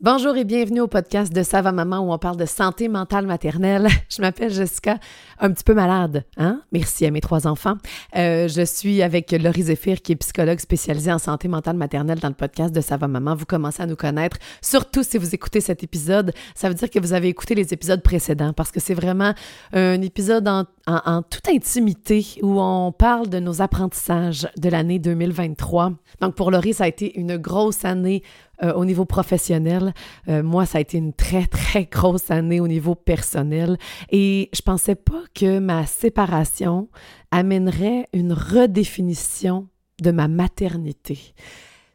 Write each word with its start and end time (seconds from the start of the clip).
Bonjour 0.00 0.36
et 0.36 0.44
bienvenue 0.44 0.80
au 0.80 0.86
podcast 0.86 1.32
de 1.32 1.42
Sava 1.42 1.72
Maman 1.72 1.98
où 1.98 2.12
on 2.12 2.18
parle 2.18 2.36
de 2.36 2.46
santé 2.46 2.86
mentale 2.86 3.26
maternelle. 3.26 3.88
Je 4.08 4.22
m'appelle 4.22 4.48
Jessica, 4.48 5.00
un 5.40 5.50
petit 5.50 5.64
peu 5.64 5.74
malade, 5.74 6.24
hein? 6.36 6.62
Merci 6.70 7.04
à 7.04 7.10
mes 7.10 7.20
trois 7.20 7.48
enfants. 7.48 7.74
Euh, 8.14 8.46
je 8.46 8.64
suis 8.64 9.02
avec 9.02 9.32
Laurie 9.32 9.62
Zéphir, 9.62 10.00
qui 10.00 10.12
est 10.12 10.16
psychologue 10.16 10.60
spécialisée 10.60 11.10
en 11.10 11.18
santé 11.18 11.48
mentale 11.48 11.76
maternelle 11.76 12.20
dans 12.20 12.28
le 12.28 12.34
podcast 12.34 12.72
de 12.72 12.80
Sava 12.80 13.08
Maman. 13.08 13.34
Vous 13.34 13.44
commencez 13.44 13.82
à 13.82 13.86
nous 13.86 13.96
connaître, 13.96 14.36
surtout 14.62 15.02
si 15.02 15.18
vous 15.18 15.34
écoutez 15.34 15.60
cet 15.60 15.82
épisode. 15.82 16.32
Ça 16.54 16.68
veut 16.68 16.76
dire 16.76 16.90
que 16.90 17.00
vous 17.00 17.12
avez 17.12 17.26
écouté 17.26 17.56
les 17.56 17.74
épisodes 17.74 18.00
précédents 18.00 18.52
parce 18.52 18.70
que 18.70 18.78
c'est 18.78 18.94
vraiment 18.94 19.34
un 19.72 20.00
épisode 20.00 20.46
en, 20.46 20.64
en 20.86 21.22
toute 21.22 21.48
intimité 21.48 22.24
où 22.42 22.60
on 22.60 22.92
parle 22.92 23.28
de 23.28 23.40
nos 23.40 23.62
apprentissages 23.62 24.46
de 24.56 24.68
l'année 24.68 25.00
2023. 25.00 25.92
Donc 26.20 26.36
pour 26.36 26.52
Laurie, 26.52 26.74
ça 26.74 26.84
a 26.84 26.88
été 26.88 27.18
une 27.18 27.36
grosse 27.36 27.84
année 27.84 28.22
euh, 28.62 28.72
au 28.74 28.84
niveau 28.84 29.04
professionnel. 29.04 29.94
Euh, 30.28 30.42
moi, 30.42 30.66
ça 30.66 30.78
a 30.78 30.80
été 30.80 30.98
une 30.98 31.12
très, 31.12 31.46
très 31.46 31.84
grosse 31.84 32.30
année 32.30 32.60
au 32.60 32.68
niveau 32.68 32.94
personnel 32.94 33.78
et 34.10 34.50
je 34.52 34.62
pensais 34.62 34.94
pas 34.94 35.22
que 35.34 35.58
ma 35.58 35.86
séparation 35.86 36.88
amènerait 37.30 38.08
une 38.12 38.32
redéfinition 38.32 39.68
de 40.02 40.10
ma 40.10 40.28
maternité. 40.28 41.34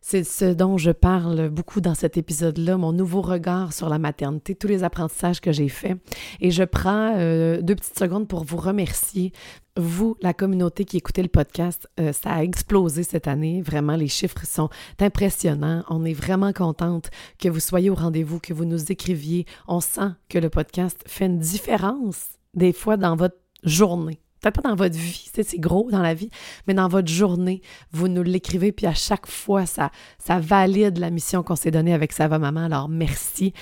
C'est 0.06 0.26
ce 0.26 0.44
dont 0.44 0.78
je 0.78 0.92
parle 0.92 1.48
beaucoup 1.48 1.80
dans 1.80 1.96
cet 1.96 2.18
épisode-là, 2.18 2.76
mon 2.76 2.92
nouveau 2.92 3.22
regard 3.22 3.72
sur 3.72 3.88
la 3.88 4.00
maternité, 4.00 4.54
tous 4.54 4.68
les 4.68 4.84
apprentissages 4.84 5.40
que 5.40 5.54
j'ai 5.54 5.70
faits. 5.70 5.98
Et 6.42 6.52
je 6.52 6.64
prends 6.64 7.16
euh, 7.16 7.62
deux 7.62 7.74
petites 7.74 7.98
secondes 7.98 8.28
pour 8.28 8.44
vous 8.44 8.58
remercier. 8.58 9.32
Vous, 9.78 10.18
la 10.22 10.34
communauté 10.34 10.84
qui 10.84 10.98
écoutez 10.98 11.24
le 11.24 11.30
podcast, 11.30 11.90
euh, 12.02 12.12
ça 12.12 12.34
a 12.34 12.44
explosé 12.44 13.04
cette 13.04 13.30
année. 13.30 13.62
Vraiment, 13.62 13.96
les 13.96 14.10
chiffres 14.10 14.46
sont 14.46 14.68
impressionnants. 15.00 15.86
On 15.90 16.04
est 16.04 16.14
vraiment 16.14 16.52
contente 16.52 17.10
que 17.40 17.48
vous 17.48 17.62
soyez 17.62 17.90
au 17.90 17.96
rendez-vous, 17.96 18.42
que 18.42 18.54
vous 18.54 18.66
nous 18.66 18.92
écriviez. 18.92 19.46
On 19.70 19.80
sent 19.80 20.12
que 20.28 20.38
le 20.38 20.50
podcast 20.50 21.02
fait 21.08 21.28
une 21.28 21.40
différence 21.40 22.28
des 22.56 22.74
fois 22.74 22.98
dans 22.98 23.16
votre 23.16 23.38
journée 23.64 24.23
peut-être 24.44 24.62
pas 24.62 24.70
dans 24.70 24.76
votre 24.76 24.98
vie, 24.98 25.30
c'est 25.34 25.58
gros 25.58 25.90
dans 25.90 26.02
la 26.02 26.14
vie, 26.14 26.30
mais 26.68 26.74
dans 26.74 26.88
votre 26.88 27.08
journée, 27.08 27.62
vous 27.92 28.08
nous 28.08 28.24
l'écrivez, 28.24 28.72
puis 28.72 28.86
à 28.86 28.94
chaque 28.94 29.28
fois, 29.28 29.66
ça, 29.66 29.90
ça 30.20 30.40
valide 30.40 30.98
la 30.98 31.10
mission 31.10 31.44
qu'on 31.44 31.56
s'est 31.56 31.72
donnée 31.72 31.94
avec 31.94 32.12
Sava 32.12 32.40
Maman. 32.40 32.66
Alors, 32.66 32.90
merci. 32.90 33.54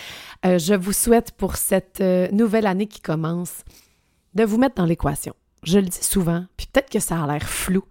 Euh, 0.46 0.58
je 0.58 0.74
vous 0.74 0.94
souhaite 0.94 1.32
pour 1.34 1.56
cette 1.56 2.02
euh, 2.02 2.28
nouvelle 2.32 2.66
année 2.66 2.88
qui 2.88 3.00
commence 3.00 3.64
de 4.34 4.44
vous 4.44 4.58
mettre 4.58 4.76
dans 4.76 4.86
l'équation. 4.86 5.36
Je 5.64 5.78
le 5.78 5.86
dis 5.86 6.04
souvent, 6.04 6.46
puis 6.58 6.68
peut-être 6.72 6.90
que 6.90 7.00
ça 7.00 7.22
a 7.22 7.28
l'air 7.28 7.48
flou, 7.48 7.84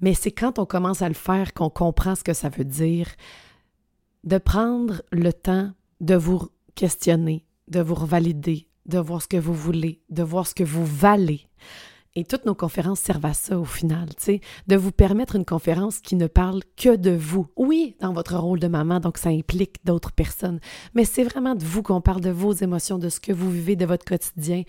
mais 0.00 0.14
c'est 0.14 0.32
quand 0.32 0.58
on 0.58 0.64
commence 0.64 1.02
à 1.02 1.08
le 1.08 1.14
faire 1.14 1.52
qu'on 1.52 1.68
comprend 1.68 2.14
ce 2.14 2.24
que 2.24 2.32
ça 2.32 2.48
veut 2.48 2.64
dire, 2.64 3.08
de 4.24 4.38
prendre 4.38 5.02
le 5.12 5.32
temps 5.32 5.70
de 6.00 6.14
vous 6.14 6.48
questionner, 6.74 7.44
de 7.68 7.80
vous 7.80 7.94
revalider, 7.94 8.68
de 8.86 8.98
voir 8.98 9.20
ce 9.20 9.28
que 9.28 9.36
vous 9.36 9.52
voulez, 9.52 10.00
de 10.08 10.22
voir 10.22 10.46
ce 10.46 10.54
que 10.54 10.64
vous 10.64 10.86
valez. 10.86 11.46
Et 12.18 12.24
toutes 12.24 12.46
nos 12.46 12.54
conférences 12.56 12.98
servent 12.98 13.26
à 13.26 13.32
ça 13.32 13.56
au 13.56 13.64
final, 13.64 14.08
tu 14.16 14.24
sais, 14.24 14.40
de 14.66 14.74
vous 14.74 14.90
permettre 14.90 15.36
une 15.36 15.44
conférence 15.44 16.00
qui 16.00 16.16
ne 16.16 16.26
parle 16.26 16.62
que 16.76 16.96
de 16.96 17.12
vous. 17.12 17.46
Oui, 17.56 17.94
dans 18.00 18.12
votre 18.12 18.36
rôle 18.36 18.58
de 18.58 18.66
maman, 18.66 18.98
donc 18.98 19.18
ça 19.18 19.28
implique 19.28 19.76
d'autres 19.84 20.10
personnes, 20.10 20.58
mais 20.94 21.04
c'est 21.04 21.22
vraiment 21.22 21.54
de 21.54 21.62
vous 21.62 21.84
qu'on 21.84 22.00
parle 22.00 22.20
de 22.20 22.30
vos 22.30 22.52
émotions, 22.52 22.98
de 22.98 23.08
ce 23.08 23.20
que 23.20 23.30
vous 23.30 23.48
vivez 23.52 23.76
de 23.76 23.86
votre 23.86 24.04
quotidien. 24.04 24.64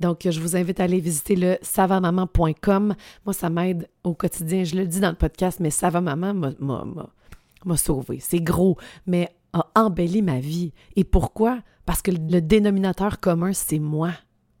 Donc, 0.00 0.26
je 0.30 0.40
vous 0.40 0.56
invite 0.56 0.80
à 0.80 0.84
aller 0.84 0.98
visiter 0.98 1.36
le 1.36 1.58
savamaman.com. 1.60 2.94
Moi, 3.26 3.34
ça 3.34 3.50
m'aide 3.50 3.86
au 4.02 4.14
quotidien. 4.14 4.64
Je 4.64 4.74
le 4.74 4.86
dis 4.86 5.00
dans 5.00 5.10
le 5.10 5.14
podcast, 5.14 5.60
mais 5.60 5.68
Savamaman 5.68 6.54
m'a 6.58 7.76
sauvé. 7.76 8.18
C'est 8.18 8.40
gros, 8.40 8.78
mais 9.06 9.28
a 9.52 9.66
embelli 9.74 10.22
ma 10.22 10.40
vie. 10.40 10.72
Et 10.96 11.04
pourquoi? 11.04 11.58
Parce 11.84 12.00
que 12.00 12.12
le 12.12 12.40
dénominateur 12.40 13.20
commun, 13.20 13.52
c'est 13.52 13.78
moi 13.78 14.12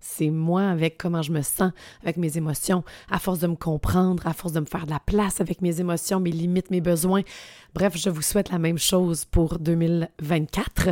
c'est 0.04 0.30
moi 0.30 0.68
avec 0.68 0.98
comment 0.98 1.22
je 1.22 1.32
me 1.32 1.40
sens, 1.40 1.72
avec 2.02 2.18
mes 2.18 2.36
émotions, 2.36 2.84
à 3.10 3.18
force 3.18 3.38
de 3.38 3.46
me 3.46 3.56
comprendre, 3.56 4.26
à 4.26 4.34
force 4.34 4.52
de 4.52 4.60
me 4.60 4.66
faire 4.66 4.84
de 4.84 4.90
la 4.90 5.00
place 5.00 5.40
avec 5.40 5.62
mes 5.62 5.80
émotions, 5.80 6.20
mes 6.20 6.30
limites, 6.30 6.70
mes 6.70 6.82
besoins. 6.82 7.22
Bref, 7.74 7.96
je 7.96 8.10
vous 8.10 8.20
souhaite 8.20 8.50
la 8.50 8.58
même 8.58 8.78
chose 8.78 9.24
pour 9.24 9.58
2024 9.58 10.90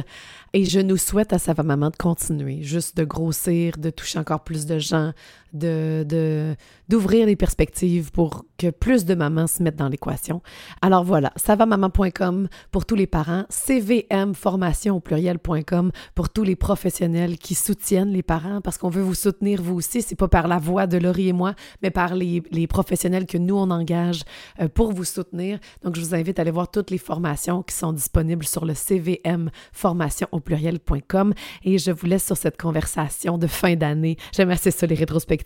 et 0.54 0.64
je 0.64 0.80
nous 0.80 0.96
souhaite 0.96 1.34
à 1.34 1.38
sa 1.38 1.54
maman 1.62 1.90
de 1.90 1.96
continuer, 1.96 2.62
juste 2.62 2.96
de 2.96 3.04
grossir, 3.04 3.76
de 3.76 3.90
toucher 3.90 4.18
encore 4.18 4.44
plus 4.44 4.64
de 4.64 4.78
gens, 4.78 5.12
de 5.52 6.56
d'ouvrir 6.88 7.26
les 7.26 7.36
perspectives 7.36 8.10
pour 8.12 8.44
que 8.58 8.70
plus 8.70 9.04
de 9.04 9.14
mamans 9.14 9.46
se 9.46 9.62
mettent 9.62 9.76
dans 9.76 9.88
l'équation. 9.88 10.42
Alors 10.80 11.04
voilà, 11.04 11.32
savamaman.com 11.36 12.48
pour 12.70 12.86
tous 12.86 12.94
les 12.94 13.06
parents, 13.06 13.44
CVM 13.48 14.34
formation 14.34 14.96
au 14.96 15.00
pluriel.com 15.00 15.90
pour 16.14 16.28
tous 16.28 16.44
les 16.44 16.56
professionnels 16.56 17.38
qui 17.38 17.54
soutiennent 17.54 18.12
les 18.12 18.22
parents 18.22 18.60
parce 18.60 18.78
qu'on 18.78 18.90
veut 18.90 19.02
vous 19.02 19.14
soutenir 19.14 19.62
vous 19.62 19.74
aussi, 19.74 20.02
c'est 20.02 20.16
pas 20.16 20.28
par 20.28 20.48
la 20.48 20.58
voix 20.58 20.86
de 20.86 20.98
Laurie 20.98 21.28
et 21.28 21.32
moi, 21.32 21.54
mais 21.82 21.90
par 21.90 22.14
les, 22.14 22.42
les 22.50 22.66
professionnels 22.66 23.26
que 23.26 23.38
nous 23.38 23.56
on 23.56 23.70
engage 23.70 24.22
euh, 24.60 24.68
pour 24.68 24.92
vous 24.92 25.04
soutenir. 25.04 25.58
Donc 25.82 25.96
je 25.96 26.00
vous 26.00 26.14
invite 26.14 26.38
à 26.38 26.42
aller 26.42 26.50
voir 26.50 26.70
toutes 26.70 26.90
les 26.90 26.98
formations 26.98 27.62
qui 27.62 27.74
sont 27.74 27.92
disponibles 27.92 28.46
sur 28.46 28.64
le 28.64 28.74
CVM 28.74 29.50
formation 29.72 30.28
au 30.32 30.40
pluriel.com 30.40 31.34
et 31.64 31.78
je 31.78 31.90
vous 31.90 32.06
laisse 32.06 32.24
sur 32.24 32.36
cette 32.36 32.60
conversation 32.60 33.38
de 33.38 33.46
fin 33.46 33.76
d'année. 33.76 34.16
J'aime 34.34 34.50
assez 34.50 34.70
ça 34.70 34.86
les 34.86 34.94
rétrospectives 34.94 35.41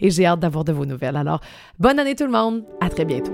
et 0.00 0.10
j'ai 0.10 0.26
hâte 0.26 0.40
d'avoir 0.40 0.64
de 0.64 0.72
vos 0.72 0.86
nouvelles. 0.86 1.16
Alors, 1.16 1.40
bonne 1.78 1.98
année 1.98 2.14
tout 2.14 2.24
le 2.24 2.30
monde, 2.30 2.64
à 2.80 2.88
très 2.88 3.04
bientôt. 3.04 3.32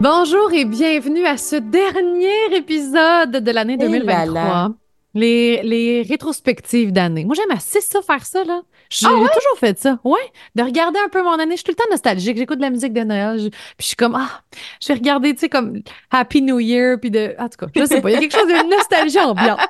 Bonjour 0.00 0.50
et 0.54 0.64
bienvenue 0.64 1.26
à 1.26 1.36
ce 1.36 1.56
dernier 1.56 2.56
épisode 2.56 3.32
de 3.32 3.50
l'année 3.50 3.76
2023. 3.76 4.70
Les, 5.12 5.62
les 5.62 6.02
rétrospectives 6.02 6.92
d'année. 6.92 7.24
Moi, 7.24 7.34
j'aime 7.34 7.54
assez 7.54 7.80
ça, 7.80 8.00
faire 8.00 8.24
ça, 8.24 8.44
là. 8.44 8.62
J'ai 8.90 9.06
Ah 9.06 9.10
toujours 9.10 9.58
fait 9.58 9.78
ça. 9.78 9.98
Ouais. 10.04 10.18
De 10.56 10.62
regarder 10.64 10.98
un 10.98 11.08
peu 11.08 11.22
mon 11.22 11.38
année. 11.38 11.52
Je 11.52 11.58
suis 11.58 11.64
tout 11.64 11.70
le 11.70 11.76
temps 11.76 11.90
nostalgique. 11.90 12.36
J'écoute 12.36 12.56
de 12.58 12.62
la 12.62 12.70
musique 12.70 12.92
de 12.92 13.02
Noël. 13.02 13.38
je- 13.38 13.48
puis 13.48 13.58
je 13.78 13.86
suis 13.86 13.96
comme, 13.96 14.16
ah, 14.16 14.42
je 14.82 14.88
vais 14.88 14.94
regarder, 14.94 15.32
tu 15.32 15.40
sais, 15.40 15.48
comme 15.48 15.80
Happy 16.10 16.42
New 16.42 16.58
Year. 16.58 16.98
Puis 17.00 17.10
de. 17.10 17.34
En 17.38 17.48
tout 17.48 17.64
cas, 17.66 17.72
je 17.74 17.84
sais 17.86 18.00
pas. 18.00 18.10
Il 18.10 18.14
y 18.14 18.16
a 18.16 18.20
quelque 18.20 18.36
chose 18.36 18.48
de 18.48 18.68
nostalgie 18.70 19.20
ambiante. 19.20 19.60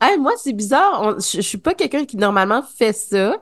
Hey, 0.00 0.18
moi, 0.18 0.32
c'est 0.36 0.52
bizarre. 0.52 1.00
On- 1.02 1.18
je, 1.20 1.36
je 1.36 1.40
suis 1.40 1.58
pas 1.58 1.74
quelqu'un 1.74 2.04
qui 2.04 2.16
normalement 2.16 2.62
fait 2.62 2.92
ça. 2.92 3.36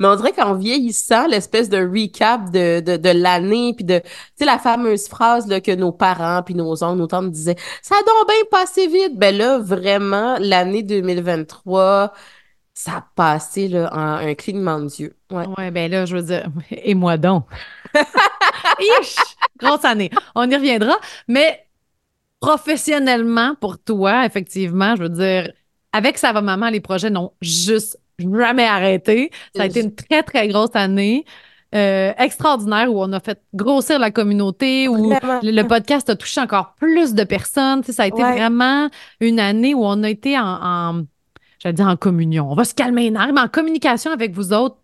Mais 0.00 0.08
on 0.08 0.16
dirait 0.16 0.32
qu'en 0.32 0.54
vieillissant, 0.54 1.26
l'espèce 1.28 1.68
de 1.68 1.78
recap 1.78 2.50
de, 2.50 2.80
de, 2.80 2.96
de 2.96 3.08
l'année, 3.10 3.74
puis 3.76 3.84
de, 3.84 3.98
tu 4.00 4.04
sais, 4.36 4.44
la 4.44 4.58
fameuse 4.58 5.06
phrase 5.08 5.46
là, 5.46 5.60
que 5.60 5.70
nos 5.72 5.92
parents, 5.92 6.42
puis 6.44 6.54
nos 6.54 6.82
oncles, 6.82 6.98
nos 6.98 7.06
tantes 7.06 7.30
disaient, 7.30 7.54
ça 7.80 7.94
a 7.94 7.98
donc 8.00 8.28
bien 8.28 8.36
passé 8.50 8.86
vite. 8.88 9.16
Ben 9.16 9.36
là, 9.36 9.58
vraiment, 9.58 10.36
l'année 10.40 10.82
2023, 10.82 12.12
ça 12.74 12.92
a 12.96 13.06
passé 13.14 13.68
là, 13.68 13.88
en 13.92 14.26
un 14.26 14.34
clignement 14.34 14.80
d'yeux. 14.80 15.16
Ouais. 15.30 15.46
Ouais, 15.56 15.70
ben 15.70 15.90
là, 15.90 16.04
je 16.06 16.16
veux 16.16 16.22
dire, 16.22 16.46
et 16.70 16.94
moi 16.94 17.16
donc? 17.16 17.46
Ish! 19.00 19.16
Grosse 19.58 19.84
année. 19.84 20.10
On 20.34 20.50
y 20.50 20.54
reviendra. 20.56 20.96
Mais 21.28 21.66
professionnellement, 22.40 23.54
pour 23.60 23.78
toi, 23.78 24.26
effectivement, 24.26 24.96
je 24.96 25.02
veux 25.02 25.08
dire, 25.08 25.52
avec 25.92 26.18
Sava 26.18 26.40
Maman, 26.40 26.68
les 26.70 26.80
projets 26.80 27.10
n'ont 27.10 27.32
juste 27.40 27.98
jamais 28.18 28.66
arrêté. 28.66 29.30
Ça 29.56 29.62
a 29.62 29.66
été 29.66 29.80
une 29.80 29.94
très, 29.94 30.22
très 30.22 30.48
grosse 30.48 30.74
année. 30.74 31.24
euh, 31.74 32.12
extraordinaire 32.18 32.92
où 32.92 33.02
on 33.02 33.12
a 33.12 33.18
fait 33.18 33.42
grossir 33.52 33.98
la 33.98 34.12
communauté, 34.12 34.86
où 34.86 35.10
le, 35.42 35.50
le 35.50 35.62
podcast 35.66 36.08
a 36.08 36.14
touché 36.14 36.40
encore 36.40 36.74
plus 36.76 37.14
de 37.14 37.24
personnes. 37.24 37.80
Tu 37.80 37.86
sais, 37.86 37.92
ça 37.94 38.04
a 38.04 38.06
été 38.06 38.22
Ouais. 38.22 38.32
vraiment 38.32 38.88
une 39.20 39.40
année 39.40 39.74
où 39.74 39.84
on 39.84 40.04
a 40.04 40.08
été 40.10 40.38
en, 40.38 40.44
en 40.62 41.02
j'allais 41.64 41.72
dire 41.74 41.88
en 41.88 41.96
communion. 41.96 42.50
On 42.50 42.54
va 42.54 42.64
se 42.64 42.74
calmer 42.74 43.02
les 43.04 43.10
mais 43.32 43.40
en 43.40 43.48
communication 43.48 44.12
avec 44.12 44.32
vous 44.32 44.52
autres. 44.52 44.76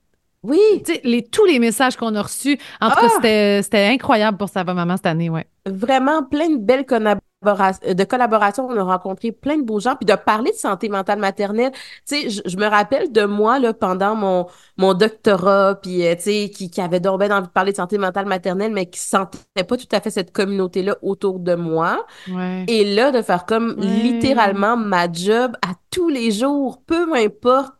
Oui. 0.43 0.59
Les, 1.05 1.23
tous 1.23 1.45
les 1.45 1.59
messages 1.59 1.97
qu'on 1.97 2.15
a 2.15 2.23
reçus, 2.23 2.59
en 2.81 2.89
tout 2.89 2.95
Ah! 2.97 3.01
cas, 3.03 3.09
c'était, 3.15 3.61
c'était 3.63 3.87
incroyable 3.89 4.39
pour 4.39 4.49
Sava 4.49 4.73
Maman 4.73 4.97
cette 4.97 5.05
année, 5.07 5.29
ouais. 5.29 5.47
vraiment 5.67 6.23
plein 6.25 6.49
de 6.49 6.57
belles 6.57 6.85
collabora- 6.85 7.21
de 7.43 8.05
collaborations. 8.05 8.67
On 8.69 8.77
a 8.77 8.83
rencontré 8.83 9.33
plein 9.33 9.57
de 9.57 9.63
beaux 9.63 9.81
gens. 9.81 9.97
Puis 9.97 10.05
de 10.05 10.15
parler 10.15 10.51
de 10.53 10.57
santé 10.57 10.89
mentale 10.89 11.19
maternelle, 11.19 11.73
tu 11.73 11.81
sais, 12.05 12.31
je, 12.31 12.43
je 12.45 12.57
me 12.59 12.67
rappelle 12.67 13.11
de 13.13 13.25
moi, 13.25 13.59
là, 13.59 13.73
pendant 13.73 14.15
mon, 14.15 14.47
mon 14.77 14.93
doctorat, 14.95 15.77
puis, 15.81 16.07
euh, 16.07 16.15
tu 16.17 16.23
sais, 16.23 16.51
qui, 16.55 16.71
qui 16.71 16.81
avait 16.81 17.01
bien 17.01 17.13
envie 17.13 17.47
de 17.47 17.53
parler 17.53 17.73
de 17.73 17.77
santé 17.77 17.97
mentale 17.99 18.27
maternelle, 18.27 18.73
mais 18.73 18.87
qui 18.91 19.01
sentait 19.01 19.39
pas 19.67 19.77
tout 19.77 19.89
à 19.93 20.01
fait 20.01 20.11
cette 20.11 20.33
communauté-là 20.33 20.97
autour 21.03 21.39
de 21.41 21.55
moi. 21.55 22.05
Ouais. 22.29 22.65
Et 22.69 22.95
là, 22.95 23.11
de 23.11 23.23
faire 23.23 23.47
comme 23.47 23.75
Ouais. 23.79 23.87
littéralement 23.87 24.77
ma 24.77 25.11
job 25.11 25.57
à 25.67 25.73
tous 25.91 26.09
les 26.09 26.31
jours, 26.31 26.83
peu 26.87 27.13
importe 27.15 27.73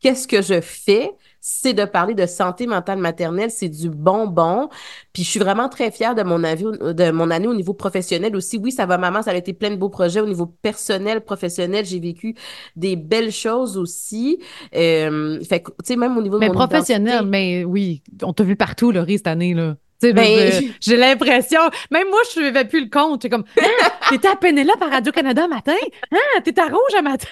qu'est-ce 0.00 0.28
que 0.28 0.42
je 0.42 0.60
fais, 0.60 1.10
c'est 1.48 1.74
de 1.74 1.84
parler 1.84 2.14
de 2.14 2.26
santé 2.26 2.66
mentale 2.66 2.98
maternelle, 2.98 3.52
c'est 3.52 3.68
du 3.68 3.88
bonbon. 3.88 4.68
Puis 5.12 5.22
je 5.22 5.30
suis 5.30 5.38
vraiment 5.38 5.68
très 5.68 5.92
fière 5.92 6.16
de 6.16 6.24
mon 6.24 6.42
avis, 6.42 6.64
de 6.64 7.10
mon 7.12 7.30
année 7.30 7.46
au 7.46 7.54
niveau 7.54 7.72
professionnel 7.72 8.34
aussi. 8.34 8.58
Oui, 8.58 8.72
ça 8.72 8.84
va 8.84 8.98
maman, 8.98 9.22
ça 9.22 9.30
a 9.30 9.34
été 9.36 9.52
plein 9.52 9.70
de 9.70 9.76
beaux 9.76 9.88
projets 9.88 10.18
au 10.18 10.26
niveau 10.26 10.46
personnel, 10.46 11.20
professionnel. 11.20 11.84
J'ai 11.84 12.00
vécu 12.00 12.34
des 12.74 12.96
belles 12.96 13.30
choses 13.30 13.78
aussi. 13.78 14.40
Euh, 14.74 15.40
fait 15.44 15.60
que, 15.60 15.70
tu 15.70 15.76
sais, 15.84 15.94
même 15.96 16.18
au 16.18 16.22
niveau 16.22 16.34
de 16.34 16.40
Mais 16.40 16.48
mon 16.48 16.54
professionnel, 16.54 17.14
identité- 17.14 17.30
mais 17.30 17.64
oui, 17.64 18.02
on 18.24 18.32
t'a 18.32 18.42
vu 18.42 18.56
partout, 18.56 18.90
Laurie, 18.90 19.18
cette 19.18 19.28
année, 19.28 19.54
là. 19.54 19.76
Ben, 20.02 20.50
j'ai 20.80 20.96
l'impression, 20.96 21.60
même 21.92 22.08
moi, 22.10 22.18
je 22.34 22.40
ne 22.40 22.44
suivais 22.46 22.64
plus 22.64 22.82
le 22.82 22.90
compte. 22.90 23.22
J'ai 23.22 23.28
comme, 23.30 23.44
ah, 23.60 23.64
t'étais 24.10 24.26
à 24.28 24.34
Pénélope 24.34 24.82
à 24.82 24.86
Radio-Canada 24.90 25.46
matin? 25.46 25.72
Ah, 26.12 26.40
t'étais 26.42 26.60
à 26.60 26.66
Rouge 26.66 26.94
à 26.98 27.02
matin? 27.02 27.28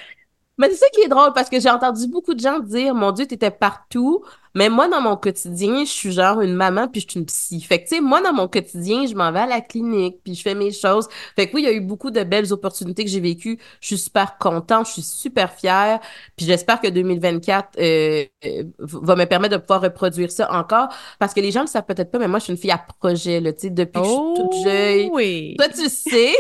Mais 0.59 0.71
c'est 0.71 0.77
ça 0.77 0.87
qui 0.93 1.01
est 1.01 1.09
drôle 1.09 1.33
parce 1.35 1.51
que 1.51 1.61
j'ai 1.61 1.71
entendu 1.71 2.07
beaucoup 2.07 2.35
de 2.35 2.41
gens 2.41 2.61
dire 2.61 2.95
Mon 2.95 3.13
Dieu, 3.13 3.27
t'étais 3.27 3.51
partout. 3.51 4.25
Mais 4.57 4.69
moi, 4.69 4.87
dans 4.87 5.01
mon 5.01 5.17
quotidien, 5.17 5.85
je 5.85 5.91
suis 5.91 6.13
genre 6.13 6.41
une 6.41 6.55
maman 6.55 6.87
puis 6.87 7.01
je 7.01 7.11
suis 7.11 7.19
une 7.19 7.27
psy. 7.27 7.61
Fait 7.61 7.83
que, 7.83 7.89
tu 7.89 7.97
sais, 7.97 8.01
moi, 8.01 8.23
dans 8.23 8.33
mon 8.33 8.47
quotidien, 8.47 9.05
je 9.05 9.17
m'en 9.17 9.33
vais 9.33 9.41
à 9.41 9.47
la 9.47 9.61
clinique 9.61 10.21
puis 10.23 10.37
je 10.37 10.43
fais 10.43 10.55
mes 10.55 10.71
choses. 10.71 11.09
Fait 11.35 11.49
que 11.49 11.57
oui, 11.57 11.63
il 11.63 11.65
y 11.65 11.69
a 11.69 11.73
eu 11.73 11.81
beaucoup 11.81 12.13
de 12.13 12.23
belles 12.23 12.53
opportunités 12.53 13.05
que 13.05 13.11
j'ai 13.11 13.19
vécues. 13.19 13.59
Je 13.81 13.89
suis 13.89 13.99
super 13.99 14.39
contente, 14.39 14.87
je 14.87 14.93
suis 14.93 15.03
super 15.03 15.53
fière. 15.53 15.99
Puis 16.37 16.47
j'espère 16.47 16.81
que 16.81 16.87
2024 16.87 17.71
euh, 17.81 18.25
euh, 18.45 18.63
va 18.79 19.17
me 19.17 19.25
permettre 19.25 19.57
de 19.57 19.61
pouvoir 19.61 19.81
reproduire 19.81 20.31
ça 20.31 20.49
encore. 20.53 20.87
Parce 21.19 21.35
que 21.35 21.41
les 21.41 21.51
gens 21.51 21.61
ne 21.61 21.67
le 21.67 21.71
savent 21.71 21.87
peut-être 21.87 22.13
pas, 22.13 22.21
mais 22.21 22.29
moi, 22.29 22.39
je 22.39 22.45
suis 22.45 22.53
une 22.53 22.59
fille 22.59 22.71
à 22.71 22.79
projet, 22.79 23.41
là, 23.41 23.53
tu 23.53 23.63
sais, 23.63 23.71
depuis 23.71 24.01
que 24.01 24.07
je 24.07 24.13
suis 24.13 24.35
toute 24.37 24.53
oh 24.53 24.65
jeune. 24.65 25.09
Oui. 25.13 25.57
Toi, 25.59 25.69
tu 25.69 25.89
sais. 25.89 26.33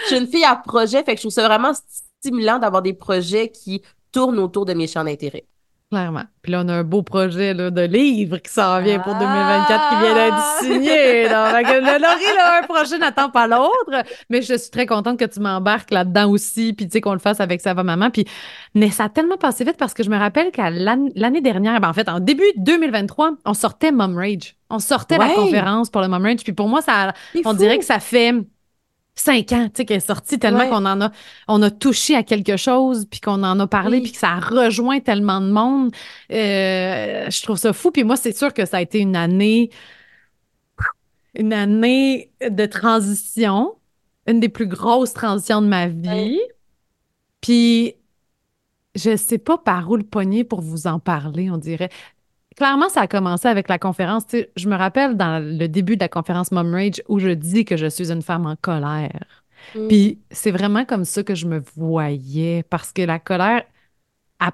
je 0.00 0.06
suis 0.06 0.16
une 0.16 0.26
fille 0.26 0.44
à 0.44 0.56
projet, 0.56 1.04
fait 1.04 1.14
que 1.14 1.18
je 1.18 1.22
trouve 1.22 1.32
ça 1.32 1.46
vraiment 1.46 1.72
stimulant 2.20 2.58
d'avoir 2.58 2.82
des 2.82 2.94
projets 2.94 3.48
qui 3.48 3.82
tournent 4.12 4.38
autour 4.38 4.64
de 4.64 4.74
mes 4.74 4.86
champs 4.86 5.04
d'intérêt. 5.04 5.44
Clairement. 5.90 6.24
Puis 6.42 6.52
là, 6.52 6.62
on 6.66 6.68
a 6.68 6.74
un 6.74 6.84
beau 6.84 7.02
projet 7.02 7.54
là, 7.54 7.70
de 7.70 7.80
livre 7.80 8.36
qui 8.36 8.52
s'en 8.52 8.82
vient 8.82 8.98
pour 8.98 9.14
2024 9.14 9.88
qui 9.88 9.96
vient 10.02 10.14
d'être 10.14 10.36
ah! 10.36 10.58
signé. 10.60 11.22
Donc, 11.24 11.66
Laurie, 11.82 12.36
là, 12.36 12.60
un 12.62 12.66
projet 12.66 12.98
n'attend 12.98 13.30
pas 13.30 13.46
l'autre. 13.46 14.04
Mais 14.28 14.42
je 14.42 14.52
suis 14.52 14.70
très 14.70 14.84
contente 14.84 15.18
que 15.18 15.24
tu 15.24 15.40
m'embarques 15.40 15.90
là-dedans 15.90 16.28
aussi, 16.28 16.74
puis 16.74 16.86
tu 16.88 16.92
sais, 16.92 17.00
qu'on 17.00 17.14
le 17.14 17.18
fasse 17.18 17.40
avec 17.40 17.62
sa 17.62 17.72
maman. 17.72 18.10
Puis, 18.10 18.26
mais 18.74 18.90
ça 18.90 19.04
a 19.04 19.08
tellement 19.08 19.38
passé 19.38 19.64
vite 19.64 19.78
parce 19.78 19.94
que 19.94 20.02
je 20.02 20.10
me 20.10 20.18
rappelle 20.18 20.50
qu'à 20.50 20.68
l'année 20.68 21.40
dernière, 21.40 21.80
ben, 21.80 21.88
en 21.88 21.94
fait, 21.94 22.10
en 22.10 22.20
début 22.20 22.52
2023, 22.56 23.36
on 23.46 23.54
sortait 23.54 23.90
Mom 23.90 24.14
Rage. 24.14 24.56
On 24.68 24.80
sortait 24.80 25.16
la 25.16 25.30
conférence 25.30 25.88
pour 25.88 26.02
le 26.02 26.08
Mom 26.08 26.22
Rage. 26.22 26.44
Puis 26.44 26.52
pour 26.52 26.68
moi, 26.68 26.82
ça, 26.82 27.14
on 27.46 27.54
dirait 27.54 27.78
que 27.78 27.84
ça 27.86 27.98
fait 27.98 28.34
cinq 29.20 29.52
ans, 29.52 29.66
tu 29.66 29.72
sais, 29.76 29.84
qu'elle 29.84 29.98
est 29.98 30.06
sortie 30.06 30.38
tellement 30.38 30.68
qu'on 30.68 30.84
en 30.86 31.00
a, 31.00 31.12
on 31.48 31.62
a 31.62 31.70
touché 31.70 32.14
à 32.14 32.22
quelque 32.22 32.56
chose, 32.56 33.06
puis 33.10 33.20
qu'on 33.20 33.42
en 33.42 33.58
a 33.60 33.66
parlé, 33.66 34.00
puis 34.00 34.12
que 34.12 34.18
ça 34.18 34.32
a 34.32 34.40
rejoint 34.40 35.00
tellement 35.00 35.40
de 35.40 35.50
monde. 35.50 35.94
Euh, 36.32 37.28
je 37.30 37.42
trouve 37.42 37.56
ça 37.56 37.72
fou. 37.72 37.90
Puis 37.90 38.04
moi, 38.04 38.16
c'est 38.16 38.36
sûr 38.36 38.52
que 38.54 38.64
ça 38.64 38.78
a 38.78 38.80
été 38.80 39.00
une 39.00 39.16
année, 39.16 39.70
une 41.34 41.52
année 41.52 42.30
de 42.40 42.66
transition, 42.66 43.74
une 44.26 44.40
des 44.40 44.48
plus 44.48 44.66
grosses 44.66 45.12
transitions 45.12 45.62
de 45.62 45.68
ma 45.68 45.88
vie. 45.88 46.40
Puis 47.40 47.94
je 48.94 49.16
sais 49.16 49.38
pas 49.38 49.58
par 49.58 49.90
où 49.90 49.96
le 49.96 50.02
poignet 50.02 50.44
pour 50.44 50.60
vous 50.60 50.86
en 50.86 50.98
parler, 50.98 51.50
on 51.50 51.56
dirait 51.56 51.90
clairement, 52.58 52.88
ça 52.88 53.02
a 53.02 53.06
commencé 53.06 53.46
avec 53.46 53.68
la 53.68 53.78
conférence. 53.78 54.24
je 54.56 54.68
me 54.68 54.76
rappelle 54.76 55.16
dans 55.16 55.42
le 55.42 55.68
début 55.68 55.96
de 55.96 56.00
la 56.00 56.08
conférence 56.08 56.50
Mom 56.50 56.74
Rage 56.74 57.00
où 57.08 57.20
je 57.20 57.30
dis 57.30 57.64
que 57.64 57.76
je 57.76 57.86
suis 57.86 58.10
une 58.10 58.20
femme 58.20 58.46
en 58.46 58.56
colère. 58.56 59.44
Mm. 59.76 59.88
Puis 59.88 60.18
c'est 60.32 60.50
vraiment 60.50 60.84
comme 60.84 61.04
ça 61.04 61.22
que 61.22 61.36
je 61.36 61.46
me 61.46 61.62
voyais 61.76 62.64
parce 62.64 62.92
que 62.92 63.02
la 63.02 63.20
colère 63.20 63.62
a 64.40 64.50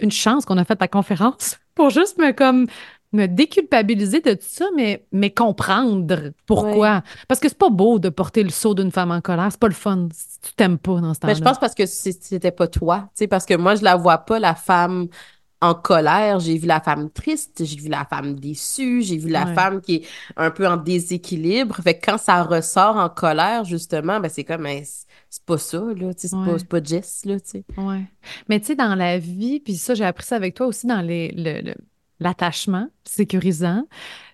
une 0.00 0.10
chance 0.10 0.44
qu'on 0.44 0.58
a 0.58 0.64
fait 0.64 0.78
la 0.78 0.86
conférence 0.86 1.58
pour 1.74 1.88
juste 1.88 2.18
me 2.18 2.32
comme 2.32 2.66
me 3.12 3.26
déculpabiliser 3.26 4.20
de 4.20 4.34
tout 4.34 4.40
ça, 4.42 4.66
mais, 4.76 5.06
mais 5.12 5.30
comprendre 5.30 6.32
pourquoi. 6.44 7.02
Parce 7.28 7.40
que 7.40 7.48
c'est 7.48 7.56
pas 7.56 7.70
beau 7.70 7.98
de 7.98 8.10
porter 8.10 8.42
le 8.42 8.50
seau 8.50 8.74
d'une 8.74 8.90
femme 8.90 9.12
en 9.12 9.22
colère. 9.22 9.48
C'est 9.50 9.60
pas 9.60 9.68
le 9.68 9.74
fun. 9.74 10.08
Tu 10.42 10.52
t'aimes 10.54 10.76
pas 10.76 11.00
dans 11.00 11.14
ce 11.14 11.20
temps-là. 11.20 11.32
Mais 11.32 11.38
je 11.38 11.42
pense 11.42 11.58
parce 11.58 11.74
que 11.74 11.86
c'était 11.86 12.50
pas 12.50 12.66
toi. 12.66 13.08
Parce 13.30 13.46
que 13.46 13.54
moi, 13.54 13.76
je 13.76 13.84
la 13.84 13.96
vois 13.96 14.18
pas, 14.18 14.38
la 14.38 14.54
femme 14.54 15.08
en 15.60 15.74
colère, 15.74 16.38
j'ai 16.38 16.58
vu 16.58 16.66
la 16.66 16.80
femme 16.80 17.10
triste, 17.10 17.64
j'ai 17.64 17.76
vu 17.76 17.88
la 17.88 18.04
femme 18.04 18.38
déçue, 18.38 19.02
j'ai 19.02 19.16
vu 19.16 19.30
la 19.30 19.46
femme 19.46 19.80
qui 19.80 19.96
est 19.96 20.06
un 20.36 20.50
peu 20.50 20.66
en 20.66 20.76
déséquilibre. 20.76 21.76
Fait 21.82 21.98
que 21.98 22.10
quand 22.10 22.18
ça 22.18 22.42
ressort 22.42 22.96
en 22.96 23.08
colère, 23.08 23.64
justement, 23.64 24.20
ben 24.20 24.28
c'est 24.28 24.44
comme 24.44 24.66
c'est 24.66 25.44
pas 25.44 25.58
ça, 25.58 25.78
là, 25.78 26.10
c'est 26.16 26.30
pas, 26.30 26.56
pas 26.68 26.82
Jess, 26.82 27.24
là, 27.24 27.40
tu 27.40 27.48
sais. 27.50 27.64
Ouais. 27.78 28.02
Mais 28.48 28.60
tu 28.60 28.66
sais, 28.66 28.74
dans 28.74 28.94
la 28.94 29.18
vie, 29.18 29.60
puis 29.60 29.76
ça, 29.76 29.94
j'ai 29.94 30.04
appris 30.04 30.26
ça 30.26 30.36
avec 30.36 30.54
toi 30.54 30.66
aussi 30.66 30.86
dans 30.86 31.04
l'attachement 32.20 32.88
sécurisant. 33.04 33.84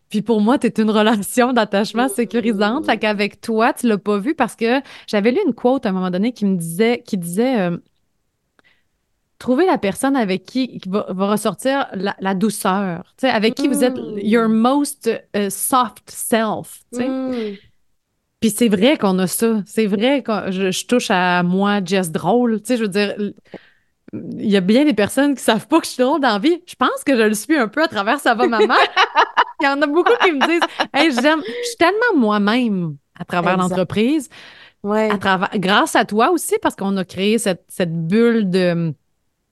Puis 0.09 0.21
pour 0.21 0.43
moi, 0.43 0.59
tu 0.59 0.67
es 0.67 0.71
une 0.71 0.91
relation 0.91 1.53
d'attachement 1.55 2.09
sécurisante. 2.09 2.85
Fait 2.85 2.99
qu'avec 2.99 3.41
toi, 3.41 3.73
tu 3.73 3.87
l'as 3.87 3.97
pas 3.97 4.19
vu 4.19 4.35
parce 4.35 4.57
que 4.57 4.81
j'avais 5.07 5.31
lu 5.31 5.39
une 5.47 5.55
quote 5.55 5.87
à 5.87 5.89
un 5.89 5.93
moment 5.93 6.11
donné 6.11 6.33
qui 6.33 6.45
me 6.45 6.57
disait, 6.57 7.03
qui 7.07 7.17
disait 7.17 7.61
euh, 7.61 7.79
trouver 9.43 9.67
la 9.67 9.77
personne 9.77 10.15
avec 10.15 10.45
qui, 10.45 10.81
va, 10.87 11.05
ressortir 11.09 11.89
la, 11.95 12.35
douceur, 12.35 13.03
avec 13.23 13.57
qui 13.57 13.67
vous 13.67 13.83
êtes 13.83 13.97
mm. 13.97 14.19
your 14.23 14.49
most 14.49 15.11
uh, 15.37 15.51
soft 15.51 16.09
self. 16.09 16.83
Mm. 16.93 17.57
Puis 18.41 18.51
c'est 18.51 18.69
vrai 18.69 18.97
qu'on 18.97 19.19
a 19.19 19.27
ça. 19.27 19.63
C'est 19.67 19.87
vrai 19.87 20.23
que 20.23 20.51
je, 20.51 20.87
touche 20.87 21.11
à 21.11 21.43
moi, 21.43 21.81
Jess 21.85 22.13
drôle. 22.13 22.61
Je 22.69 22.75
veux 22.75 22.89
dire, 22.89 23.15
il 24.13 24.51
y 24.51 24.57
a 24.57 24.61
bien 24.61 24.85
des 24.85 24.95
personnes 24.95 25.35
qui 25.35 25.43
savent 25.43 25.67
pas 25.67 25.81
que 25.81 25.87
je 25.87 25.93
suis 25.93 26.03
drôle 26.03 26.21
dans 26.21 26.35
la 26.35 26.39
vie. 26.39 26.63
Je 26.67 26.77
pense 26.77 27.03
que 27.05 27.17
je 27.17 27.23
le 27.23 27.35
suis 27.35 27.57
un 27.57 27.69
peu 27.69 27.83
à 27.83 27.89
travers 27.89 28.21
Ça 28.21 28.35
va 28.35 28.47
maman. 28.47 28.75
il 29.61 29.65
y 29.65 29.69
en 29.69 29.83
a 29.83 29.87
beaucoup 29.87 30.13
qui 30.23 30.33
me 30.33 30.47
disent 30.47 30.69
Hey, 30.95 31.11
j'aime, 31.13 31.43
je 31.45 31.67
suis 31.67 31.77
tellement 31.79 32.17
moi-même 32.17 32.97
à 33.19 33.25
travers 33.25 33.57
l'entreprise. 33.57 34.29
Ouais. 34.85 35.11
À 35.11 35.19
travers, 35.19 35.51
grâce 35.57 35.97
à 35.97 36.05
toi 36.05 36.31
aussi, 36.31 36.57
parce 36.61 36.77
qu'on 36.77 36.97
a 36.97 37.05
créé 37.05 37.39
cette, 37.39 37.65
cette 37.69 38.07
bulle 38.07 38.51
de 38.51 38.95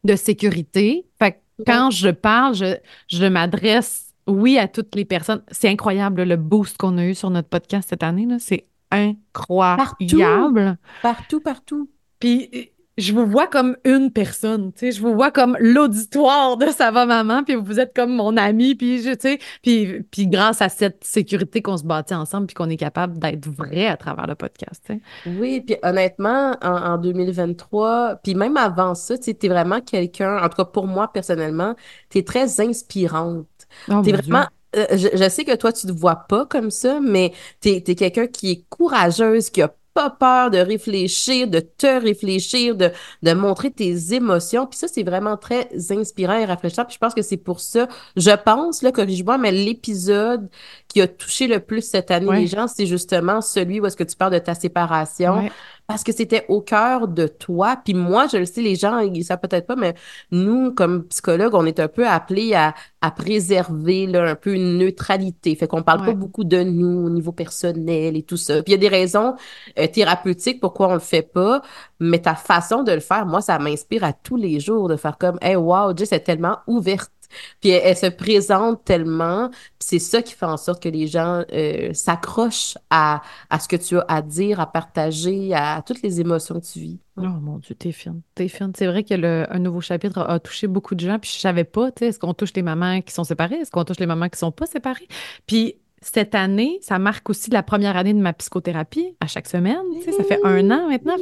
de 0.04 0.16
sécurité. 0.16 1.06
Fait 1.18 1.32
que 1.32 1.64
quand 1.66 1.90
je 1.90 2.08
parle, 2.08 2.54
je, 2.54 2.76
je 3.08 3.24
m'adresse, 3.26 4.14
oui, 4.26 4.58
à 4.58 4.68
toutes 4.68 4.94
les 4.94 5.04
personnes. 5.04 5.42
C'est 5.50 5.68
incroyable 5.68 6.22
le 6.22 6.36
boost 6.36 6.76
qu'on 6.76 6.98
a 6.98 7.04
eu 7.04 7.14
sur 7.14 7.30
notre 7.30 7.48
podcast 7.48 7.88
cette 7.90 8.02
année. 8.02 8.26
C'est 8.38 8.66
incroyable. 8.90 9.84
Partout, 9.86 10.78
partout. 11.02 11.40
partout. 11.40 11.90
Puis 12.18 12.70
je 12.98 13.12
vous 13.12 13.26
vois 13.26 13.46
comme 13.46 13.76
une 13.84 14.10
personne, 14.10 14.72
tu 14.72 14.80
sais, 14.80 14.92
je 14.92 15.00
vous 15.00 15.14
vois 15.14 15.30
comme 15.30 15.56
l'auditoire 15.58 16.56
de 16.56 16.66
Ça 16.66 16.90
va 16.90 17.06
maman, 17.06 17.42
puis 17.44 17.54
vous 17.54 17.80
êtes 17.80 17.94
comme 17.94 18.14
mon 18.14 18.36
ami, 18.36 18.74
puis 18.74 19.02
je, 19.02 19.10
tu 19.10 19.20
sais, 19.20 19.38
puis, 19.62 20.02
puis 20.10 20.26
grâce 20.26 20.60
à 20.60 20.68
cette 20.68 21.02
sécurité 21.04 21.62
qu'on 21.62 21.76
se 21.76 21.84
bâtit 21.84 22.14
ensemble, 22.14 22.46
puis 22.46 22.54
qu'on 22.54 22.68
est 22.68 22.76
capable 22.76 23.18
d'être 23.18 23.48
vrai 23.48 23.86
à 23.86 23.96
travers 23.96 24.26
le 24.26 24.34
podcast, 24.34 24.82
tu 24.86 24.94
sais. 24.94 25.00
Oui, 25.38 25.60
puis 25.60 25.76
honnêtement, 25.82 26.56
en, 26.62 26.98
2023, 26.98 28.16
puis 28.22 28.34
même 28.34 28.56
avant 28.56 28.94
ça, 28.94 29.16
tu 29.16 29.24
sais, 29.24 29.34
t'es 29.34 29.48
vraiment 29.48 29.80
quelqu'un, 29.80 30.42
en 30.42 30.48
tout 30.48 30.56
cas 30.56 30.64
pour 30.64 30.86
moi 30.86 31.10
personnellement, 31.12 31.74
t'es 32.08 32.22
très 32.22 32.60
inspirante. 32.60 33.46
Oh, 33.88 34.02
t'es 34.02 34.12
vraiment... 34.12 34.46
Euh, 34.76 34.86
je, 34.92 35.28
sais 35.28 35.44
que 35.44 35.56
toi, 35.56 35.72
tu 35.72 35.88
te 35.88 35.92
vois 35.92 36.14
pas 36.14 36.46
comme 36.46 36.70
ça, 36.70 37.00
mais 37.00 37.32
t'es 37.60 37.82
es, 37.84 37.94
quelqu'un 37.96 38.28
qui 38.28 38.50
est 38.52 38.64
courageuse, 38.68 39.50
qui 39.50 39.62
a 39.62 39.74
pas 39.94 40.10
peur 40.10 40.50
de 40.50 40.58
réfléchir, 40.58 41.48
de 41.48 41.60
te 41.60 42.00
réfléchir, 42.00 42.76
de, 42.76 42.90
de 43.22 43.32
montrer 43.32 43.70
tes 43.70 44.14
émotions. 44.14 44.66
Puis 44.66 44.78
ça, 44.78 44.88
c'est 44.88 45.02
vraiment 45.02 45.36
très 45.36 45.68
inspirant 45.90 46.38
et 46.38 46.44
rafraîchissant. 46.44 46.84
Puis 46.84 46.94
je 46.94 46.98
pense 46.98 47.14
que 47.14 47.22
c'est 47.22 47.36
pour 47.36 47.60
ça, 47.60 47.88
je 48.16 48.30
pense, 48.30 48.82
là, 48.82 48.92
corrige-moi, 48.92 49.38
mais 49.38 49.52
l'épisode 49.52 50.48
qui 50.88 51.00
a 51.00 51.08
touché 51.08 51.46
le 51.46 51.60
plus 51.60 51.82
cette 51.82 52.10
année 52.10 52.26
les 52.32 52.46
gens, 52.46 52.66
c'est 52.66 52.86
justement 52.86 53.40
celui 53.40 53.80
où 53.80 53.86
est-ce 53.86 53.96
que 53.96 54.04
tu 54.04 54.16
parles 54.16 54.32
de 54.32 54.38
ta 54.38 54.54
séparation 54.54 55.48
parce 55.90 56.04
que 56.04 56.12
c'était 56.12 56.44
au 56.48 56.60
cœur 56.60 57.08
de 57.08 57.26
toi. 57.26 57.76
Puis 57.84 57.94
moi, 57.94 58.28
je 58.32 58.36
le 58.36 58.44
sais, 58.44 58.62
les 58.62 58.76
gens, 58.76 59.00
ils 59.00 59.24
savent 59.24 59.40
peut-être 59.40 59.66
pas, 59.66 59.74
mais 59.74 59.94
nous, 60.30 60.72
comme 60.72 61.04
psychologues, 61.08 61.54
on 61.54 61.66
est 61.66 61.80
un 61.80 61.88
peu 61.88 62.06
appelés 62.06 62.54
à, 62.54 62.74
à 63.00 63.10
préserver 63.10 64.06
là, 64.06 64.22
un 64.22 64.36
peu 64.36 64.54
une 64.54 64.78
neutralité. 64.78 65.52
Fait 65.56 65.66
qu'on 65.66 65.82
parle 65.82 66.04
pas 66.04 66.12
beaucoup 66.12 66.44
de 66.44 66.62
nous 66.62 67.06
au 67.06 67.10
niveau 67.10 67.32
personnel 67.32 68.16
et 68.16 68.22
tout 68.22 68.36
ça. 68.36 68.62
Puis 68.62 68.72
il 68.72 68.80
y 68.80 68.86
a 68.86 68.88
des 68.88 68.88
raisons 68.88 69.34
euh, 69.80 69.88
thérapeutiques 69.88 70.60
pourquoi 70.60 70.88
on 70.90 70.94
le 70.94 71.00
fait 71.00 71.22
pas, 71.22 71.60
mais 71.98 72.20
ta 72.20 72.36
façon 72.36 72.84
de 72.84 72.92
le 72.92 73.00
faire, 73.00 73.26
moi, 73.26 73.40
ça 73.40 73.58
m'inspire 73.58 74.04
à 74.04 74.12
tous 74.12 74.36
les 74.36 74.60
jours 74.60 74.88
de 74.88 74.94
faire 74.94 75.18
comme, 75.18 75.38
hey, 75.42 75.56
wow, 75.56 75.96
Jess 75.96 76.12
est 76.12 76.20
tellement 76.20 76.58
ouverte 76.68 77.10
puis 77.60 77.70
elle, 77.70 77.96
se 77.96 78.06
présente 78.06 78.84
tellement, 78.84 79.50
c'est 79.78 79.98
ça 79.98 80.22
qui 80.22 80.34
fait 80.34 80.46
en 80.46 80.56
sorte 80.56 80.82
que 80.82 80.88
les 80.88 81.06
gens 81.06 81.44
euh, 81.52 81.92
s'accrochent 81.92 82.76
à, 82.90 83.22
à 83.50 83.58
ce 83.58 83.68
que 83.68 83.76
tu 83.76 83.98
as 83.98 84.04
à 84.08 84.22
dire, 84.22 84.60
à 84.60 84.70
partager, 84.70 85.54
à 85.54 85.82
toutes 85.86 86.02
les 86.02 86.20
émotions 86.20 86.60
que 86.60 86.66
tu 86.66 86.78
vis. 86.78 86.98
Oh 87.16 87.22
mon 87.22 87.58
Dieu, 87.58 87.74
t'es 87.74 87.92
fine. 87.92 88.22
T'es 88.34 88.48
fine. 88.48 88.72
C'est 88.76 88.86
vrai 88.86 89.04
que 89.04 89.50
un 89.50 89.58
nouveau 89.58 89.80
chapitre 89.80 90.18
a, 90.18 90.38
touché 90.38 90.66
beaucoup 90.66 90.94
de 90.94 91.00
gens, 91.00 91.18
puis 91.18 91.30
je 91.34 91.40
savais 91.40 91.64
pas, 91.64 91.90
tu 91.90 92.00
sais, 92.00 92.06
est-ce 92.06 92.18
qu'on 92.18 92.34
touche 92.34 92.52
les 92.54 92.62
mamans 92.62 93.00
qui 93.02 93.12
sont 93.12 93.24
séparées, 93.24 93.56
est-ce 93.56 93.70
qu'on 93.70 93.84
touche 93.84 94.00
les 94.00 94.06
mamans 94.06 94.28
qui 94.28 94.38
sont 94.38 94.52
pas 94.52 94.66
séparées? 94.66 95.08
Puis 95.46 95.76
cette 96.02 96.34
année, 96.34 96.78
ça 96.80 96.98
marque 96.98 97.28
aussi 97.28 97.50
la 97.50 97.62
première 97.62 97.94
année 97.96 98.14
de 98.14 98.20
ma 98.20 98.32
psychothérapie 98.32 99.16
à 99.20 99.26
chaque 99.26 99.46
semaine. 99.46 99.82
ça 100.04 100.24
fait 100.24 100.40
un 100.44 100.70
an 100.70 100.88
maintenant. 100.88 101.14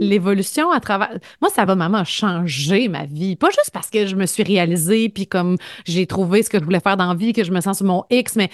l'évolution 0.00 0.70
à 0.70 0.78
travers. 0.78 1.18
Moi, 1.40 1.50
ça 1.50 1.64
va 1.64 1.74
vraiment 1.74 2.04
changer 2.04 2.86
ma 2.86 3.04
vie. 3.04 3.34
Pas 3.34 3.50
juste 3.50 3.72
parce 3.72 3.90
que 3.90 4.06
je 4.06 4.14
me 4.14 4.26
suis 4.26 4.44
réalisée, 4.44 5.08
puis 5.08 5.26
comme 5.26 5.56
j'ai 5.84 6.06
trouvé 6.06 6.44
ce 6.44 6.50
que 6.50 6.60
je 6.60 6.64
voulais 6.64 6.80
faire 6.80 6.96
dans 6.96 7.08
la 7.08 7.14
vie, 7.14 7.32
que 7.32 7.42
je 7.42 7.50
me 7.50 7.60
sens 7.60 7.78
sur 7.78 7.86
mon 7.86 8.04
X, 8.10 8.36
mais 8.36 8.48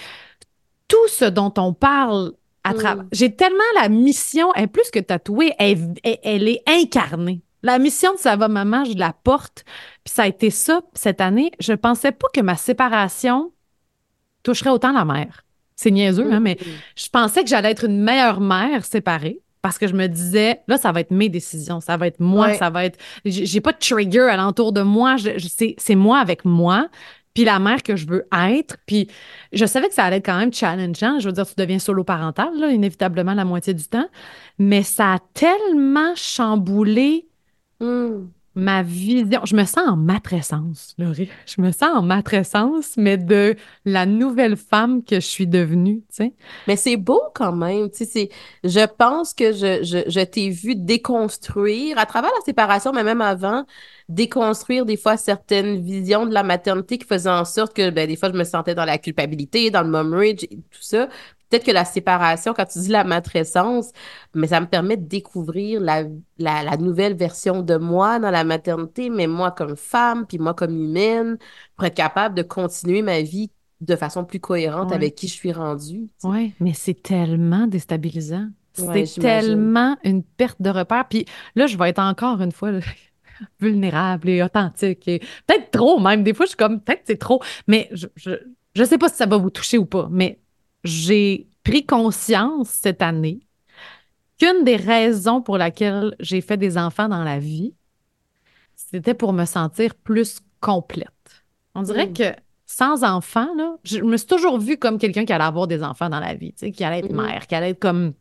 tout 0.88 1.08
ce 1.08 1.26
dont 1.26 1.52
on 1.58 1.74
parle 1.74 2.32
à 2.64 2.72
travers. 2.72 3.04
Mm. 3.04 3.08
J'ai 3.12 3.36
tellement 3.36 3.58
la 3.80 3.90
mission, 3.90 4.50
elle 4.54 4.64
est 4.64 4.68
plus 4.68 4.90
que 4.90 4.98
tatouée, 4.98 5.52
elle, 5.58 5.94
elle, 6.02 6.48
est 6.48 6.62
incarnée. 6.66 7.42
La 7.62 7.78
mission 7.78 8.14
de 8.14 8.18
Ça 8.18 8.36
va 8.36 8.48
maman, 8.48 8.84
je 8.84 8.96
la 8.96 9.12
porte. 9.12 9.64
Puis 10.04 10.14
ça 10.14 10.22
a 10.22 10.28
été 10.28 10.48
ça 10.48 10.80
cette 10.94 11.20
année. 11.20 11.50
Je 11.60 11.74
pensais 11.74 12.12
pas 12.12 12.28
que 12.32 12.40
ma 12.40 12.56
séparation 12.56 13.52
toucherait 14.42 14.70
autant 14.70 14.92
la 14.92 15.04
mère. 15.04 15.44
C'est 15.80 15.92
niaiseux, 15.92 16.32
hein, 16.32 16.40
mais 16.40 16.56
Mhm. 16.60 16.72
je 16.96 17.08
pensais 17.08 17.44
que 17.44 17.48
j'allais 17.48 17.70
être 17.70 17.84
une 17.84 18.02
meilleure 18.02 18.40
mère 18.40 18.84
séparée 18.84 19.38
parce 19.62 19.78
que 19.78 19.86
je 19.86 19.94
me 19.94 20.08
disais, 20.08 20.60
là, 20.66 20.76
ça 20.76 20.90
va 20.90 20.98
être 21.00 21.12
mes 21.12 21.28
décisions, 21.28 21.80
ça 21.80 21.96
va 21.96 22.08
être 22.08 22.18
moi, 22.18 22.48
Ouais. 22.48 22.56
ça 22.56 22.68
va 22.68 22.84
être. 22.84 22.98
J'ai 23.24 23.60
pas 23.60 23.70
de 23.72 23.78
trigger 23.78 24.22
alentour 24.22 24.72
de 24.72 24.82
moi, 24.82 25.16
je, 25.18 25.38
je- 25.38 25.74
c'est 25.78 25.94
moi 25.94 26.18
avec 26.18 26.44
moi, 26.44 26.88
puis 27.32 27.44
la 27.44 27.60
mère 27.60 27.84
que 27.84 27.94
je 27.94 28.06
veux 28.08 28.24
être. 28.32 28.76
Puis 28.86 29.06
je 29.52 29.64
savais 29.66 29.86
que 29.88 29.94
ça 29.94 30.02
allait 30.04 30.16
être 30.16 30.26
quand 30.26 30.38
même 30.38 30.52
challengeant. 30.52 31.20
Je 31.20 31.26
veux 31.28 31.32
dire, 31.32 31.46
tu 31.46 31.54
deviens 31.56 31.78
solo 31.78 32.02
parental, 32.02 32.48
là, 32.58 32.70
inévitablement 32.72 33.34
la 33.34 33.44
moitié 33.44 33.72
du 33.72 33.84
temps, 33.84 34.08
mais 34.58 34.82
ça 34.82 35.14
a 35.14 35.18
tellement 35.32 36.12
chamboulé 36.16 37.28
Mhm. 37.80 38.30
Ma 38.58 38.82
vision. 38.82 39.40
Je 39.44 39.56
me 39.56 39.64
sens 39.64 39.86
en 39.88 39.96
matrescence, 39.96 40.94
Laurie. 40.98 41.30
Je 41.46 41.62
me 41.62 41.70
sens 41.70 41.90
en 41.94 42.02
matrescence, 42.02 42.96
mais 42.96 43.16
de 43.16 43.56
la 43.84 44.04
nouvelle 44.04 44.56
femme 44.56 45.02
que 45.04 45.16
je 45.16 45.26
suis 45.26 45.46
devenue, 45.46 46.00
tu 46.10 46.16
sais. 46.24 46.34
Mais 46.66 46.76
c'est 46.76 46.96
beau 46.96 47.20
quand 47.34 47.52
même, 47.52 47.90
tu 47.90 48.04
sais, 48.04 48.28
je 48.64 48.86
pense 48.86 49.32
que 49.32 49.52
je, 49.52 50.04
je 50.06 50.24
t'ai 50.24 50.50
vu 50.50 50.74
déconstruire, 50.74 51.98
à 51.98 52.06
travers 52.06 52.30
la 52.38 52.44
séparation, 52.44 52.92
mais 52.92 53.04
même 53.04 53.20
avant, 53.20 53.64
déconstruire 54.08 54.86
des 54.86 54.96
fois 54.96 55.16
certaines 55.16 55.80
visions 55.82 56.26
de 56.26 56.32
la 56.32 56.42
maternité 56.42 56.98
qui 56.98 57.06
faisaient 57.06 57.28
en 57.30 57.44
sorte 57.44 57.74
que, 57.74 57.90
ben, 57.90 58.08
des 58.08 58.16
fois, 58.16 58.30
je 58.32 58.36
me 58.38 58.44
sentais 58.44 58.74
dans 58.74 58.84
la 58.86 58.98
culpabilité, 58.98 59.70
dans 59.70 59.82
le 59.82 59.90
mom 59.90 60.14
rage 60.14 60.44
et 60.44 60.56
tout 60.56 60.80
ça. 60.82 61.08
Peut-être 61.50 61.64
que 61.64 61.70
la 61.72 61.86
séparation, 61.86 62.52
quand 62.54 62.66
tu 62.66 62.78
dis 62.78 62.88
la 62.88 63.04
matrescence, 63.04 63.90
mais 64.34 64.48
ça 64.48 64.60
me 64.60 64.66
permet 64.66 64.98
de 64.98 65.06
découvrir 65.06 65.80
la, 65.80 66.02
la, 66.38 66.62
la 66.62 66.76
nouvelle 66.76 67.14
version 67.16 67.62
de 67.62 67.76
moi 67.76 68.18
dans 68.18 68.30
la 68.30 68.44
maternité, 68.44 69.08
mais 69.08 69.26
moi 69.26 69.50
comme 69.50 69.76
femme, 69.76 70.26
puis 70.26 70.38
moi 70.38 70.52
comme 70.52 70.76
humaine, 70.76 71.38
pour 71.76 71.86
être 71.86 71.94
capable 71.94 72.34
de 72.34 72.42
continuer 72.42 73.00
ma 73.02 73.22
vie 73.22 73.50
de 73.80 73.96
façon 73.96 74.24
plus 74.24 74.40
cohérente 74.40 74.90
Ouais. 74.90 74.96
avec 74.96 75.14
qui 75.14 75.26
je 75.28 75.32
suis 75.34 75.52
rendue. 75.52 76.08
tu 76.08 76.12
sais. 76.18 76.28
Oui, 76.28 76.54
mais 76.60 76.74
c'est 76.74 77.00
tellement 77.02 77.66
déstabilisant. 77.66 78.48
C'est 78.74 79.04
tellement 79.20 79.96
une 80.04 80.22
perte 80.22 80.60
de 80.62 80.70
repère. 80.70 81.08
Puis 81.08 81.24
là, 81.56 81.66
je 81.66 81.76
vais 81.76 81.88
être 81.88 81.98
encore 81.98 82.40
une 82.42 82.52
fois 82.52 82.70
vulnérable 83.60 84.28
et 84.28 84.42
authentique 84.42 85.06
et 85.08 85.20
peut-être 85.46 85.70
trop 85.70 86.00
même. 86.00 86.22
Des 86.24 86.34
fois, 86.34 86.46
je 86.46 86.50
suis 86.50 86.56
comme, 86.56 86.80
peut-être 86.80 87.02
c'est 87.06 87.18
trop. 87.18 87.42
Mais 87.66 87.88
je, 87.92 88.06
je, 88.16 88.30
je 88.74 88.84
sais 88.84 88.98
pas 88.98 89.08
si 89.08 89.16
ça 89.16 89.26
va 89.26 89.36
vous 89.36 89.50
toucher 89.50 89.78
ou 89.78 89.86
pas, 89.86 90.08
mais 90.10 90.40
j'ai 90.84 91.48
pris 91.64 91.84
conscience 91.86 92.68
cette 92.68 93.02
année 93.02 93.40
qu'une 94.38 94.64
des 94.64 94.76
raisons 94.76 95.42
pour 95.42 95.58
laquelle 95.58 96.14
j'ai 96.20 96.40
fait 96.40 96.56
des 96.56 96.78
enfants 96.78 97.08
dans 97.08 97.24
la 97.24 97.38
vie, 97.38 97.74
c'était 98.76 99.14
pour 99.14 99.32
me 99.32 99.44
sentir 99.44 99.94
plus 99.94 100.40
complète. 100.60 101.08
On 101.74 101.82
dirait 101.82 102.06
Mm. 102.06 102.12
que 102.14 102.32
sans 102.66 103.02
enfants, 103.02 103.48
là, 103.56 103.76
je 103.84 104.00
me 104.00 104.16
suis 104.16 104.26
toujours 104.26 104.58
vue 104.58 104.76
comme 104.76 104.98
quelqu'un 104.98 105.24
qui 105.24 105.32
allait 105.32 105.44
avoir 105.44 105.66
des 105.66 105.82
enfants 105.82 106.08
dans 106.10 106.20
la 106.20 106.34
vie, 106.34 106.52
tu 106.52 106.58
sais, 106.66 106.70
qui 106.72 106.84
allait 106.84 106.98
être 107.00 107.10
Mhm. 107.12 107.16
mère, 107.26 107.46
qui 107.46 107.54
allait 107.54 107.70
être 107.70 107.80
comme. 107.80 108.12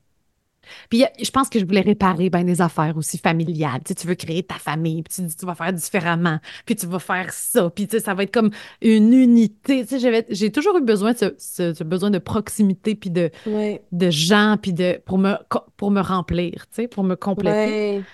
Puis 0.90 1.04
je 1.22 1.30
pense 1.32 1.50
que 1.50 1.60
je 1.60 1.66
voulais 1.66 1.82
réparer 1.82 2.30
ben, 2.30 2.46
des 2.46 2.62
affaires 2.62 2.96
aussi 2.98 3.18
familiales. 3.18 3.82
Tu, 3.86 3.90
sais, 3.90 3.96
tu 3.96 4.08
veux 4.08 4.16
créer 4.16 4.44
ta 4.44 4.56
famille, 4.56 5.04
puis 5.04 5.14
tu 5.16 5.22
dis 5.22 5.36
tu 5.36 5.46
vas 5.46 5.56
faire 5.56 5.74
différemment, 5.74 6.40
puis 6.66 6.76
tu 6.76 6.86
vas 6.88 7.00
faire 7.00 7.32
ça, 7.34 7.70
puis 7.70 7.88
tu 7.88 7.98
sais, 7.98 8.04
ça 8.04 8.14
va 8.14 8.24
être 8.24 8.34
comme 8.34 8.52
une 8.82 9.14
unité. 9.14 9.86
Tu 9.86 10.00
sais, 10.00 10.26
j'ai 10.30 10.52
toujours 10.52 10.78
eu 10.78 10.82
besoin 10.84 11.14
de 11.14 11.18
ce, 11.18 11.26
ce- 11.38 11.74
ce 11.74 11.84
besoin 11.84 12.10
de 12.12 12.20
proximité, 12.20 12.96
puis 12.96 13.10
de, 13.10 13.32
Ouais, 13.46 13.88
de 13.92 14.10
gens, 14.12 14.58
puis 14.62 14.74
de 14.74 15.02
pour 15.06 15.18
me 15.18 15.36
pour 15.78 15.92
me 15.92 16.02
remplir, 16.02 16.68
tu 16.70 16.76
sais, 16.84 16.88
pour 16.88 17.04
me 17.04 17.16
compléter. 17.16 17.80
ouais. 17.80 18.08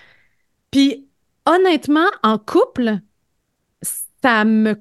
Puis 0.72 1.08
honnêtement, 1.46 2.08
en 2.24 2.38
couple, 2.38 3.00
ça 4.22 4.46
me 4.46 4.76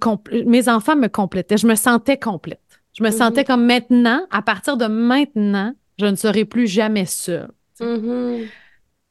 mes 0.46 0.68
enfants 0.68 0.96
me 0.96 1.08
complétaient. 1.08 1.56
Je 1.58 1.66
me 1.66 1.74
sentais 1.74 2.18
complète. 2.18 2.60
Je 2.96 3.02
me 3.02 3.10
Mhm. 3.10 3.16
sentais 3.16 3.44
comme 3.44 3.66
maintenant, 3.66 4.26
à 4.30 4.42
partir 4.42 4.76
de 4.76 4.86
maintenant, 4.86 5.74
je 5.98 6.06
ne 6.06 6.16
serai 6.16 6.44
plus 6.44 6.66
jamais 6.66 7.06
seule. 7.06 7.50
Mhm. 7.80 8.52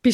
Puis 0.01 0.11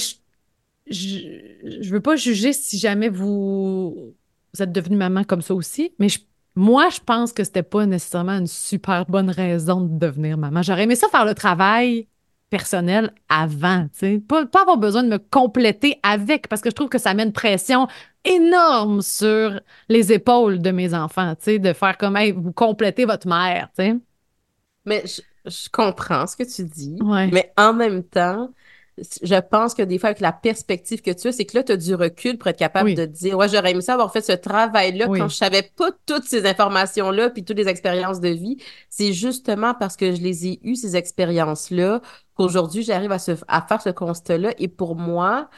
je, 0.87 0.93
je, 0.93 1.81
je 1.81 1.91
veux 1.91 2.01
pas 2.01 2.15
juger 2.15 2.53
si 2.53 2.77
jamais 2.77 3.09
vous, 3.09 4.15
vous 4.53 4.61
êtes 4.63 4.71
devenue 4.71 4.97
maman 4.97 5.23
comme 5.23 5.41
ça 5.41 5.53
aussi, 5.55 5.93
mais 5.99 6.09
je- 6.09 6.19
moi, 6.55 6.89
je 6.89 6.99
pense 7.05 7.33
que 7.33 7.43
c'était 7.43 7.63
pas 7.63 7.85
nécessairement 7.85 8.33
une 8.39 8.47
super 8.47 9.05
bonne 9.05 9.29
raison 9.29 9.81
de 9.81 9.99
devenir 9.99 10.37
maman. 10.37 10.63
J'aurais 10.63 10.83
aimé 10.83 10.95
ça 10.95 11.07
faire 11.09 11.25
le 11.25 11.35
travail 11.35 12.07
personnel 12.49 13.13
avant, 13.29 13.83
tu 13.89 13.99
sais. 13.99 14.19
Pas, 14.27 14.45
pas 14.47 14.61
avoir 14.61 14.77
besoin 14.77 15.03
de 15.03 15.09
me 15.09 15.19
compléter 15.19 15.99
avec, 16.03 16.47
parce 16.47 16.61
que 16.61 16.69
je 16.71 16.75
trouve 16.75 16.89
que 16.89 16.97
ça 16.97 17.13
met 17.13 17.23
une 17.23 17.33
pression 17.33 17.87
énorme 18.25 19.01
sur 19.03 19.59
les 19.89 20.13
épaules 20.13 20.61
de 20.61 20.71
mes 20.71 20.93
enfants, 20.95 21.35
tu 21.35 21.43
sais, 21.43 21.59
de 21.59 21.73
faire 21.73 21.97
comme, 21.97 22.17
hey, 22.17 22.31
vous 22.31 22.53
complétez 22.53 23.05
votre 23.05 23.27
mère, 23.27 23.69
tu 23.77 23.83
sais. 23.85 23.95
Mais 24.85 25.03
je, 25.05 25.21
je 25.47 25.69
comprends 25.71 26.27
ce 26.27 26.35
que 26.35 26.43
tu 26.43 26.63
dis, 26.63 26.97
Ouais. 27.01 27.27
mais 27.31 27.51
en 27.57 27.73
même 27.73 28.03
temps, 28.03 28.49
je 29.21 29.39
pense 29.39 29.75
que 29.75 29.83
des 29.83 29.99
fois, 29.99 30.09
avec 30.09 30.21
la 30.21 30.31
perspective 30.31 31.01
que 31.01 31.11
tu 31.11 31.27
as, 31.27 31.31
c'est 31.31 31.45
que 31.45 31.55
là, 31.55 31.63
tu 31.63 31.71
as 31.71 31.77
du 31.77 31.93
recul 31.93 32.37
pour 32.39 32.47
être 32.47 32.57
capable 32.57 32.85
Oui. 32.89 32.95
de 32.95 33.05
te 33.05 33.11
dire, 33.11 33.37
ouais, 33.37 33.47
j'aurais 33.47 33.71
aimé 33.71 33.81
ça 33.81 33.93
avoir 33.93 34.11
fait 34.11 34.21
ce 34.21 34.31
travail-là 34.31 35.07
Oui. 35.07 35.19
quand 35.19 35.27
je 35.27 35.35
savais 35.35 35.61
pas 35.75 35.91
toutes 36.07 36.23
ces 36.23 36.47
informations-là, 36.47 37.29
puis 37.29 37.43
toutes 37.45 37.57
les 37.57 37.67
expériences 37.67 38.19
de 38.19 38.29
vie. 38.29 38.57
C'est 38.89 39.13
justement 39.13 39.75
parce 39.75 39.95
que 39.97 40.13
je 40.15 40.21
les 40.21 40.47
ai 40.47 40.59
eues, 40.63 40.75
ces 40.75 40.95
expériences-là, 40.95 42.01
qu'aujourd'hui, 42.33 42.81
j'arrive 42.83 43.11
à, 43.11 43.19
se, 43.19 43.33
à 43.47 43.61
faire 43.61 43.81
ce 43.83 43.89
constat-là. 43.89 44.53
Et 44.57 44.67
pour 44.67 44.95
moi, 44.95 45.49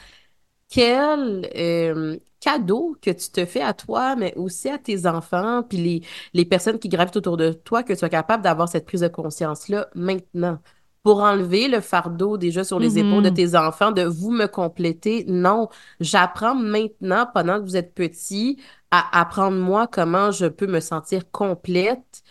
quel 0.70 1.50
euh, 1.56 2.18
cadeau 2.40 2.96
que 3.02 3.12
tu 3.12 3.30
te 3.32 3.46
fais 3.46 3.62
à 3.62 3.74
toi, 3.74 4.16
mais 4.16 4.34
aussi 4.36 4.70
à 4.70 4.78
tes 4.78 5.06
enfants, 5.08 5.64
puis 5.64 5.78
les, 5.78 6.02
les 6.34 6.46
personnes 6.46 6.80
qui 6.80 6.90
gravitent 6.90 7.18
autour 7.18 7.38
de 7.38 7.52
toi, 7.52 7.84
que 7.84 7.94
tu 7.94 8.00
sois 8.00 8.10
capable 8.10 8.44
d'avoir 8.44 8.70
cette 8.70 8.86
prise 8.86 9.02
de 9.02 9.08
conscience-là 9.08 9.90
maintenant? 9.96 10.60
Pour 11.04 11.22
enlever 11.22 11.70
le 11.70 11.80
fardeau 11.82 12.38
déjà 12.38 12.64
sur 12.64 12.80
les 12.80 13.00
épaules 13.00 13.24
de 13.24 13.30
tes 13.30 13.56
enfants, 13.56 13.92
de 13.92 14.04
vous 14.04 14.32
me 14.32 14.48
compléter? 14.48 15.26
Non, 15.28 15.70
j'apprends 16.02 16.56
maintenant, 16.56 17.26
pendant 17.34 17.58
que 17.60 17.64
vous 17.64 17.78
êtes 17.78 17.94
petit, 17.94 18.62
à 18.92 19.20
apprendre 19.20 19.58
moi 19.58 19.88
comment 19.88 20.32
je 20.32 20.46
peux 20.46 20.68
me 20.68 20.82
sentir 20.82 21.32
complète 21.32 22.24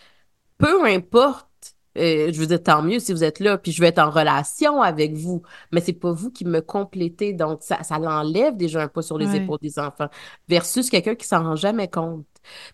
peu 0.59 0.85
importe, 0.85 1.48
euh, 1.97 2.31
je 2.31 2.39
veux 2.39 2.47
dire, 2.47 2.61
tant 2.61 2.81
mieux 2.81 2.99
si 2.99 3.13
vous 3.13 3.23
êtes 3.23 3.39
là, 3.39 3.57
puis 3.57 3.71
je 3.71 3.81
veux 3.81 3.87
être 3.87 3.99
en 3.99 4.09
relation 4.11 4.81
avec 4.81 5.13
vous, 5.13 5.41
mais 5.71 5.81
c'est 5.81 5.93
pas 5.93 6.11
vous 6.11 6.31
qui 6.31 6.45
me 6.45 6.61
complétez, 6.61 7.33
donc 7.33 7.59
ça, 7.63 7.83
ça 7.83 7.99
l'enlève 7.99 8.55
déjà 8.57 8.83
un 8.83 8.87
poids 8.87 9.03
sur 9.03 9.17
les 9.17 9.35
Ouais. 9.35 9.35
épaules 9.35 9.59
des 9.61 9.79
enfants, 9.79 10.07
versus 10.47 10.89
quelqu'un 10.89 11.15
qui 11.15 11.27
s'en 11.27 11.43
rend 11.43 11.55
jamais 11.55 11.87
compte. 11.89 12.25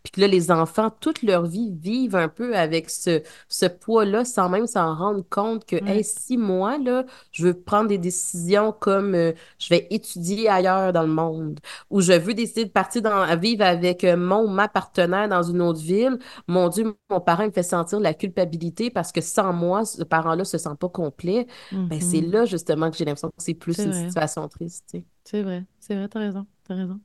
Puis 0.04 0.12
que 0.12 0.22
là, 0.22 0.28
les 0.28 0.52
enfants, 0.52 0.90
toute 1.00 1.22
leur 1.24 1.46
vie, 1.46 1.72
vivent 1.74 2.16
un 2.16 2.28
peu 2.30 2.56
avec 2.56 2.90
ce, 2.90 3.22
ce 3.50 3.66
poids-là 3.66 4.26
sans 4.26 4.50
même 4.50 4.68
s'en 4.68 4.96
rendre 4.96 5.24
compte 5.30 5.66
que, 5.66 5.78
Ouais. 5.80 5.88
hey, 5.88 6.04
si 6.04 6.38
moi, 6.38 6.78
là, 6.78 7.06
je 7.32 7.48
veux 7.48 7.54
prendre 7.54 7.88
des 7.90 7.98
décisions 7.98 8.72
comme 8.72 9.16
euh, 9.16 9.34
je 9.60 9.70
vais 9.70 9.88
étudier 9.90 10.50
ailleurs 10.50 10.94
dans 10.94 11.02
le 11.04 11.08
monde, 11.10 11.60
ou 11.90 12.02
je 12.02 12.14
veux 12.14 12.34
décider 12.34 12.66
de 12.66 12.70
partir 12.72 13.02
dans, 13.02 13.38
vivre 13.38 13.64
avec 13.66 14.04
euh, 14.04 14.18
mon 14.18 14.48
ma 14.50 14.68
partenaire 14.68 15.28
dans 15.30 15.44
une 15.44 15.62
autre 15.62 15.80
ville, 15.80 16.18
mon 16.48 16.70
Dieu, 16.70 16.96
mon 17.10 17.20
parent 17.22 17.46
me 17.48 17.52
fait 17.52 17.64
sentir 17.64 18.00
la 18.00 18.14
culpabilité 18.14 18.90
parce 18.90 19.12
que 19.12 19.22
sans 19.22 19.54
moi, 19.54 19.86
ce 19.86 20.04
parent-là 20.04 20.46
se 20.46 20.58
sent 20.58 20.70
pas 20.80 20.90
complet. 20.90 21.48
Ben, 21.90 22.00
c'est 22.02 22.22
Mhm. 22.22 22.22
là, 22.22 22.46
justement, 22.46 22.92
que 22.92 22.98
j'ai 22.98 23.06
l'impression 23.06 23.30
que 23.30 23.36
c'est 23.44 23.54
plus 23.54 23.84
une 23.86 23.94
vrai. 23.94 23.94
situation 23.94 24.48
triste, 24.48 24.86
tu 24.90 25.00
sais. 25.00 25.06
C'est 25.26 25.42
vrai, 25.44 25.66
c'est 25.80 25.96
vrai, 25.96 26.08
t'as 26.10 26.20
raison, 26.20 26.48
t'as 26.64 26.76
raison. 26.76 27.02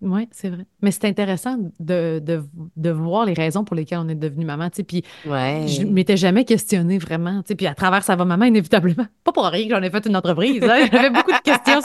Oui, 0.00 0.28
c'est 0.32 0.48
vrai. 0.50 0.66
Mais 0.82 0.90
c'est 0.90 1.04
intéressant 1.06 1.56
de, 1.80 2.20
de, 2.24 2.44
de 2.76 2.90
voir 2.90 3.24
les 3.24 3.34
raisons 3.34 3.64
pour 3.64 3.76
lesquelles 3.76 3.98
on 3.98 4.08
est 4.08 4.14
devenu 4.14 4.44
maman, 4.44 4.68
tu 4.70 4.76
sais, 4.76 4.82
puis 4.84 5.02
Ouais. 5.26 5.66
je 5.68 5.82
m'étais 5.84 6.16
jamais 6.16 6.44
questionnée 6.44 6.98
vraiment, 6.98 7.42
tu 7.42 7.48
sais, 7.48 7.54
puis 7.54 7.66
à 7.66 7.74
travers 7.74 8.02
Ça 8.04 8.16
va 8.16 8.24
maman, 8.24 8.44
inévitablement, 8.46 9.06
pas 9.24 9.32
pour 9.32 9.44
rien 9.46 9.64
que 9.68 9.70
j'en 9.74 9.82
ai 9.82 9.90
fait 9.90 10.06
une 10.06 10.16
entreprise, 10.16 10.62
hein, 10.62 10.86
j'avais 10.92 11.10
beaucoup 11.10 11.32
de 11.32 11.42
questions 11.42 11.80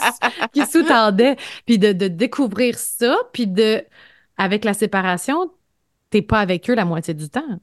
qui 0.52 0.64
sous-tendaient, 0.66 1.36
puis 1.66 1.78
de, 1.78 1.92
de 1.92 2.08
découvrir 2.08 2.78
ça, 2.78 3.16
puis 3.32 3.46
de, 3.46 3.82
avec 4.36 4.64
la 4.64 4.74
séparation, 4.74 5.50
t'es 6.10 6.22
pas 6.22 6.40
avec 6.40 6.68
eux 6.70 6.74
la 6.74 6.84
moitié 6.84 7.14
du 7.14 7.28
temps. 7.28 7.60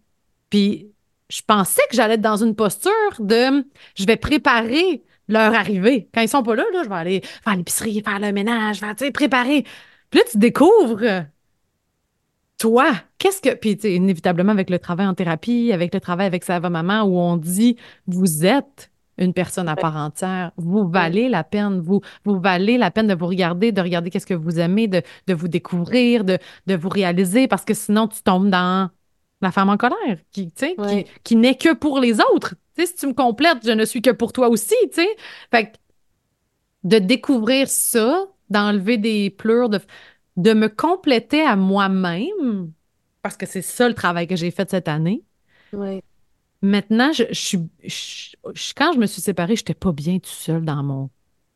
Puis 0.50 0.88
je 1.30 1.42
pensais 1.46 1.82
que 1.90 1.96
j'allais 1.96 2.16
être 2.16 2.22
dans 2.22 2.44
une 2.44 2.56
posture 2.56 2.92
de, 3.20 3.66
je 3.96 4.06
vais 4.06 4.18
préparer 4.18 5.04
leur 5.28 5.54
arrivée. 5.54 6.10
Quand 6.12 6.22
ils 6.22 6.28
sont 6.30 6.42
pas 6.42 6.56
là, 6.56 6.64
là 6.74 6.82
je 6.84 6.90
vais 6.90 6.96
aller 6.96 7.22
faire 7.44 7.56
l'épicerie, 7.56 8.02
faire 8.04 8.20
le 8.20 8.32
ménage, 8.32 8.80
faire, 8.80 8.96
tu 8.96 9.06
sais, 9.06 9.12
préparer. 9.12 9.64
Puis 10.10 10.20
là, 10.20 10.26
tu 10.32 10.38
découvres, 10.38 11.26
toi, 12.58 12.92
qu'est-ce 13.18 13.42
que. 13.42 13.54
Puis, 13.56 13.76
tu 13.78 13.84
sais, 13.84 13.96
inévitablement, 13.96 14.52
avec 14.52 14.70
le 14.70 14.80
travail 14.80 15.08
en 15.08 15.14
thérapie, 15.14 15.72
avec 15.72 15.94
le 15.94 16.00
travail 16.02 16.28
avec 16.28 16.44
Ça 16.44 16.60
va 16.60 16.70
maman, 16.70 17.04
où 17.04 17.18
on 17.18 17.38
dit, 17.38 17.78
vous 18.08 18.46
êtes 18.46 18.92
une 19.18 19.34
personne 19.34 19.68
à 19.68 19.76
part 19.76 19.98
entière, 19.98 20.52
vous 20.56 20.88
valez 20.90 21.28
la 21.28 21.44
peine, 21.44 21.80
vous, 21.82 22.00
vous 22.24 22.40
valez 22.40 22.78
la 22.78 22.90
peine 22.90 23.08
de 23.08 23.14
vous 23.16 23.28
regarder, 23.28 23.72
de 23.74 23.82
regarder 23.82 24.10
qu'est-ce 24.10 24.26
que 24.26 24.34
vous 24.34 24.60
aimez, 24.60 24.88
de, 24.88 25.02
de 25.28 25.34
vous 25.34 25.50
découvrir, 25.50 26.24
de, 26.24 26.38
de 26.68 26.76
vous 26.76 26.88
réaliser, 26.90 27.48
parce 27.50 27.66
que 27.66 27.74
sinon, 27.74 28.08
tu 28.08 28.22
tombes 28.24 28.50
dans 28.50 28.90
la 29.42 29.52
femme 29.52 29.70
en 29.70 29.76
colère, 29.78 30.18
qui, 30.32 30.52
tu 30.52 30.66
sais, 30.68 30.76
qui- 30.88 31.06
qui, 31.24 31.36
n'est 31.36 31.56
que 31.56 31.74
pour 31.74 32.00
les 32.00 32.20
autres. 32.34 32.56
Tu 32.78 32.82
sais, 32.86 32.88
si 32.88 32.96
tu 32.96 33.08
me 33.08 33.14
complètes, 33.14 33.60
je 33.66 33.72
ne 33.72 33.84
suis 33.86 34.02
que 34.02 34.10
pour 34.12 34.32
toi 34.34 34.48
aussi, 34.50 34.76
tu 34.84 35.02
sais. 35.02 35.08
Fait 35.52 35.66
que 35.72 35.78
de 36.84 37.00
découvrir 37.00 37.68
ça, 37.70 38.26
d'enlever 38.50 38.98
des 38.98 39.30
pleurs, 39.30 39.70
de, 39.70 39.80
de 40.38 40.54
me 40.54 40.68
compléter 40.70 41.42
à 41.42 41.56
moi-même, 41.56 42.72
parce 43.22 43.38
que 43.38 43.46
c'est 43.46 43.62
ça 43.62 43.88
le 43.90 43.96
travail 43.96 44.28
que 44.28 44.36
j'ai 44.36 44.52
fait 44.52 44.70
cette 44.70 44.88
année, 44.88 45.24
Ouais. 45.74 46.04
maintenant, 46.62 47.12
je, 47.14 47.24
je 47.30 47.34
suis. 47.40 47.60
je- 47.84 48.36
je- 48.54 48.74
quand 48.76 48.94
je 48.94 49.00
me 49.00 49.06
suis 49.08 49.22
séparée, 49.22 49.56
j'étais 49.56 49.74
pas 49.74 49.92
bien 49.92 50.20
tout 50.20 50.30
seul 50.30 50.64
dans 50.66 50.84
mon 50.84 51.10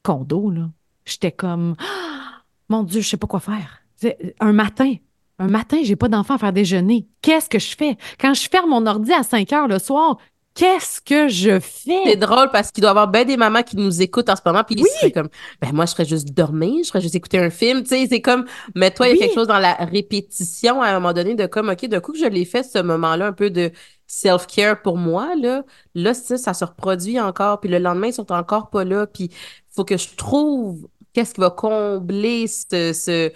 condo, 0.04 0.50
là. 0.52 0.70
J'étais 1.06 1.32
comme. 1.32 1.76
Ah, 1.80 2.44
mon 2.70 2.84
Dieu, 2.84 3.02
je 3.02 3.10
sais 3.10 3.18
pas 3.18 3.28
quoi 3.28 3.40
faire. 3.40 3.82
C'est- 3.96 4.36
Un 4.40 4.54
matin. 4.54 4.96
Un 5.40 5.48
matin, 5.48 5.80
j'ai 5.84 5.96
pas 5.96 6.10
d'enfant 6.10 6.36
à 6.36 6.38
faire 6.38 6.54
déjeuner. 6.54 7.08
Qu'est-ce 7.22 7.50
que 7.50 7.60
je 7.60 7.76
fais? 7.76 7.98
Quand 8.20 8.34
je 8.34 8.48
ferme 8.50 8.70
mon 8.70 8.86
ordi 8.86 9.12
à 9.14 9.24
5 9.24 9.52
heures 9.52 9.68
le 9.68 9.80
soir, 9.80 10.18
qu'est-ce 10.56 11.02
que 11.02 11.28
je 11.28 11.60
C'est 12.06 12.16
fais? 12.16 12.18
drôle 12.18 12.50
parce 12.52 12.72
qu'il 12.72 12.82
doit 12.82 12.90
y 12.90 12.92
avoir 12.92 13.08
bien 13.08 13.24
des 13.24 13.38
mamans 13.38 13.64
qui 13.64 13.78
nous 13.78 14.02
écoutent 14.02 14.28
en 14.30 14.36
ce 14.36 14.42
moment, 14.46 14.64
puis 14.66 14.76
ils 14.78 14.84
Oui. 14.84 14.88
seraient 14.88 15.12
comme, 15.12 15.30
ben 15.62 15.72
moi, 15.74 15.86
je 15.86 15.92
serais 15.92 16.04
juste 16.06 16.30
dormir, 16.34 16.80
je 16.84 16.90
serais 16.90 17.00
juste 17.02 17.16
écouter 17.16 17.40
un 17.40 17.50
film, 17.50 17.82
tu 17.84 17.90
sais, 17.90 18.08
c'est 18.10 18.20
comme, 18.22 18.46
mais 18.76 18.92
toi, 18.92 19.08
il 19.08 19.12
y 19.12 19.14
a 19.14 19.16
quelque 19.16 19.34
chose 19.34 19.48
dans 19.48 19.60
la 19.60 19.74
répétition 19.76 20.82
à 20.82 20.90
un 20.90 20.94
moment 20.96 21.14
donné 21.14 21.36
de 21.36 21.46
comme, 21.46 21.70
OK, 21.70 21.86
d'un 21.86 22.02
coup 22.02 22.12
que 22.12 22.18
je 22.20 22.26
l'ai 22.26 22.44
fait, 22.44 22.64
ce 22.64 22.80
moment-là, 22.80 23.28
un 23.28 23.34
peu 23.34 23.50
de 23.50 23.72
self-care 24.08 24.82
pour 24.82 24.98
moi, 24.98 25.34
là, 25.38 25.64
là, 25.96 26.14
ça, 26.14 26.38
ça 26.38 26.54
se 26.54 26.66
reproduit 26.66 27.20
encore, 27.22 27.62
puis 27.62 27.70
le 27.70 27.80
lendemain, 27.80 28.08
ils 28.08 28.14
sont 28.14 28.30
encore 28.34 28.70
pas 28.70 28.84
là, 28.84 29.08
puis 29.08 29.26
il 29.32 29.32
faut 29.76 29.86
que 29.86 29.98
je 29.98 30.10
trouve 30.18 30.88
qu'est-ce 31.14 31.34
qui 31.36 31.42
va 31.42 31.52
combler 31.52 32.48
ce, 32.48 32.92
ce 32.94 33.32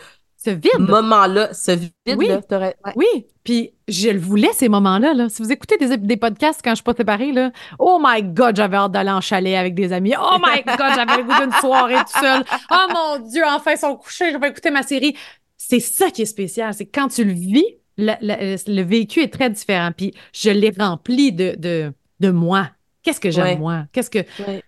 Ce 0.52 0.56
vide. 0.56 0.90
moment-là, 0.90 1.54
ce 1.54 1.72
Oui. 1.72 1.90
vide-là. 2.08 2.42
T'aurais- 2.42 2.76
ouais. 2.86 2.94
Oui, 2.96 3.26
puis 3.44 3.74
je 3.88 4.10
le 4.10 4.20
voulais, 4.20 4.52
ces 4.54 4.70
moments-là. 4.70 5.14
Là. 5.14 5.30
Si 5.30 5.42
vous 5.42 5.52
écoutez 5.52 5.78
des, 5.78 5.98
des 5.98 6.18
podcasts 6.18 6.62
quand 6.64 6.72
je 6.72 6.76
suis 6.76 6.84
pas 6.84 6.94
séparée, 6.94 7.32
là, 7.32 7.52
oh 7.80 8.00
my 8.04 8.24
God, 8.24 8.56
j'avais 8.56 8.78
hâte 8.78 8.92
d'aller 8.92 9.12
en 9.12 9.22
chalet 9.22 9.56
avec 9.56 9.74
des 9.76 9.94
amis. 9.94 10.14
Oh 10.20 10.38
my 10.46 10.62
God, 10.66 10.92
j'avais 10.96 11.18
le 11.18 11.24
goût 11.24 11.42
d'une 11.42 11.54
soirée 11.60 11.96
tout 11.96 12.20
seul. 12.20 12.44
Oh 12.72 12.86
mon 12.94 13.28
Dieu, 13.28 13.44
enfin, 13.48 13.72
ils 13.74 13.78
sont 13.78 13.96
couchés, 13.96 14.32
je 14.32 14.38
vais 14.38 14.50
écouter 14.50 14.72
ma 14.72 14.84
série. 14.84 15.16
C'est 15.58 15.80
ça 15.80 16.10
qui 16.12 16.22
est 16.22 16.26
spécial, 16.26 16.74
c'est 16.74 16.86
que 16.86 16.92
quand 17.00 17.08
tu 17.10 17.24
le 17.24 17.34
vis, 17.34 17.66
le, 17.98 18.14
le- 18.22 18.74
le 18.76 18.82
vécu 18.84 19.22
est 19.22 19.34
très 19.34 19.50
différent. 19.50 19.92
Puis 19.96 20.14
je 20.34 20.50
l'ai 20.52 20.72
rempli 20.78 21.32
de, 21.32 21.56
de, 21.58 21.92
de 22.20 22.30
moi. 22.30 22.70
Qu'est-ce 23.04 23.20
que 23.20 23.32
j'aime, 23.32 23.46
Ouais. 23.46 23.56
moi? 23.58 23.86
Qu'est-ce 23.92 24.10
que... 24.10 24.20
Ouais. 24.48 24.64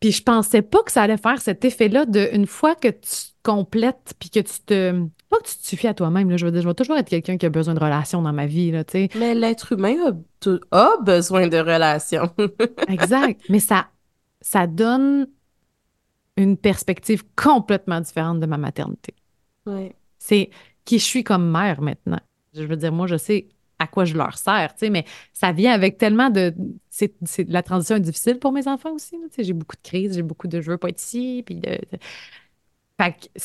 Puis 0.00 0.12
je 0.12 0.22
pensais 0.22 0.62
pas 0.62 0.82
que 0.84 0.92
ça 0.92 1.02
allait 1.02 1.16
faire 1.16 1.40
cet 1.40 1.64
effet-là 1.64 2.04
de 2.06 2.28
une 2.32 2.46
fois 2.46 2.74
que 2.76 2.88
tu 2.88 3.08
complètes 3.48 4.12
puis 4.18 4.28
que 4.28 4.40
tu 4.40 4.60
te 4.66 4.92
pas 5.30 5.38
que 5.38 5.48
tu 5.48 5.56
te 5.56 5.66
suffis 5.66 5.86
à 5.86 5.94
toi-même 5.94 6.36
je 6.36 6.44
veux 6.44 6.52
dire 6.52 6.60
je 6.60 6.68
vais 6.68 6.74
toujours 6.74 6.98
être 6.98 7.08
quelqu'un 7.08 7.38
qui 7.38 7.46
a 7.46 7.48
besoin 7.48 7.72
de 7.72 7.80
relations 7.80 8.20
dans 8.20 8.32
ma 8.34 8.44
vie 8.44 8.70
là, 8.70 8.84
tu 8.84 8.92
sais. 8.92 9.08
Mais 9.14 9.34
l'être 9.34 9.72
humain 9.72 9.96
a, 10.70 10.96
besoin 11.02 11.48
de 11.48 11.56
relations. 11.56 12.30
Exact, 12.88 13.40
mais 13.48 13.60
ça 13.60 13.88
ça 14.42 14.66
donne 14.66 15.28
une 16.36 16.58
perspective 16.58 17.24
complètement 17.36 18.02
différente 18.02 18.38
de 18.38 18.46
ma 18.46 18.58
maternité. 18.58 19.14
Ouais. 19.64 19.94
C'est 20.18 20.50
qui 20.84 20.98
je 20.98 21.04
suis 21.04 21.24
comme 21.24 21.50
mère 21.50 21.80
maintenant. 21.80 22.20
Je 22.52 22.64
veux 22.64 22.76
dire 22.76 22.92
moi 22.92 23.06
je 23.06 23.16
sais 23.16 23.48
à 23.78 23.86
quoi 23.86 24.04
je 24.04 24.14
leur 24.14 24.36
sers, 24.36 24.74
tu 24.74 24.80
sais, 24.80 24.90
mais 24.90 25.06
ça 25.32 25.52
vient 25.52 25.72
avec 25.72 25.96
tellement 25.96 26.28
de 26.28 26.54
c'est 26.90 27.14
la 27.48 27.62
transition 27.62 27.96
est 27.96 28.00
difficile 28.00 28.38
pour 28.38 28.52
mes 28.52 28.68
enfants 28.68 28.92
aussi, 28.92 29.12
tu 29.12 29.28
sais, 29.30 29.44
j'ai 29.44 29.52
beaucoup 29.54 29.76
de 29.76 29.88
crises, 29.88 30.16
j'ai 30.16 30.22
beaucoup 30.22 30.48
de 30.48 30.60
je 30.60 30.70
veux 30.70 30.76
pas 30.76 30.90
être 30.90 31.00
ici 31.00 31.42
puis 31.46 31.54
de, 31.54 31.70
de- 31.70 31.98
fait 33.00 33.12
que 33.12 33.40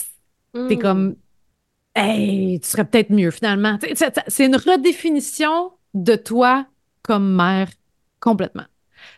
T'es 0.67 0.75
Mm. 0.75 0.79
comme, 0.79 1.15
hey, 1.95 2.59
tu 2.59 2.67
serais 2.69 2.85
peut-être 2.85 3.09
mieux 3.09 3.31
finalement. 3.31 3.77
C'est 4.27 4.45
une 4.45 4.55
redéfinition 4.55 5.71
de 5.93 6.15
toi 6.15 6.67
comme 7.01 7.35
mère 7.35 7.69
complètement. 8.19 8.65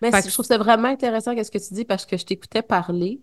Mais 0.02 0.12
que- 0.12 0.22
je 0.24 0.32
trouve 0.34 0.46
ça 0.46 0.58
vraiment 0.58 0.88
intéressant 0.88 1.36
qu'est-ce 1.36 1.52
que 1.52 1.58
tu 1.58 1.74
dis 1.74 1.86
parce 1.86 2.06
que 2.06 2.18
je 2.18 2.26
t'écoutais 2.26 2.62
parler. 2.62 3.22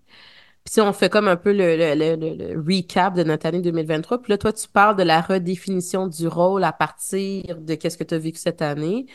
Puis 0.65 0.75
si 0.75 0.81
on 0.81 0.93
fait 0.93 1.09
comme 1.11 1.27
un 1.27 1.37
peu 1.37 1.53
le, 1.53 1.77
le, 1.77 1.95
le, 1.95 2.17
le- 2.17 2.55
le 2.55 2.61
recap 2.61 3.15
de 3.15 3.25
notre 3.25 3.47
année 3.47 3.61
2023, 3.63 4.23
puis 4.23 4.31
là, 4.33 4.39
toi, 4.39 4.53
tu 4.53 4.69
parles 4.69 4.97
de 4.97 5.03
la 5.03 5.21
redéfinition 5.21 6.07
du 6.07 6.29
rôle 6.29 6.63
à 6.65 6.73
partir 6.73 7.59
de 7.59 7.75
qu'est-ce 7.75 7.99
que 7.99 8.05
tu 8.05 8.15
as 8.15 8.19
vécu 8.19 8.39
cette 8.39 8.63
année. 8.63 9.07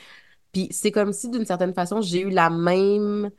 Puis 0.51 0.68
c'est 0.72 0.92
comme 0.92 1.13
si, 1.13 1.30
d'une 1.30 1.46
certaine 1.46 1.74
façon, 1.74 2.01
j'ai 2.01 2.22
eu 2.22 2.30
la 2.32 2.50
même, 2.50 3.30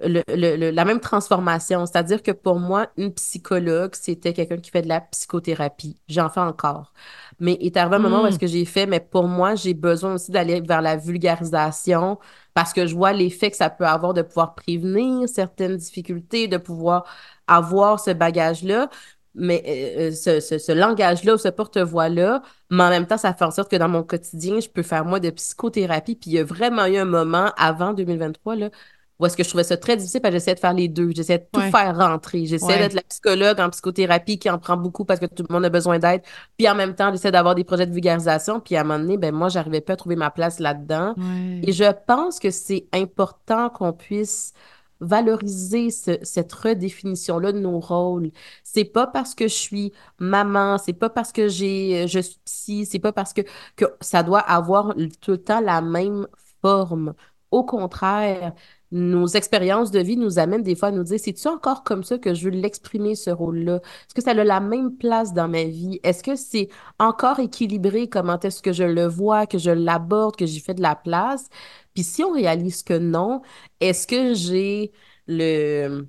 le, 0.00 0.22
le- 0.28 0.56
le- 0.56 0.70
la 0.70 0.84
même 0.84 1.00
transformation. 1.00 1.86
C'est-à-dire 1.86 2.22
que 2.22 2.30
pour 2.32 2.58
moi, 2.60 2.88
une 2.96 3.12
psychologue, 3.14 3.94
c'était 3.94 4.32
quelqu'un 4.34 4.58
qui 4.58 4.70
fait 4.70 4.82
de 4.82 4.88
la 4.88 5.00
psychothérapie. 5.00 6.00
J'en 6.08 6.28
fais 6.28 6.40
encore. 6.40 6.92
Mais 7.40 7.56
il 7.60 7.66
est 7.66 7.76
arrivé 7.76 7.96
un 7.96 7.98
moment 7.98 8.22
où 8.22 8.26
est-ce 8.26 8.38
que 8.38 8.46
j'ai 8.46 8.64
fait, 8.64 8.86
mais 8.86 9.00
pour 9.00 9.26
moi, 9.28 9.54
j'ai 9.54 9.74
besoin 9.74 10.14
aussi 10.14 10.30
d'aller 10.30 10.60
vers 10.60 10.82
la 10.82 10.96
vulgarisation 10.96 12.18
parce 12.54 12.72
que 12.72 12.86
je 12.86 12.94
vois 12.94 13.12
l'effet 13.12 13.50
que 13.50 13.56
ça 13.56 13.70
peut 13.70 13.86
avoir 13.86 14.14
de 14.14 14.22
pouvoir 14.22 14.54
prévenir 14.54 15.28
certaines 15.28 15.76
difficultés, 15.76 16.48
de 16.48 16.56
pouvoir 16.56 17.04
avoir 17.46 18.00
ce 18.00 18.10
bagage-là, 18.10 18.88
mais 19.34 19.62
euh, 19.66 20.08
euh, 20.10 20.12
ce, 20.12 20.40
ce, 20.40 20.58
ce 20.58 20.72
langage-là 20.72 21.34
ou 21.34 21.38
ce 21.38 21.48
porte-voix-là, 21.48 22.42
mais 22.70 22.82
en 22.82 22.88
même 22.90 23.06
temps, 23.06 23.18
ça 23.18 23.34
fait 23.34 23.44
en 23.44 23.50
sorte 23.50 23.70
que 23.70 23.76
dans 23.76 23.88
mon 23.88 24.02
quotidien, 24.02 24.60
je 24.60 24.68
peux 24.68 24.82
faire 24.82 25.04
moins 25.04 25.20
de 25.20 25.30
psychothérapie. 25.30 26.16
Puis 26.16 26.30
il 26.30 26.34
y 26.34 26.38
a 26.38 26.44
vraiment 26.44 26.86
eu 26.86 26.96
un 26.96 27.04
moment 27.04 27.52
avant 27.58 27.92
2023, 27.92 28.56
là, 28.56 28.70
où 29.18 29.26
est-ce 29.26 29.36
que 29.36 29.42
je 29.42 29.48
trouvais 29.48 29.64
ça 29.64 29.76
très 29.76 29.96
difficile 29.96 30.20
parce 30.20 30.30
que 30.32 30.38
j'essayais 30.38 30.54
de 30.54 30.60
faire 30.60 30.74
les 30.74 30.88
deux. 30.88 31.10
J'essayais 31.14 31.38
de 31.38 31.46
tout 31.50 31.60
Ouais. 31.60 31.70
faire 31.70 31.96
rentrer. 31.96 32.44
J'essayais 32.46 32.72
Ouais. 32.74 32.78
d'être 32.80 32.94
la 32.94 33.02
psychologue 33.02 33.58
en 33.60 33.70
psychothérapie 33.70 34.38
qui 34.38 34.50
en 34.50 34.58
prend 34.58 34.76
beaucoup 34.76 35.04
parce 35.04 35.20
que 35.20 35.26
tout 35.26 35.44
le 35.48 35.52
monde 35.52 35.64
a 35.64 35.70
besoin 35.70 35.98
d'aide. 35.98 36.22
Puis 36.58 36.68
en 36.68 36.74
même 36.74 36.94
temps, 36.94 37.10
j'essaie 37.12 37.30
d'avoir 37.32 37.54
des 37.54 37.64
projets 37.64 37.86
de 37.86 37.92
vulgarisation. 37.92 38.60
Puis 38.60 38.76
à 38.76 38.82
un 38.82 38.84
moment 38.84 38.98
donné, 38.98 39.16
ben 39.16 39.34
moi, 39.34 39.48
j'arrivais 39.48 39.80
pas 39.80 39.94
à 39.94 39.96
trouver 39.96 40.16
ma 40.16 40.30
place 40.30 40.58
là-dedans. 40.60 41.14
Et 41.62 41.72
je 41.72 41.84
pense 42.06 42.38
que 42.38 42.50
c'est 42.50 42.86
important 42.92 43.70
qu'on 43.70 43.92
puisse 43.92 44.52
valoriser 45.00 45.90
ce- 45.90 46.18
cette 46.22 46.52
redéfinition-là 46.52 47.52
de 47.52 47.58
nos 47.58 47.80
rôles. 47.80 48.30
C'est 48.64 48.84
pas 48.84 49.06
parce 49.06 49.34
que 49.34 49.46
je 49.48 49.54
suis 49.54 49.92
maman, 50.18 50.78
c'est 50.78 50.92
pas 50.94 51.10
parce 51.10 51.32
que 51.32 51.48
j'ai, 51.48 52.06
je 52.08 52.18
suis 52.20 52.38
psy, 52.44 52.86
c'est 52.86 52.98
pas 52.98 53.12
parce 53.12 53.32
que, 53.32 53.42
que 53.76 53.84
ça 54.00 54.22
doit 54.22 54.40
avoir 54.40 54.94
tout 55.20 55.32
le 55.32 55.38
temps 55.38 55.60
la 55.60 55.80
même 55.80 56.26
forme. 56.62 57.14
Au 57.50 57.62
contraire, 57.64 58.52
nos 58.92 59.26
expériences 59.26 59.90
de 59.90 59.98
vie 60.00 60.16
nous 60.16 60.38
amènent 60.38 60.62
des 60.62 60.74
fois 60.76 60.88
à 60.88 60.92
nous 60.92 61.02
dire, 61.02 61.18
c'est-tu 61.20 61.48
encore 61.48 61.82
comme 61.82 62.04
ça 62.04 62.18
que 62.18 62.34
je 62.34 62.44
veux 62.44 62.50
l'exprimer, 62.50 63.14
ce 63.14 63.30
rôle-là? 63.30 63.76
Est-ce 63.76 64.14
que 64.14 64.22
ça 64.22 64.30
a 64.30 64.34
la 64.44 64.60
même 64.60 64.96
place 64.96 65.32
dans 65.34 65.48
ma 65.48 65.64
vie? 65.64 66.00
Est-ce 66.02 66.22
que 66.22 66.36
c'est 66.36 66.68
encore 66.98 67.40
équilibré? 67.40 68.08
Comment 68.08 68.38
est-ce 68.40 68.62
que 68.62 68.72
je 68.72 68.84
le 68.84 69.06
vois, 69.06 69.46
que 69.46 69.58
je 69.58 69.70
l'aborde, 69.70 70.36
que 70.36 70.46
j'y 70.46 70.60
fais 70.60 70.74
de 70.74 70.82
la 70.82 70.94
place? 70.94 71.46
Puis 71.94 72.04
si 72.04 72.22
on 72.22 72.32
réalise 72.32 72.82
que 72.82 72.94
non, 72.94 73.42
est-ce 73.80 74.06
que 74.06 74.34
j'ai 74.34 74.92
le 75.26 76.06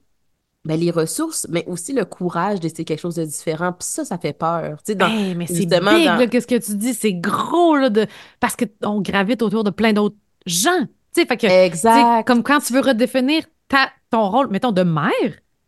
ben, 0.66 0.78
les 0.78 0.92
ressources, 0.92 1.48
mais 1.50 1.66
aussi 1.68 1.94
le 1.94 2.04
courage 2.04 2.60
d'essayer 2.60 2.84
quelque 2.84 3.00
chose 3.00 3.16
de 3.16 3.24
différent? 3.24 3.72
Puis 3.72 3.88
ça, 3.88 4.04
ça 4.04 4.18
fait 4.18 4.34
peur. 4.34 4.84
Tu 4.84 4.92
sais, 4.92 4.96
dans, 4.96 5.08
Hey, 5.08 5.34
mais 5.34 5.48
c'est 5.48 5.54
big, 5.54 5.70
justement, 5.70 5.92
dans- 5.92 6.18
là, 6.18 6.28
qu'est-ce 6.28 6.48
que 6.48 6.56
tu 6.60 6.76
dis? 6.76 6.94
C'est 6.94 7.14
gros, 7.14 7.78
là, 7.78 7.90
de... 7.90 8.06
parce 8.42 8.56
qu'on 8.58 9.02
gravite 9.02 9.42
autour 9.42 9.64
de 9.64 9.70
plein 9.70 9.94
d'autres 9.94 10.18
gens. 10.46 10.88
Tu 11.14 11.22
sais, 11.22 11.28
fait 11.28 11.38
que, 11.38 11.48
Exact. 11.48 12.24
comme 12.26 12.44
quand 12.44 12.60
tu 12.60 12.74
veux 12.74 12.82
redéfinir 12.82 13.44
ta, 13.68 13.90
ton 14.10 14.30
rôle, 14.30 14.50
mettons, 14.50 14.72
de 14.72 14.84
mère, 14.84 15.12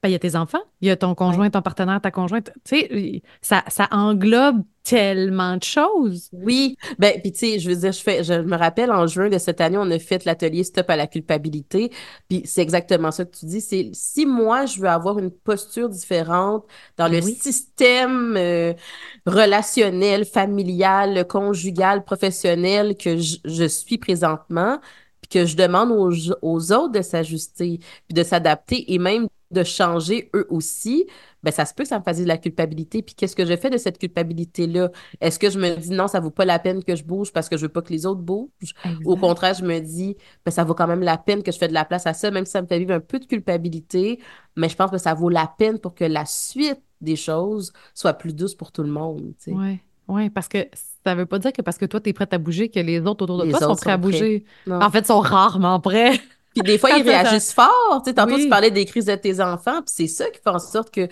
ben, 0.02 0.08
il 0.08 0.12
y 0.14 0.16
a 0.16 0.20
tes 0.20 0.36
enfants, 0.38 0.62
il 0.80 0.88
y 0.88 0.92
a 0.92 0.96
ton 0.96 1.14
conjoint, 1.14 1.50
ton 1.50 1.62
partenaire, 1.62 2.00
ta 2.00 2.10
conjointe. 2.12 2.52
Tu 2.64 2.80
sais, 2.80 3.22
ça, 3.42 3.64
ça 3.68 3.88
englobe 3.92 4.64
tellement 4.84 5.58
de 5.58 5.64
choses. 5.64 6.30
Oui, 6.32 6.78
ben 6.98 7.20
puis 7.22 7.34
tu 7.34 7.40
sais, 7.40 7.60
je 7.60 7.70
veux 7.70 7.76
dire, 7.76 7.92
je 7.92 8.00
fais, 8.02 8.24
je 8.24 8.34
me 8.34 8.56
rappelle 8.56 8.92
en 8.92 9.08
juin 9.08 9.28
de 9.30 9.38
cette 9.38 9.60
année, 9.60 9.78
on 9.78 9.92
a 9.92 10.00
fait 10.00 10.24
l'atelier 10.24 10.64
Stop 10.64 10.90
à 10.90 10.96
la 10.96 11.06
culpabilité, 11.06 11.92
puis 12.30 12.42
c'est 12.46 12.62
exactement 12.62 13.12
ça 13.12 13.26
que 13.26 13.36
tu 13.38 13.46
dis, 13.46 13.60
c'est 13.62 13.90
si 13.94 14.26
moi 14.26 14.66
je 14.66 14.80
veux 14.80 14.88
avoir 14.88 15.20
une 15.20 15.32
posture 15.32 15.90
différente 15.90 16.66
dans 16.98 17.10
Ben 17.10 17.20
le 17.20 17.20
oui. 17.22 17.36
système 17.36 18.36
euh, 18.38 18.74
relationnel, 19.26 20.26
familial, 20.26 21.28
conjugal, 21.28 22.04
professionnel 22.04 22.96
que 22.98 23.18
je, 23.18 23.38
je 23.46 23.66
suis 23.66 23.98
présentement, 23.98 24.80
puis 25.30 25.40
que 25.40 25.46
je 25.46 25.56
demande 25.56 25.92
aux, 25.92 26.12
aux 26.42 26.72
autres 26.74 26.92
de 26.92 27.02
s'ajuster, 27.02 27.80
puis 28.08 28.14
de 28.16 28.24
s'adapter 28.24 28.94
et 28.94 29.00
même 29.00 29.28
de 29.52 29.64
changer 29.64 30.30
eux 30.36 30.46
aussi, 30.50 31.08
ben 31.42 31.52
ça 31.52 31.66
se 31.66 31.74
peut 31.74 31.84
que 31.84 31.90
ça 31.90 31.98
me 31.98 32.04
fasse 32.04 32.20
de 32.20 32.26
la 32.26 32.38
culpabilité. 32.38 33.02
Puis 33.02 33.16
qu'est-ce 33.16 33.36
que 33.36 33.46
je 33.46 33.56
fais 33.58 33.70
de 33.72 33.78
cette 33.78 33.98
culpabilité-là? 33.98 34.92
Est-ce 35.22 35.40
que 35.40 35.50
je 35.50 35.58
me 35.58 35.76
dis 35.76 35.90
non, 35.92 36.08
ça 36.08 36.20
vaut 36.20 36.30
pas 36.30 36.46
la 36.46 36.60
peine 36.60 36.84
que 36.84 36.96
je 36.96 37.04
bouge 37.04 37.32
parce 37.34 37.50
que 37.50 37.58
je 37.58 37.64
veux 37.64 37.70
pas 37.70 37.82
que 37.82 37.92
les 37.92 38.06
autres 38.06 38.22
bougent? 38.22 38.74
Au 39.04 39.16
Exact. 39.16 39.18
contraire, 39.18 39.54
je 39.56 39.64
me 39.66 39.80
dis, 39.80 40.16
ben, 40.46 40.52
ça 40.52 40.64
vaut 40.64 40.76
quand 40.76 40.88
même 40.88 41.02
la 41.02 41.18
peine 41.18 41.42
que 41.44 41.52
je 41.52 41.58
fais 41.58 41.68
de 41.68 41.74
la 41.74 41.86
place 41.86 42.06
à 42.06 42.14
ça, 42.14 42.30
même 42.32 42.46
si 42.46 42.52
ça 42.52 42.62
me 42.62 42.68
fait 42.68 42.80
vivre 42.80 42.94
un 42.94 43.00
peu 43.00 43.20
de 43.20 43.26
culpabilité. 43.26 44.20
Mais 44.56 44.70
je 44.70 44.76
pense 44.76 44.92
que 44.92 44.98
ça 44.98 45.14
vaut 45.14 45.30
la 45.30 45.48
peine 45.58 45.80
pour 45.80 45.96
que 45.96 46.04
la 46.06 46.26
suite 46.26 46.82
des 47.02 47.16
choses 47.16 47.72
soit 47.94 48.14
plus 48.14 48.36
douce 48.36 48.56
pour 48.56 48.72
tout 48.72 48.84
le 48.84 48.92
monde. 48.92 49.34
tu 49.40 49.52
sais. 49.54 49.62
Oui, 50.10 50.30
parce 50.30 50.48
que 50.48 50.68
ça 51.06 51.16
veut 51.16 51.26
pas 51.28 51.40
dire 51.40 51.54
que 51.54 51.62
parce 51.62 51.78
que 51.78 51.86
toi, 51.86 52.02
tu 52.02 52.10
es 52.10 52.14
prête 52.14 52.34
à 52.34 52.38
bouger, 52.40 52.70
que 52.70 52.80
les 52.80 53.00
autres 53.02 53.24
autour 53.24 53.38
de 53.38 53.46
Les 53.46 53.52
toi 53.52 53.60
sont 53.60 53.76
prêts 53.76 53.92
à 53.92 53.96
sont 53.96 54.02
bouger. 54.02 54.44
En 54.70 54.90
fait, 54.90 55.06
sont 55.08 55.20
rarement 55.20 55.80
prêts. 55.80 56.20
Puis 56.56 56.64
des 56.64 56.78
fois, 56.80 56.90
ils 56.98 57.04
réagissent 57.08 57.54
fort. 57.54 58.02
Tu 58.04 58.10
sais, 58.10 58.16
tantôt, 58.16 58.36
Oui. 58.36 58.44
tu 58.44 58.50
parlais 58.50 58.72
des 58.72 58.86
crises 58.86 59.06
de 59.06 59.16
tes 59.16 59.40
enfants, 59.40 59.82
puis 59.84 59.94
c'est 59.96 60.08
ça 60.08 60.30
qui 60.32 60.42
fait 60.42 60.50
en 60.50 60.58
sorte 60.60 60.90
que 60.92 61.02
euh, 61.02 61.08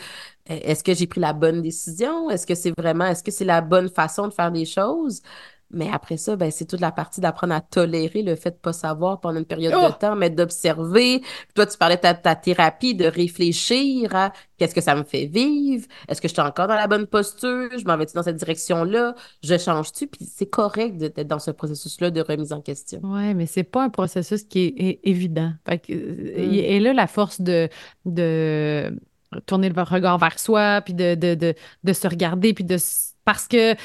est-ce 0.47 0.83
que 0.83 0.95
j'ai 0.95 1.05
pris 1.07 1.21
la 1.21 1.33
bonne 1.33 1.62
décision? 1.62 2.29
Est-ce 2.31 2.47
que 2.47 2.55
c'est 2.55 2.73
vraiment, 2.77 3.05
est-ce 3.05 3.23
que 3.23 3.31
c'est 3.31 3.45
la 3.45 3.62
bonne 3.62 3.89
façon 3.89 4.27
de 4.27 4.33
faire 4.33 4.49
les 4.49 4.65
choses? 4.65 5.21
Mais 5.69 5.89
après 5.91 6.17
ça, 6.17 6.36
ben, 6.36 6.49
c'est 6.49 6.65
toute 6.65 6.80
la 6.80 6.91
partie 6.91 7.19
d'apprendre 7.19 7.53
à 7.53 7.62
tolérer 7.62 8.21
le 8.21 8.36
fait 8.36 8.51
de 8.51 8.56
pas 8.56 8.73
savoir 8.73 9.19
pendant 9.19 9.39
une 9.39 9.45
période 9.45 9.73
Oh! 9.75 9.88
de 9.89 9.93
temps, 9.93 10.15
mais 10.15 10.30
d'observer. 10.30 11.21
Toi, 11.56 11.65
tu 11.65 11.77
parlais 11.77 11.97
de 11.97 12.01
ta, 12.01 12.13
ta 12.13 12.36
thérapie, 12.36 12.95
de 12.95 13.06
réfléchir 13.06 14.15
à 14.15 14.32
qu'est-ce 14.58 14.73
que 14.73 14.82
ça 14.82 14.95
me 14.95 15.03
fait 15.03 15.25
vivre? 15.25 15.86
Est-ce 16.08 16.21
que 16.21 16.27
je 16.27 16.34
suis 16.34 16.41
encore 16.41 16.67
dans 16.67 16.75
la 16.75 16.88
bonne 16.88 17.06
posture? 17.06 17.69
Je 17.77 17.84
m'en 17.86 17.97
vais-tu 17.97 18.13
dans 18.13 18.23
cette 18.23 18.38
direction-là? 18.38 19.13
Je 19.43 19.58
change-tu? 19.58 20.08
Puis 20.08 20.25
c'est 20.25 20.49
correct 20.49 20.97
d'être 20.97 21.27
dans 21.27 21.39
ce 21.39 21.51
processus-là 21.51 22.12
de 22.12 22.21
remise 22.21 22.53
en 22.53 22.62
question. 22.62 23.01
Ouais, 23.03 23.34
mais 23.34 23.45
c'est 23.45 23.63
pas 23.63 23.84
un 23.84 23.89
processus 23.89 24.43
qui 24.43 24.73
est, 24.77 24.99
évident. 25.03 25.51
Fait 25.67 25.80
que, 25.80 25.93
euh, 25.93 26.47
Mm. 26.47 26.53
Et 26.53 26.80
là, 26.80 26.93
la 26.93 27.08
force 27.08 27.41
de, 27.41 27.69
de 28.06 28.97
tourner 29.45 29.69
le 29.69 29.82
regard 29.82 30.17
vers 30.17 30.39
soi, 30.39 30.82
puis 30.82 30.93
de, 30.93 31.15
de, 31.15 31.36
de, 31.36 31.53
de 31.84 31.93
se 31.93 32.08
regarder, 32.08 32.53
puis 32.53 32.63
de... 32.63 32.77
Parce 33.25 33.47
que 33.47 33.75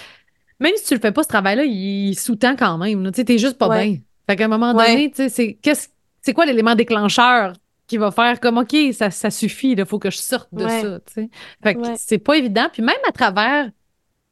même 0.63 0.73
si 0.77 0.85
tu 0.87 0.95
le 0.95 1.01
fais 1.01 1.13
pas, 1.13 1.23
ce 1.23 1.29
travail-là, 1.29 1.65
il 1.65 2.15
sous-tend 2.19 2.57
quand 2.57 2.79
même. 2.79 3.05
Tu 3.13 3.17
sais, 3.17 3.25
t'es 3.25 3.39
juste 3.39 3.59
pas 3.59 3.69
Ouais. 3.69 3.87
bien. 3.89 3.99
Fait 4.29 4.37
qu'à 4.37 4.45
un 4.45 4.49
moment 4.49 4.73
donné, 4.73 5.11
tu 5.11 5.17
sais, 5.17 5.29
c'est 5.29 5.55
qu'est-ce- 5.55 5.89
c'est 6.21 6.33
quoi 6.33 6.47
l'élément 6.47 6.75
déclencheur 6.75 7.53
qui 7.87 7.99
va 7.99 8.11
faire 8.11 8.41
comme, 8.41 8.59
OK, 8.59 8.75
ça, 8.93 9.11
ça 9.11 9.31
suffit, 9.31 9.73
il 9.73 9.85
faut 9.85 9.99
que 9.99 10.11
je 10.11 10.17
sorte 10.19 10.49
de 10.53 10.65
Ouais. 10.65 10.81
ça, 10.81 11.01
tu 11.01 11.13
sais. 11.13 11.31
Fait 11.63 11.75
que 11.75 11.81
Ouais. 11.81 11.95
c'est 11.99 12.19
pas 12.19 12.37
évident. 12.39 12.69
Puis 12.73 12.83
même 12.83 12.97
à 13.09 13.13
travers 13.13 13.71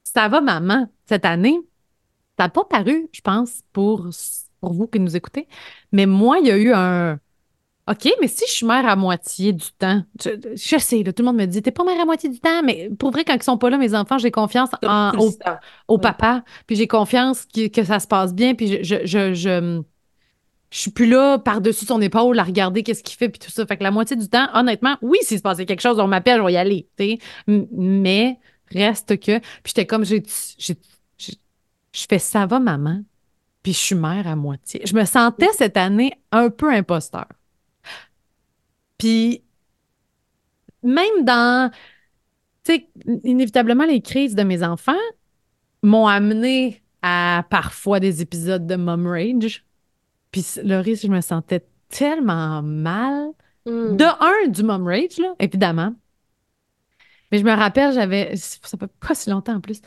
Ça 0.03 0.27
va, 0.29 0.41
maman, 0.41 0.89
cette 1.07 1.25
année, 1.25 1.57
ça 2.39 2.45
n'a 2.45 2.49
pas 2.49 2.65
paru, 2.65 3.09
je 3.13 3.21
pense, 3.21 3.61
pour, 3.73 4.09
pour 4.61 4.73
vous 4.73 4.87
qui 4.89 4.99
nous 4.99 5.15
écoutez. 5.17 5.47
Mais 5.93 6.07
moi, 6.07 6.39
il 6.41 6.47
y 6.47 6.51
a 6.51 6.57
eu 6.57 6.73
un. 6.73 7.19
OK, 7.89 8.09
mais 8.21 8.29
si 8.29 8.45
je 8.47 8.53
suis 8.53 8.67
mère 8.67 8.87
à 8.87 8.95
moitié 8.95 9.53
du 9.53 9.67
temps, 9.79 10.03
je, 10.23 10.31
je 10.55 10.79
sais, 10.79 11.03
là, 11.03 11.13
tout 11.13 11.23
le 11.23 11.27
monde 11.27 11.39
me 11.39 11.47
dit, 11.47 11.61
t'es 11.61 11.73
pas 11.73 11.83
mère 11.83 12.01
à 12.01 12.05
moitié 12.05 12.29
du 12.29 12.39
temps, 12.39 12.63
mais 12.63 12.89
pour 12.99 13.11
vrai, 13.11 13.25
quand 13.25 13.35
ils 13.35 13.43
sont 13.43 13.59
pas 13.59 13.69
là, 13.69 13.79
mes 13.79 13.95
enfants, 13.95 14.19
j'ai 14.19 14.31
confiance 14.31 14.71
en, 14.87 15.13
au, 15.19 15.31
au 15.89 15.95
Ouais. 15.95 16.01
papa, 16.01 16.45
puis 16.67 16.77
j'ai 16.77 16.87
confiance 16.87 17.47
que, 17.47 17.67
que 17.69 17.83
ça 17.83 17.99
se 17.99 18.07
passe 18.07 18.33
bien, 18.33 18.55
puis 18.55 18.69
je, 18.69 18.83
je, 18.85 19.07
je, 19.07 19.35
je, 19.35 19.83
je 20.71 20.79
suis 20.79 20.91
plus 20.93 21.07
là 21.07 21.39
par-dessus 21.39 21.85
son 21.85 22.01
épaule 22.01 22.39
à 22.39 22.45
regarder 22.45 22.85
qu'est-ce 22.85 23.03
qu'il 23.03 23.17
fait, 23.17 23.29
puis 23.29 23.41
tout 23.41 23.51
ça. 23.51 23.67
Fait 23.67 23.77
que 23.77 23.83
la 23.83 23.91
moitié 23.91 24.15
du 24.17 24.29
temps, 24.29 24.47
honnêtement, 24.55 24.97
oui, 25.03 25.19
s'il 25.23 25.39
se 25.39 25.43
passait 25.43 25.67
quelque 25.67 25.81
chose, 25.81 25.99
on 25.99 26.07
m'appelle, 26.07 26.39
je 26.41 26.45
vais 26.47 26.53
y 26.53 26.57
aller, 26.59 26.87
Mais 27.73 28.39
reste 28.73 29.19
que. 29.19 29.39
Puis 29.41 29.49
j'étais 29.67 29.87
comme, 29.87 30.05
j'ai- 30.05 30.23
je 31.93 32.07
fais 32.09 32.21
ça 32.21 32.47
va, 32.47 32.61
maman, 32.61 33.03
puis 33.65 33.73
je 33.73 33.79
suis 33.79 33.95
mère 33.97 34.29
à 34.29 34.37
moitié. 34.37 34.81
Je 34.85 34.95
me 34.95 35.05
sentais 35.05 35.49
cette 35.55 35.77
année 35.77 36.13
un 36.31 36.51
peu 36.51 36.73
imposteur. 36.73 37.27
Puis 39.01 39.43
même 40.83 41.25
dans, 41.25 41.71
tu 42.65 42.75
sais, 42.75 42.89
inévitablement, 43.25 43.85
les 43.85 44.03
crises 44.03 44.35
de 44.35 44.43
mes 44.43 44.63
enfants 44.63 44.93
m'ont 45.83 46.07
amené 46.07 46.83
à 47.01 47.47
parfois 47.49 47.99
des 47.99 48.21
épisodes 48.21 48.67
de 48.67 48.77
mom 48.77 49.07
rage. 49.07 49.65
Puis 50.31 50.45
Laurie, 50.63 50.97
je 50.97 51.09
me 51.09 51.23
sentais 51.23 51.65
tellement 51.89 52.63
mal. 52.63 53.31
Mm. 53.65 53.97
De 53.97 54.05
un, 54.05 54.49
du 54.49 54.63
mom 54.63 54.87
rage, 54.87 55.19
là, 55.19 55.35
évidemment. 55.39 55.95
Mais 57.33 57.39
je 57.39 57.45
me 57.45 57.53
rappelle, 57.53 57.95
j'avais. 57.95 58.37
Ça 58.37 58.77
fait 58.79 58.91
pas 59.01 59.15
si 59.15 59.31
longtemps 59.31 59.55
en 59.55 59.61
plus. 59.61 59.81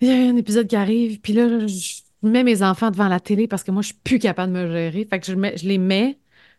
Il 0.00 0.08
y 0.08 0.10
a 0.10 0.30
un 0.30 0.36
épisode 0.36 0.66
qui 0.66 0.76
arrive, 0.76 1.20
puis 1.20 1.32
là, 1.32 1.66
je 1.66 2.02
mets 2.22 2.44
mes 2.44 2.62
enfants 2.62 2.90
devant 2.90 3.08
la 3.08 3.18
télé 3.20 3.48
parce 3.48 3.62
que 3.62 3.70
moi, 3.70 3.80
je 3.80 3.88
suis 3.88 4.00
plus 4.04 4.18
capable 4.18 4.52
de 4.52 4.58
me 4.58 4.70
gérer. 4.70 5.06
Fait 5.06 5.20
que 5.20 5.26
je, 5.26 5.34
mets- 5.34 5.56
je 5.56 5.66
les 5.66 5.78
mets, 5.78 6.18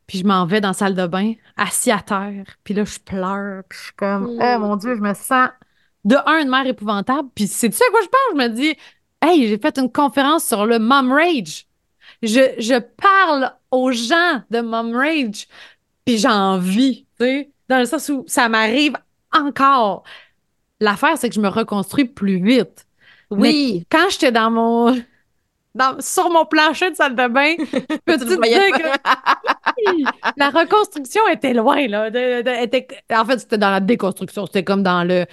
puis 0.10 0.17
je 0.17 0.26
m'en 0.26 0.48
vais 0.48 0.60
dans 0.60 0.69
la 0.69 0.74
salle 0.74 0.95
de 0.95 1.06
bain, 1.06 1.34
assis 1.56 1.91
à 1.91 2.00
terre, 2.00 2.43
puis 2.63 2.74
là, 2.74 2.84
je 2.84 2.98
pleure, 2.98 3.62
puis 3.69 3.78
je 3.78 3.84
suis 3.84 3.93
comme, 3.93 4.24
Mm. 4.24 4.39
oh 4.41 4.60
mon 4.60 4.76
Dieu, 4.76 4.95
je 4.95 5.02
me 5.02 5.13
sens 5.13 5.50
de 6.04 6.15
un, 6.26 6.39
une 6.41 6.50
mère 6.50 6.65
épouvantable. 6.65 7.30
Puis 7.36 7.45
c'est 7.45 7.72
ça 7.72 7.86
à 7.88 7.91
quoi 7.91 8.00
je 8.02 8.08
pense? 8.08 8.19
Je 8.32 8.38
me 8.38 8.48
dis, 8.50 8.76
hey, 9.22 9.48
j'ai 9.48 9.60
fait 9.60 9.78
une 9.78 9.91
conférence 9.91 10.48
sur 10.48 10.65
le 10.65 10.80
mom 10.80 11.12
rage. 11.12 11.67
Je, 12.24 12.56
je 12.58 12.80
parle 12.80 13.54
aux 13.69 13.91
gens 13.91 14.41
de 14.50 14.62
mom 14.62 14.95
rage, 14.95 15.48
puis 16.06 16.17
j'en 16.17 16.58
vis, 16.58 17.06
tu 17.19 17.26
sais, 17.26 17.52
dans 17.69 17.78
le 17.78 17.86
sens 17.86 18.10
où 18.10 18.24
ça 18.26 18.50
m'arrive 18.50 18.95
encore. 19.32 20.04
L'affaire, 20.80 21.19
c'est 21.19 21.30
que 21.30 21.36
je 21.36 21.41
me 21.41 21.50
reconstruis 21.50 22.06
plus 22.06 22.43
vite. 22.43 22.88
Oui. 23.30 23.86
Quand 23.91 24.10
j'étais 24.10 24.32
dans 24.32 24.50
mon. 24.50 25.00
Dans- 25.75 25.99
sur 26.01 26.29
mon 26.29 26.45
plancher 26.45 26.91
de 26.91 26.95
salle 26.95 27.15
de 27.15 27.27
bain, 27.27 27.55
que 28.08 28.89
la 30.38 30.49
reconstruction 30.49 31.21
était 31.32 31.53
loin, 31.53 31.88
là. 31.88 32.10
de- 32.10 32.41
de- 32.41 32.63
était- 32.63 32.88
en 33.12 33.25
fait, 33.25 33.39
c'était 33.39 33.58
dans 33.58 33.71
la 33.71 33.79
déconstruction. 33.79 34.45
C'était 34.45 34.63
comme 34.63 34.84
dans 34.84 35.03
le. 35.03 35.25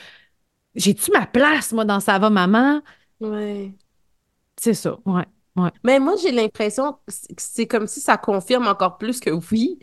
J'ai-tu 0.75 1.11
ma 1.13 1.27
place, 1.27 1.73
moi, 1.73 1.85
dans 1.85 2.01
Ça 2.01 2.19
va, 2.19 2.31
maman? 2.31 2.83
Ouais. 3.21 3.73
C'est 4.61 4.75
ça, 4.75 4.99
ouais. 5.07 5.25
ouais. 5.57 5.71
Mais 5.85 5.99
moi, 6.01 6.15
j'ai 6.23 6.33
l'impression 6.33 6.95
que 6.95 6.99
c'est- 7.09 7.35
que 7.35 7.43
c'est 7.43 7.67
comme 7.67 7.87
si 7.87 8.01
ça 8.01 8.17
confirme 8.19 8.67
encore 8.69 8.99
plus 8.99 9.21
que 9.21 9.31
oui, 9.53 9.79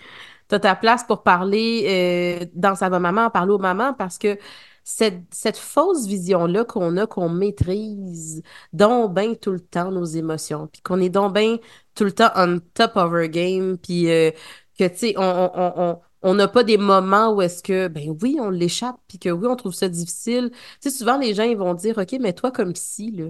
tu 0.49 0.55
as 0.55 0.59
ta 0.59 0.75
place 0.75 1.03
pour 1.05 1.23
parler 1.23 2.41
euh, 2.43 2.45
dans 2.55 2.75
Ça 2.75 2.89
va 2.89 2.99
maman, 2.99 3.29
parler 3.29 3.53
aux 3.53 3.59
mamans, 3.59 3.93
parce 3.93 4.17
que 4.17 4.37
cette, 4.83 5.21
cette 5.33 5.57
fausse 5.57 6.05
vision-là 6.07 6.65
qu'on 6.65 6.97
a, 6.97 7.07
qu'on 7.07 7.29
maîtrise 7.29 8.41
donc 8.73 9.13
bien 9.15 9.33
tout 9.35 9.51
le 9.51 9.59
temps 9.59 9.91
nos 9.91 10.05
émotions, 10.05 10.67
puis 10.67 10.81
qu'on 10.81 10.99
est 11.01 11.09
donc 11.09 11.33
bien 11.33 11.57
tout 11.95 12.03
le 12.05 12.11
temps 12.11 12.31
on 12.35 12.59
top 12.73 12.91
of 12.95 13.11
our 13.13 13.27
game, 13.27 13.77
puis 13.77 14.09
euh, 14.11 14.31
que, 14.77 14.87
tu 14.87 14.97
sais, 14.97 15.13
on, 15.17 15.21
on, 15.23 15.51
on, 15.55 15.73
on- 15.91 15.99
on 16.25 16.35
n'a 16.35 16.47
pas 16.47 16.63
des 16.63 16.77
moments 16.77 17.33
où 17.33 17.41
est-ce 17.41 17.61
que, 17.61 17.89
ben 17.89 18.15
oui, 18.21 18.37
on 18.39 18.49
l'échappe, 18.49 18.95
puis 19.09 19.19
que 19.19 19.27
oui, 19.29 19.45
on 19.45 19.57
trouve 19.57 19.73
ça 19.73 19.89
difficile. 19.89 20.51
Tu 20.81 20.89
sais, 20.89 20.97
souvent, 20.97 21.17
les 21.17 21.33
gens, 21.33 21.43
ils 21.43 21.57
vont 21.57 21.73
dire, 21.73 21.97
OK, 21.97 22.15
mais 22.21 22.31
toi, 22.31 22.49
comme 22.49 22.73
si, 22.75 23.11
là, 23.11 23.25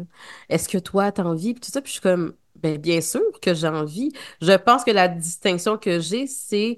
est-ce 0.50 0.70
que 0.70 0.78
toi, 0.78 1.12
t'as 1.12 1.24
envie? 1.24 1.54
Puis 1.54 1.62
tout 1.62 1.72
ça, 1.72 1.82
puis 1.82 1.90
je 1.90 1.94
suis 1.94 2.02
comme, 2.02 2.34
ben 2.56 2.78
bien 2.78 3.02
sûr 3.02 3.22
que 3.42 3.54
j'ai 3.56 3.68
envie. 3.68 4.12
Je 4.42 4.52
pense 4.54 4.84
que 4.84 4.92
la 4.92 5.08
distinction 5.08 5.78
que 5.78 6.00
j'ai, 6.00 6.28
c'est 6.28 6.78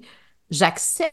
j'accepte 0.50 1.12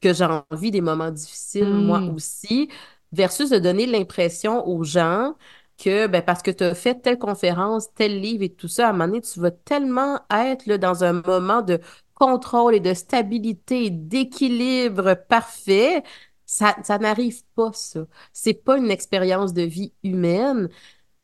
que 0.00 0.12
j'ai 0.14 0.26
envie 0.50 0.70
des 0.70 0.80
moments 0.80 1.10
difficiles, 1.10 1.74
moi 1.74 2.04
Mm. 2.08 2.14
aussi, 2.14 2.68
versus 3.12 3.50
de 3.50 3.58
donner 3.58 3.86
l'impression 3.86 4.66
aux 4.66 4.84
gens 4.84 5.34
que 5.78 6.06
ben, 6.06 6.22
parce 6.22 6.42
que 6.42 6.50
tu 6.50 6.64
as 6.64 6.74
fait 6.74 6.96
telle 7.02 7.18
conférence, 7.18 7.92
tel 7.94 8.20
livre 8.20 8.42
et 8.44 8.50
tout 8.54 8.68
ça, 8.68 8.86
à 8.88 8.90
un 8.90 8.92
moment 8.92 9.06
donné, 9.08 9.20
tu 9.22 9.40
vas 9.40 9.50
tellement 9.50 10.20
être 10.30 10.66
là, 10.66 10.78
dans 10.78 11.04
un 11.04 11.14
moment 11.14 11.62
de 11.62 11.80
contrôle 12.14 12.74
et 12.74 12.80
de 12.80 12.92
stabilité 12.94 13.86
et 13.86 13.90
d'équilibre 13.90 15.14
parfait. 15.28 16.02
Ça, 16.46 16.76
ça 16.82 16.98
n'arrive 16.98 17.42
pas, 17.54 17.72
ça. 17.72 18.06
C'est 18.32 18.54
pas 18.54 18.76
une 18.78 18.90
expérience 18.90 19.54
de 19.54 19.62
vie 19.62 19.94
humaine. 20.02 20.68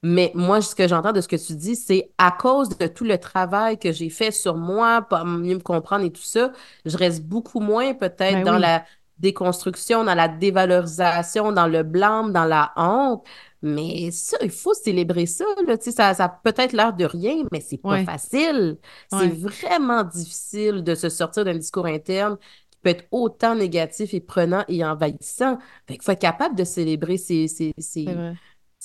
Mais 0.02 0.30
moi, 0.34 0.60
ce 0.60 0.74
que 0.74 0.86
j'entends 0.86 1.12
de 1.12 1.20
ce 1.20 1.28
que 1.28 1.36
tu 1.36 1.54
dis, 1.56 1.74
c'est 1.74 2.12
à 2.18 2.30
cause 2.30 2.68
de 2.78 2.86
tout 2.86 3.04
le 3.04 3.18
travail 3.18 3.78
que 3.78 3.92
j'ai 3.92 4.10
fait 4.10 4.30
sur 4.30 4.56
moi, 4.56 5.02
pour 5.02 5.24
mieux 5.24 5.54
me 5.56 5.60
comprendre 5.60 6.04
et 6.04 6.12
tout 6.12 6.22
ça, 6.22 6.52
je 6.84 6.96
reste 6.96 7.22
beaucoup 7.24 7.60
moins 7.60 7.94
peut-être 7.94 8.18
Ben 8.30 8.44
dans 8.44 8.54
oui. 8.56 8.60
la 8.60 8.84
déconstruction, 9.18 10.04
dans 10.04 10.14
la 10.14 10.28
dévalorisation, 10.28 11.50
dans 11.52 11.66
le 11.66 11.82
blâme, 11.82 12.32
dans 12.32 12.44
la 12.44 12.72
honte. 12.76 13.26
Mais 13.62 14.10
ça, 14.12 14.36
il 14.42 14.50
faut 14.50 14.74
célébrer 14.74 15.26
ça, 15.26 15.44
là. 15.66 15.76
Tu 15.78 15.84
sais, 15.86 15.92
ça, 15.92 16.14
ça 16.14 16.24
a 16.26 16.28
peut-être 16.28 16.72
l'air 16.72 16.92
de 16.92 17.04
rien, 17.06 17.42
mais 17.50 17.60
c'est 17.60 17.78
pas 17.78 17.96
Ouais. 17.96 18.04
facile. 18.04 18.78
C'est 19.08 19.16
Ouais. 19.16 19.28
vraiment 19.32 20.04
difficile 20.04 20.84
de 20.84 20.94
se 20.94 21.08
sortir 21.08 21.44
d'un 21.44 21.56
discours 21.56 21.86
interne 21.86 22.36
qui 22.70 22.78
peut 22.82 22.90
être 22.90 23.06
autant 23.10 23.54
négatif 23.54 24.12
et 24.14 24.20
prenant 24.20 24.64
et 24.68 24.84
envahissant. 24.84 25.58
Fait 25.88 25.94
qu'il 25.94 26.02
faut 26.02 26.12
être 26.12 26.20
capable 26.20 26.54
de 26.56 26.64
célébrer 26.64 27.16
ces. 27.16 27.46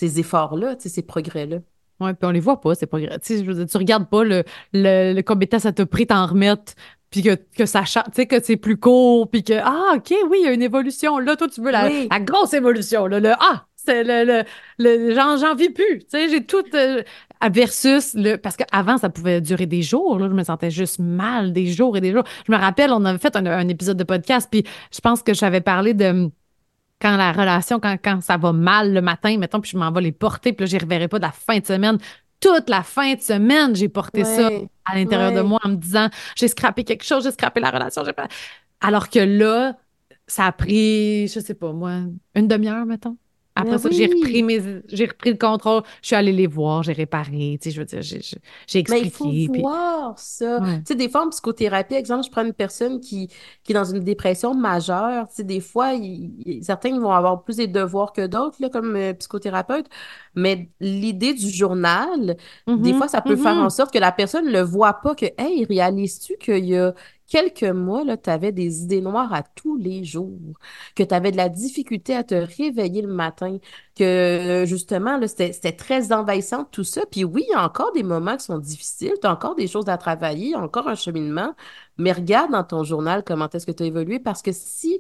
Ces 0.02 0.20
efforts-là, 0.20 0.76
ces 0.80 1.02
progrès-là. 1.04 1.58
Ouais, 2.00 2.14
puis 2.16 2.26
on 2.28 2.32
les 2.32 2.40
voit 2.40 2.60
pas, 2.60 2.74
c'est 2.74 2.88
pas 2.88 3.00
grave. 3.00 3.20
Tu 3.24 3.38
sais, 3.38 3.44
je 3.44 3.44
veux 3.48 3.54
dire, 3.54 3.68
tu 3.68 3.78
regardes 3.78 4.10
pas 4.10 4.24
le, 4.24 4.44
le, 4.74 5.14
le 5.14 5.22
combien 5.22 5.46
de 5.46 5.50
temps 5.52 5.60
ça 5.60 5.72
t'a 5.72 5.86
pris 5.86 6.08
t'en 6.08 6.26
remettre, 6.26 6.74
puis 7.12 7.22
que, 7.22 7.36
que 7.56 7.68
ça 7.68 7.86
change, 7.86 8.06
tu 8.06 8.12
sais, 8.16 8.26
que 8.26 8.42
c'est 8.44 8.58
plus 8.58 8.78
court, 8.78 9.30
puis 9.30 9.44
que, 9.44 9.54
ah, 9.62 9.94
OK, 9.98 10.12
oui, 10.30 10.40
il 10.42 10.46
y 10.46 10.48
a 10.48 10.54
une 10.54 10.64
évolution. 10.64 11.20
Là, 11.20 11.36
toi, 11.36 11.48
tu 11.48 11.62
veux 11.62 11.70
la, 11.70 11.86
Oui. 11.86 12.08
la 12.10 12.20
grosse 12.20 12.54
évolution, 12.56 13.06
là, 13.06 13.20
le, 13.20 13.34
ah, 13.40 13.68
c'est 13.76 14.04
le, 14.04 14.26
le, 14.26 14.44
le 14.80 15.14
j'en, 15.14 15.38
j'en 15.38 15.54
vis 15.54 15.70
plus. 15.70 16.00
Tu 16.00 16.06
sais, 16.10 16.30
j'ai 16.30 16.44
tout, 16.44 16.64
euh, 16.74 17.04
versus 17.52 18.16
le, 18.16 18.38
parce 18.38 18.56
qu'avant, 18.58 18.98
ça 18.98 19.10
pouvait 19.12 19.40
durer 19.40 19.68
des 19.68 19.84
jours, 19.84 20.18
là, 20.18 20.28
je 20.28 20.34
me 20.34 20.44
sentais 20.44 20.72
juste 20.72 20.98
mal, 20.98 21.54
des 21.54 21.68
jours 21.68 21.98
et 21.98 22.02
des 22.02 22.12
jours. 22.14 22.24
Je 22.48 22.52
me 22.52 22.58
rappelle, 22.58 22.92
on 22.92 23.06
avait 23.06 23.20
fait 23.20 23.36
un, 23.36 23.46
un 23.46 23.68
épisode 23.68 23.98
de 23.98 24.04
podcast, 24.04 24.48
puis 24.50 24.64
je 24.92 25.00
pense 25.02 25.22
que 25.22 25.36
j'avais 25.36 25.62
parlé 25.62 25.94
de, 25.94 26.32
quand 27.02 27.18
la 27.18 27.32
relation, 27.32 27.80
quand, 27.80 27.98
quand 28.04 28.22
ça 28.22 28.38
va 28.38 28.54
mal 28.54 28.94
le 28.94 29.02
matin, 29.02 29.38
mettons, 29.38 29.60
puis 29.60 29.72
je 29.72 29.78
m'en 29.78 29.92
vais 29.92 30.02
les 30.02 30.12
porter, 30.12 30.54
puis 30.54 30.66
là, 30.66 30.68
je 30.68 30.74
les 30.74 30.84
reverrai 30.84 31.08
pas 31.08 31.18
de 31.20 31.24
la 31.26 31.32
fin 31.32 31.60
de 31.60 31.66
semaine. 31.66 31.98
Toute 32.40 32.70
la 32.70 32.84
fin 32.84 33.14
de 33.14 33.22
semaine, 33.22 33.76
j'ai 33.76 33.90
porté 33.90 34.24
ça 34.26 34.50
à 34.86 34.96
l'intérieur 34.96 35.32
de 35.32 35.42
moi 35.42 35.60
en 35.64 35.70
me 35.70 35.76
disant 35.76 36.10
j'ai 36.36 36.48
scrappé 36.48 36.84
quelque 36.84 37.04
chose, 37.04 37.24
j'ai 37.24 37.32
scrappé 37.32 37.60
la 37.60 37.70
relation. 37.72 38.04
pas- 38.16 38.28
Alors 38.80 39.10
que 39.10 39.20
là, 39.20 39.76
ça 40.28 40.46
a 40.48 40.52
pris, 40.52 41.28
je 41.28 41.40
sais 41.40 41.54
pas 41.54 41.72
moi, 41.74 42.00
une 42.36 42.48
demi-heure, 42.48 42.86
mettons. 42.86 43.18
Après 43.56 43.78
ça, 43.78 43.90
j'ai 43.92 44.06
repris, 44.06 44.44
mes, 44.44 44.62
j'ai 44.88 45.06
repris 45.06 45.32
le 45.32 45.38
contrôle. 45.38 45.84
Je 46.02 46.08
suis 46.08 46.16
allée 46.16 46.32
les 46.32 46.48
voir, 46.48 46.84
j'ai 46.84 46.94
réparé. 46.94 47.60
Tu 47.62 47.70
sais, 47.70 47.72
je 47.72 47.80
veux 47.80 47.86
dire, 47.86 48.02
j'ai, 48.02 48.22
j'ai 48.68 48.80
expliqué. 48.80 49.12
Mais 49.14 49.42
il 49.42 49.48
faut 49.48 49.62
voir 49.62 50.18
ça. 50.18 50.60
Tu 50.60 50.82
sais, 50.86 50.96
des 50.96 51.10
fois, 51.10 51.26
en 51.26 51.30
psychothérapie, 51.30 51.96
exemple, 51.96 52.26
je 52.26 52.32
prends 52.32 52.46
une 52.46 52.54
personne 52.54 53.00
qui, 53.02 53.28
qui 53.64 53.72
est 53.72 53.76
dans 53.76 53.84
une 53.84 54.00
dépression 54.00 54.54
majeure. 54.54 55.28
Tu 55.28 55.36
sais, 55.36 55.44
des 55.44 55.60
fois, 55.60 55.92
certains 56.62 56.98
vont 56.98 57.12
avoir 57.12 57.44
plus 57.44 57.58
de 57.58 57.66
devoirs 57.66 58.14
que 58.14 58.26
d'autres, 58.26 58.58
là, 58.60 58.70
comme 58.70 58.96
euh, 58.96 59.14
psychothérapeute. 59.14 59.88
Mais 60.34 60.70
l'idée 60.80 61.34
du 61.34 61.50
journal, 61.50 62.38
des 62.68 62.74
mm-hmm. 62.74 62.98
fois, 62.98 63.08
ça 63.10 63.22
peut 63.22 63.36
faire 63.36 63.58
en 63.58 63.68
mm-hmm. 63.68 63.70
sorte 63.70 63.94
que 63.94 64.00
la 64.00 64.14
personne 64.14 64.46
ne 64.46 64.52
le 64.52 64.62
voit 64.62 64.94
pas, 64.94 65.14
que, 65.14 65.26
hey, 65.38 65.66
réalises-tu 65.66 66.38
qu'il 66.38 66.66
y 66.66 66.78
a 66.78 66.94
quelques 67.32 67.64
mois, 67.64 68.04
tu 68.18 68.30
avais 68.30 68.52
des 68.52 68.84
idées 68.84 69.00
noires 69.00 69.34
à 69.34 69.42
tous 69.42 69.78
les 69.78 70.04
jours, 70.04 70.60
que 70.96 71.04
tu 71.04 71.16
avais 71.16 71.32
de 71.32 71.38
la 71.38 71.48
difficulté 71.48 72.14
à 72.14 72.26
te 72.26 72.36
réveiller 72.36 73.02
le 73.02 73.08
matin, 73.08 73.58
que 73.96 74.66
justement, 74.68 75.18
c'était 75.26 75.72
très 75.72 76.12
envahissant 76.12 76.66
tout 76.66 76.84
ça. 76.84 77.04
Puis 77.10 77.24
oui, 77.24 77.46
il 77.48 77.52
y 77.52 77.56
a 77.56 77.64
encore 77.64 77.94
des 77.94 78.04
moments 78.04 78.36
qui 78.36 78.44
sont 78.46 78.58
difficiles, 78.60 79.14
tu 79.22 79.28
as 79.28 79.32
encore 79.32 79.56
des 79.56 79.68
choses 79.68 79.88
à 79.88 79.98
travailler, 79.98 80.56
encore 80.58 80.90
un 80.90 80.96
cheminement, 80.96 81.56
mais 81.98 82.12
regarde 82.12 82.52
dans 82.52 82.66
ton 82.66 82.84
journal 82.84 83.24
comment 83.24 83.50
est-ce 83.50 83.66
que 83.66 83.72
tu 83.72 83.84
as 83.84 83.86
évolué 83.86 84.20
parce 84.20 84.42
que 84.42 84.52
si 84.52 85.00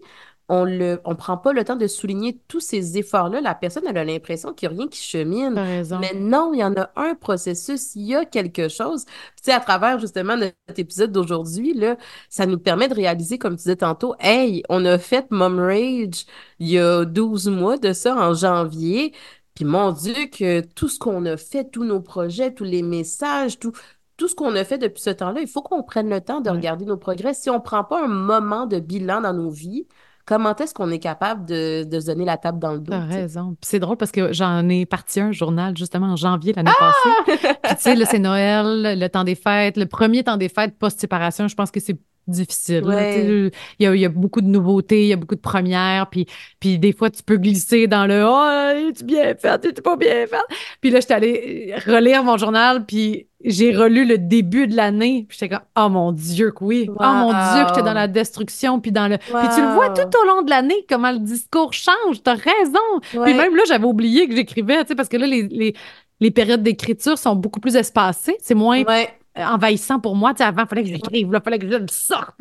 on 0.50 0.66
ne 0.66 0.98
on 1.06 1.16
prend 1.16 1.38
pas 1.38 1.54
le 1.54 1.64
temps 1.64 1.76
de 1.76 1.88
souligner 1.88 2.42
tous 2.48 2.60
ces 2.60 2.98
efforts-là, 2.98 3.42
la 3.42 3.56
personne 3.56 3.84
elle 3.88 3.98
a 3.98 4.04
l'impression 4.04 4.54
qu'il 4.54 4.70
n'y 4.70 4.76
a 4.76 4.78
rien 4.80 4.88
qui 4.90 5.02
chemine. 5.02 5.54
Mais 6.00 6.14
non, 6.14 6.54
il 6.54 6.60
y 6.60 6.64
en 6.64 6.76
a 6.76 6.92
un 6.96 7.16
processus, 7.16 7.96
il 7.96 8.04
y 8.08 8.16
a 8.16 8.26
quelque 8.26 8.68
chose. 8.68 9.06
tu 9.06 9.12
sais, 9.44 9.54
à 9.54 9.60
travers 9.60 10.00
justement 10.00 10.36
notre 10.36 10.56
épisode 10.78 11.12
d'aujourd'hui, 11.12 11.74
là, 11.74 11.98
ça 12.30 12.46
nous 12.46 12.60
permet 12.60 12.88
de 12.90 12.96
réaliser, 12.96 13.38
comme 13.38 13.54
tu 13.54 13.64
disais 13.64 13.78
tantôt, 13.78 14.16
hey, 14.20 14.64
on 14.70 14.84
a 14.86 14.98
fait 14.98 15.32
Mom 15.32 15.60
Rage 15.60 16.26
il 16.60 16.70
y 16.70 16.80
a 16.80 17.06
12 17.06 17.48
mois 17.50 17.78
de 17.78 17.94
ça, 17.94 18.16
en 18.16 18.34
janvier. 18.34 19.14
Puis 19.56 19.66
mon 19.66 19.92
Dieu, 19.92 20.14
que 20.32 20.62
tout 20.62 20.88
ce 20.90 21.00
qu'on 21.00 21.26
a 21.26 21.38
fait, 21.38 21.70
tous 21.70 21.84
nos 21.84 22.02
projets, 22.02 22.54
tous 22.54 22.64
les 22.64 22.82
messages, 22.84 23.60
tout, 23.60 23.74
tout 24.18 24.28
ce 24.28 24.36
qu'on 24.36 24.56
a 24.56 24.64
fait 24.64 24.78
depuis 24.78 25.02
ce 25.02 25.10
temps-là, 25.10 25.42
il 25.42 25.48
faut 25.48 25.62
qu'on 25.62 25.84
prenne 25.84 26.10
le 26.10 26.22
temps 26.22 26.42
de 26.42 26.50
regarder 26.50 26.86
nos 26.86 26.98
progrès. 26.98 27.34
Si 27.34 27.50
on 27.50 27.56
ne 27.56 27.60
prend 27.60 27.84
pas 27.84 28.04
un 28.04 28.08
moment 28.08 28.66
de 28.68 28.80
bilan 28.80 29.22
dans 29.22 29.34
nos 29.34 29.50
vies, 29.50 29.88
comment 30.26 30.56
est-ce 30.56 30.74
qu'on 30.74 30.92
est 30.92 31.00
capable 31.00 31.46
de, 31.46 31.86
se 31.92 32.06
donner 32.06 32.26
la 32.26 32.38
table 32.38 32.60
dans 32.60 32.74
le 32.74 32.80
dos? 32.80 32.92
T'as 32.92 33.06
raison. 33.06 33.56
c'est 33.62 33.80
drôle 33.80 33.98
parce 33.98 34.12
que 34.12 34.34
j'en 34.34 34.68
ai 34.70 34.86
parti 34.86 35.20
un 35.20 35.32
journal 35.32 35.76
justement 35.78 36.08
en 36.08 36.16
janvier 36.16 36.54
l'année 36.54 36.72
passée. 36.78 37.10
Ah! 37.44 37.56
Puis 37.64 37.76
tu 37.76 37.82
sais, 37.82 37.96
là, 37.96 38.06
c'est 38.06 38.20
Noël, 38.32 39.00
le 39.00 39.08
temps 39.08 39.24
des 39.24 39.36
fêtes, 39.36 39.78
le 39.78 39.86
premier 39.86 40.24
temps 40.24 40.38
des 40.38 40.50
fêtes 40.50 40.78
post-séparation, 40.78 41.48
je 41.48 41.56
pense 41.56 41.72
que 41.72 41.80
c'est 41.80 41.98
difficile. 42.28 43.52
Il, 43.80 43.86
y 43.86 44.06
a, 44.06 44.10
beaucoup 44.10 44.42
de 44.42 44.48
nouveautés, 44.48 45.04
il 45.04 45.08
y 45.08 45.14
a 45.14 45.16
beaucoup 45.16 45.36
de 45.36 45.42
premières, 45.42 46.08
puis, 46.08 46.28
puis 46.60 46.80
des 46.80 46.94
fois, 46.94 47.10
tu 47.10 47.24
peux 47.24 47.38
glisser 47.38 47.88
dans 47.88 48.06
le 48.06 48.24
«Oh, 48.28 48.90
es-tu 48.90 49.04
bien 49.04 49.36
fait? 49.36 49.66
Es-tu 49.66 49.82
pas 49.82 49.96
bien 49.96 50.28
fait?» 50.28 50.56
Puis 50.82 50.90
là, 50.90 51.00
j'étais 51.00 51.14
allée 51.14 51.76
relire 51.86 52.24
mon 52.24 52.38
journal, 52.38 52.86
puis 52.86 53.28
j'ai 53.44 53.76
relu 53.76 54.06
le 54.06 54.18
début 54.18 54.68
de 54.68 54.76
l'année, 54.76 55.26
puis 55.28 55.38
j'étais 55.40 55.56
comme 55.56 55.66
«Oh 55.80 55.90
mon 55.90 56.12
Dieu 56.12 56.52
que 56.52 56.64
oui! 56.64 56.90
Oh 56.90 57.04
mon 57.04 57.30
Dieu 57.30 57.64
que 57.64 57.70
j'étais 57.70 57.84
dans 57.84 57.94
la 57.94 58.08
destruction!» 58.08 58.80
Puis 58.82 58.92
dans 58.92 59.08
le... 59.08 59.18
Puis 59.18 59.48
tu 59.56 59.62
le 59.62 59.74
vois 59.74 59.90
tout 59.90 60.10
au 60.22 60.28
long 60.28 60.42
de 60.42 60.50
l'année, 60.50 60.86
comment 60.90 61.12
le 61.12 61.20
discours 61.20 61.74
change, 61.74 62.22
t'as 62.24 62.36
raison! 62.36 63.24
Puis 63.24 63.34
même 63.34 63.56
là, 63.56 63.64
j'avais 63.68 63.86
oublié 63.86 64.28
que 64.28 64.36
j'écrivais, 64.36 64.82
tu 64.82 64.90
sais, 64.90 64.96
parce 64.96 65.10
que 65.10 65.18
là, 65.18 65.28
les, 65.28 65.74
les, 66.20 66.32
périodes 66.32 66.64
d'écriture 66.64 67.18
sont 67.18 67.36
beaucoup 67.36 67.60
plus 67.60 67.76
espacées, 67.76 68.38
c'est 68.42 68.56
moins... 68.56 68.84
Euh, 68.84 69.06
envahissant 69.36 70.00
pour 70.00 70.16
moi. 70.16 70.34
Tu 70.34 70.44
avant, 70.44 70.64
il 70.64 70.68
fallait 70.68 70.84
que 70.84 70.90
j'écrive, 70.90 71.30
il 71.34 71.42
fallait 71.42 71.60
que 71.60 71.70
je 71.70 71.78
le 71.78 71.88
sorte. 71.90 72.36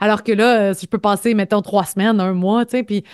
Alors 0.00 0.22
que 0.22 0.32
là, 0.32 0.60
euh, 0.60 0.74
si 0.74 0.86
je 0.86 0.90
peux 0.90 0.98
passer, 0.98 1.34
mettons, 1.34 1.62
trois 1.62 1.84
semaines, 1.84 2.20
un 2.20 2.32
mois, 2.32 2.64
tu 2.64 2.72
sais, 2.72 2.82
puis 2.82 3.04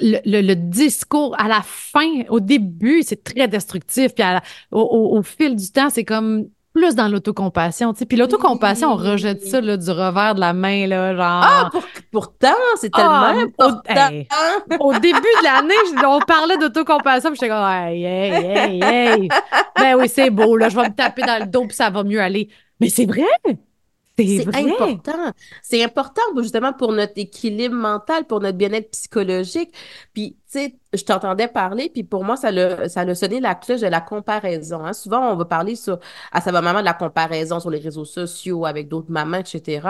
le, 0.00 0.54
discours 0.54 1.34
à 1.38 1.48
la 1.48 1.62
fin, 1.62 2.22
au 2.28 2.40
début, 2.40 3.02
c'est 3.02 3.24
très 3.24 3.48
destructif. 3.48 4.14
Puis 4.14 4.24
au, 4.70 5.22
fil 5.22 5.56
du 5.56 5.70
temps, 5.70 5.90
c'est 5.90 6.04
comme 6.04 6.46
plus 6.72 6.94
dans 6.94 7.08
l'autocompassion, 7.08 7.92
tu 7.92 8.00
sais. 8.00 8.06
Puis 8.06 8.16
l'autocompassion, 8.16 8.92
on 8.92 8.96
rejette 8.96 9.44
ça 9.44 9.60
là, 9.60 9.76
du 9.76 9.90
revers 9.90 10.34
de 10.34 10.40
la 10.40 10.52
main, 10.52 10.86
là, 10.86 11.16
genre... 11.16 11.42
Ah, 11.44 11.70
pourtant, 12.10 12.54
c'est 12.76 12.92
tellement 12.92 13.10
ah, 13.10 13.34
important! 13.38 14.08
Au, 14.80 14.92
début 14.94 15.18
de 15.18 15.44
l'année, 15.44 15.74
on 16.06 16.20
parlait 16.20 16.56
d'autocompassion, 16.58 17.30
puis 17.30 17.38
j'étais 17.40 17.52
comme, 17.52 17.68
hey, 17.68 18.04
hey, 18.04 18.32
hey, 18.32 18.82
hey! 18.82 19.28
ben 19.76 19.96
oui, 19.96 20.08
c'est 20.08 20.30
beau, 20.30 20.56
là, 20.56 20.68
je 20.68 20.76
vais 20.76 20.88
me 20.88 20.94
taper 20.94 21.22
dans 21.22 21.40
le 21.40 21.46
dos, 21.46 21.66
puis 21.66 21.76
ça 21.76 21.90
va 21.90 22.04
mieux 22.04 22.20
aller. 22.20 22.48
Mais 22.80 22.88
c'est 22.88 23.06
vrai! 23.06 23.26
C'est 24.18 24.56
important. 24.56 25.32
C'est 25.62 25.84
important 25.84 26.22
justement 26.38 26.72
pour 26.72 26.92
notre 26.92 27.12
équilibre 27.16 27.74
mental, 27.74 28.24
pour 28.24 28.40
notre 28.40 28.58
bien-être 28.58 28.90
psychologique. 28.90 29.72
Puis, 30.12 30.36
tu 30.50 30.58
sais, 30.58 30.74
je 30.92 31.04
t'entendais 31.04 31.46
parler, 31.46 31.90
puis 31.92 32.02
pour 32.02 32.24
moi, 32.24 32.36
ça 32.36 32.48
a, 32.48 32.88
ça 32.88 33.14
sonné 33.14 33.40
la 33.40 33.54
cloche 33.54 33.80
de 33.80 33.86
la 33.86 34.00
comparaison. 34.00 34.84
Hein. 34.84 34.92
Souvent, 34.92 35.32
on 35.32 35.36
va 35.36 35.44
parler 35.44 35.76
sur, 35.76 35.98
à 36.32 36.40
sa 36.40 36.50
maman 36.50 36.80
de 36.80 36.84
la 36.84 36.94
comparaison 36.94 37.60
sur 37.60 37.70
les 37.70 37.78
réseaux 37.78 38.04
sociaux 38.04 38.66
avec 38.66 38.88
d'autres 38.88 39.10
mamans, 39.10 39.38
etc. 39.38 39.86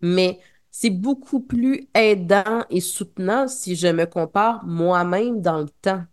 Mais 0.00 0.40
c'est 0.76 0.90
beaucoup 0.90 1.38
plus 1.40 1.88
aidant 1.94 2.64
et 2.68 2.80
soutenant 2.80 3.46
si 3.46 3.76
je 3.76 3.86
me 3.86 4.06
compare 4.06 4.64
moi-même 4.66 5.40
dans 5.40 5.60
le 5.60 5.68
temps. 5.70 6.04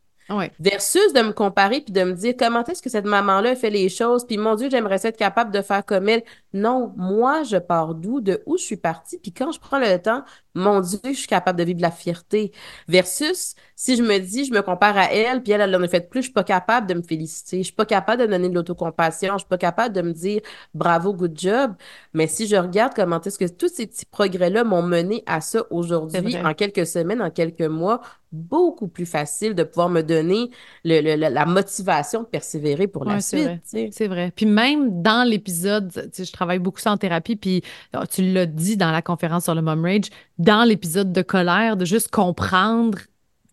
Versus 0.60 1.14
de 1.14 1.22
me 1.22 1.32
comparer 1.32 1.82
puis 1.82 1.94
de 1.94 2.04
me 2.04 2.14
dire 2.14 2.34
comment 2.38 2.64
est-ce 2.64 2.82
que 2.82 2.90
cette 2.90 3.06
maman-là 3.06 3.56
fait 3.56 3.70
les 3.70 3.90
choses, 3.90 4.26
puis 4.26 4.38
mon 4.38 4.56
Dieu, 4.56 4.70
j'aimerais 4.70 5.06
être 5.06 5.18
capable 5.18 5.52
de 5.52 5.62
faire 5.62 5.86
comme 5.86 6.10
elle. 6.10 6.24
Non, 6.54 6.94
moi, 6.98 7.44
je 7.44 7.58
pars 7.58 7.96
d'où, 7.96 8.22
de 8.22 8.42
où 8.46 8.58
je 8.58 8.64
suis 8.64 8.78
partie, 8.78 9.18
puis 9.18 9.32
quand 9.32 9.52
je 9.52 9.60
prends 9.60 9.80
le 9.80 9.98
temps, 9.98 10.24
mon 10.54 10.82
Dieu, 10.82 11.00
je 11.06 11.14
suis 11.14 11.28
capable 11.28 11.58
de 11.58 11.64
vivre 11.64 11.78
de 11.78 11.82
la 11.82 11.92
fierté. 11.92 12.52
Versus 12.88 13.56
si 13.76 13.96
je 13.96 14.04
me 14.04 14.20
dis, 14.20 14.46
je 14.46 14.54
me 14.54 14.62
compare 14.62 14.98
à 14.98 15.12
elle, 15.12 15.42
puis 15.42 15.54
elle, 15.54 15.62
elle 15.62 15.76
en 15.76 15.82
a 15.82 15.88
fait 15.88 16.10
plus, 16.10 16.22
je 16.22 16.26
suis 16.26 16.34
pas 16.34 16.44
capable 16.44 16.88
de 16.88 16.94
me 16.94 17.02
féliciter, 17.02 17.60
je 17.60 17.64
suis 17.64 17.74
pas 17.74 17.86
capable 17.86 18.22
de 18.22 18.28
donner 18.28 18.50
de 18.50 18.56
l'autocompassion, 18.56 19.34
je 19.34 19.40
suis 19.40 19.48
pas 19.48 19.58
capable 19.58 19.96
de 19.96 20.02
me 20.02 20.12
dire 20.12 20.42
bravo, 20.74 21.14
good 21.14 21.38
job. 21.38 21.74
Mais 22.14 22.28
si 22.28 22.48
je 22.48 22.56
regarde 22.56 22.94
comment 22.96 23.22
est-ce 23.22 23.40
que 23.40 23.46
tous 23.46 23.70
ces 23.70 23.88
petits 23.88 24.06
progrès-là 24.06 24.64
m'ont 24.64 24.84
mené 24.84 25.24
à 25.26 25.42
ça 25.42 25.64
aujourd'hui, 25.72 26.38
en 26.44 26.54
quelques 26.54 26.86
semaines, 26.86 27.22
en 27.22 27.32
quelques 27.32 27.62
mois, 27.62 28.02
beaucoup 28.32 28.88
plus 28.88 29.06
facile 29.06 29.56
de 29.56 29.64
pouvoir 29.64 29.90
me 29.90 30.02
donner 30.02 30.50
le, 30.86 31.16
la 31.16 31.46
motivation 31.46 32.22
de 32.22 32.28
persévérer 32.28 32.88
pour 32.88 33.06
la 33.06 33.20
suite. 33.22 33.62
C'est 33.64 34.08
vrai. 34.08 34.32
Puis 34.36 34.46
même 34.46 35.02
dans 35.02 35.28
l'épisode, 35.28 35.92
je 36.18 36.32
travaille 36.32 36.60
beaucoup 36.60 36.80
ça 36.80 36.92
en 36.92 36.98
thérapie, 36.98 37.36
puis 37.36 37.62
oh, 37.96 38.06
tu 38.10 38.22
l'as 38.22 38.46
dit 38.46 38.78
dans 38.78 38.92
la 38.92 39.02
conférence 39.02 39.46
sur 39.46 39.56
le 39.56 39.62
Mom 39.62 39.84
Rage, 39.84 40.10
dans 40.38 40.64
l'épisode 40.64 41.12
de 41.12 41.22
colère, 41.22 41.78
de 41.78 41.86
juste 41.86 42.10
comprendre 42.10 43.00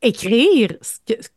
écrire 0.02 0.70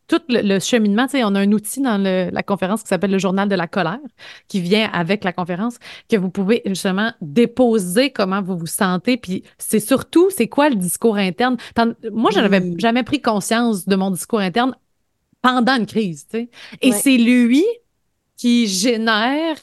tout 0.07 0.21
le, 0.29 0.59
cheminement. 0.59 1.05
Tu 1.05 1.11
sais, 1.11 1.23
on 1.23 1.35
a 1.35 1.39
un 1.39 1.51
outil 1.51 1.81
dans 1.81 2.01
la 2.01 2.43
conférence 2.43 2.83
qui 2.83 2.89
s'appelle 2.89 3.11
le 3.11 3.17
journal 3.17 3.49
de 3.49 3.55
la 3.55 3.67
colère, 3.67 3.99
qui 4.47 4.61
vient 4.61 4.89
avec 4.91 5.23
la 5.23 5.33
conférence, 5.33 5.77
que 6.09 6.17
vous 6.17 6.29
pouvez 6.29 6.61
justement 6.65 7.11
déposer 7.21 8.11
comment 8.11 8.41
vous 8.41 8.57
vous 8.57 8.67
sentez. 8.67 9.17
Puis 9.17 9.43
c'est 9.57 9.79
surtout, 9.79 10.29
c'est 10.29 10.47
quoi 10.47 10.69
le 10.69 10.75
discours 10.75 11.17
interne? 11.17 11.57
Moi, 12.11 12.31
je 12.31 12.39
n'avais 12.39 12.61
jamais 12.77 13.03
pris 13.03 13.21
conscience 13.21 13.87
de 13.87 13.95
mon 13.95 14.11
discours 14.11 14.39
interne 14.39 14.75
pendant 15.41 15.75
une 15.75 15.87
crise. 15.87 16.27
Tu 16.27 16.37
sais. 16.37 16.49
Et 16.81 16.91
c'est 16.91 17.17
lui 17.17 17.65
qui 18.37 18.67
génère 18.67 19.57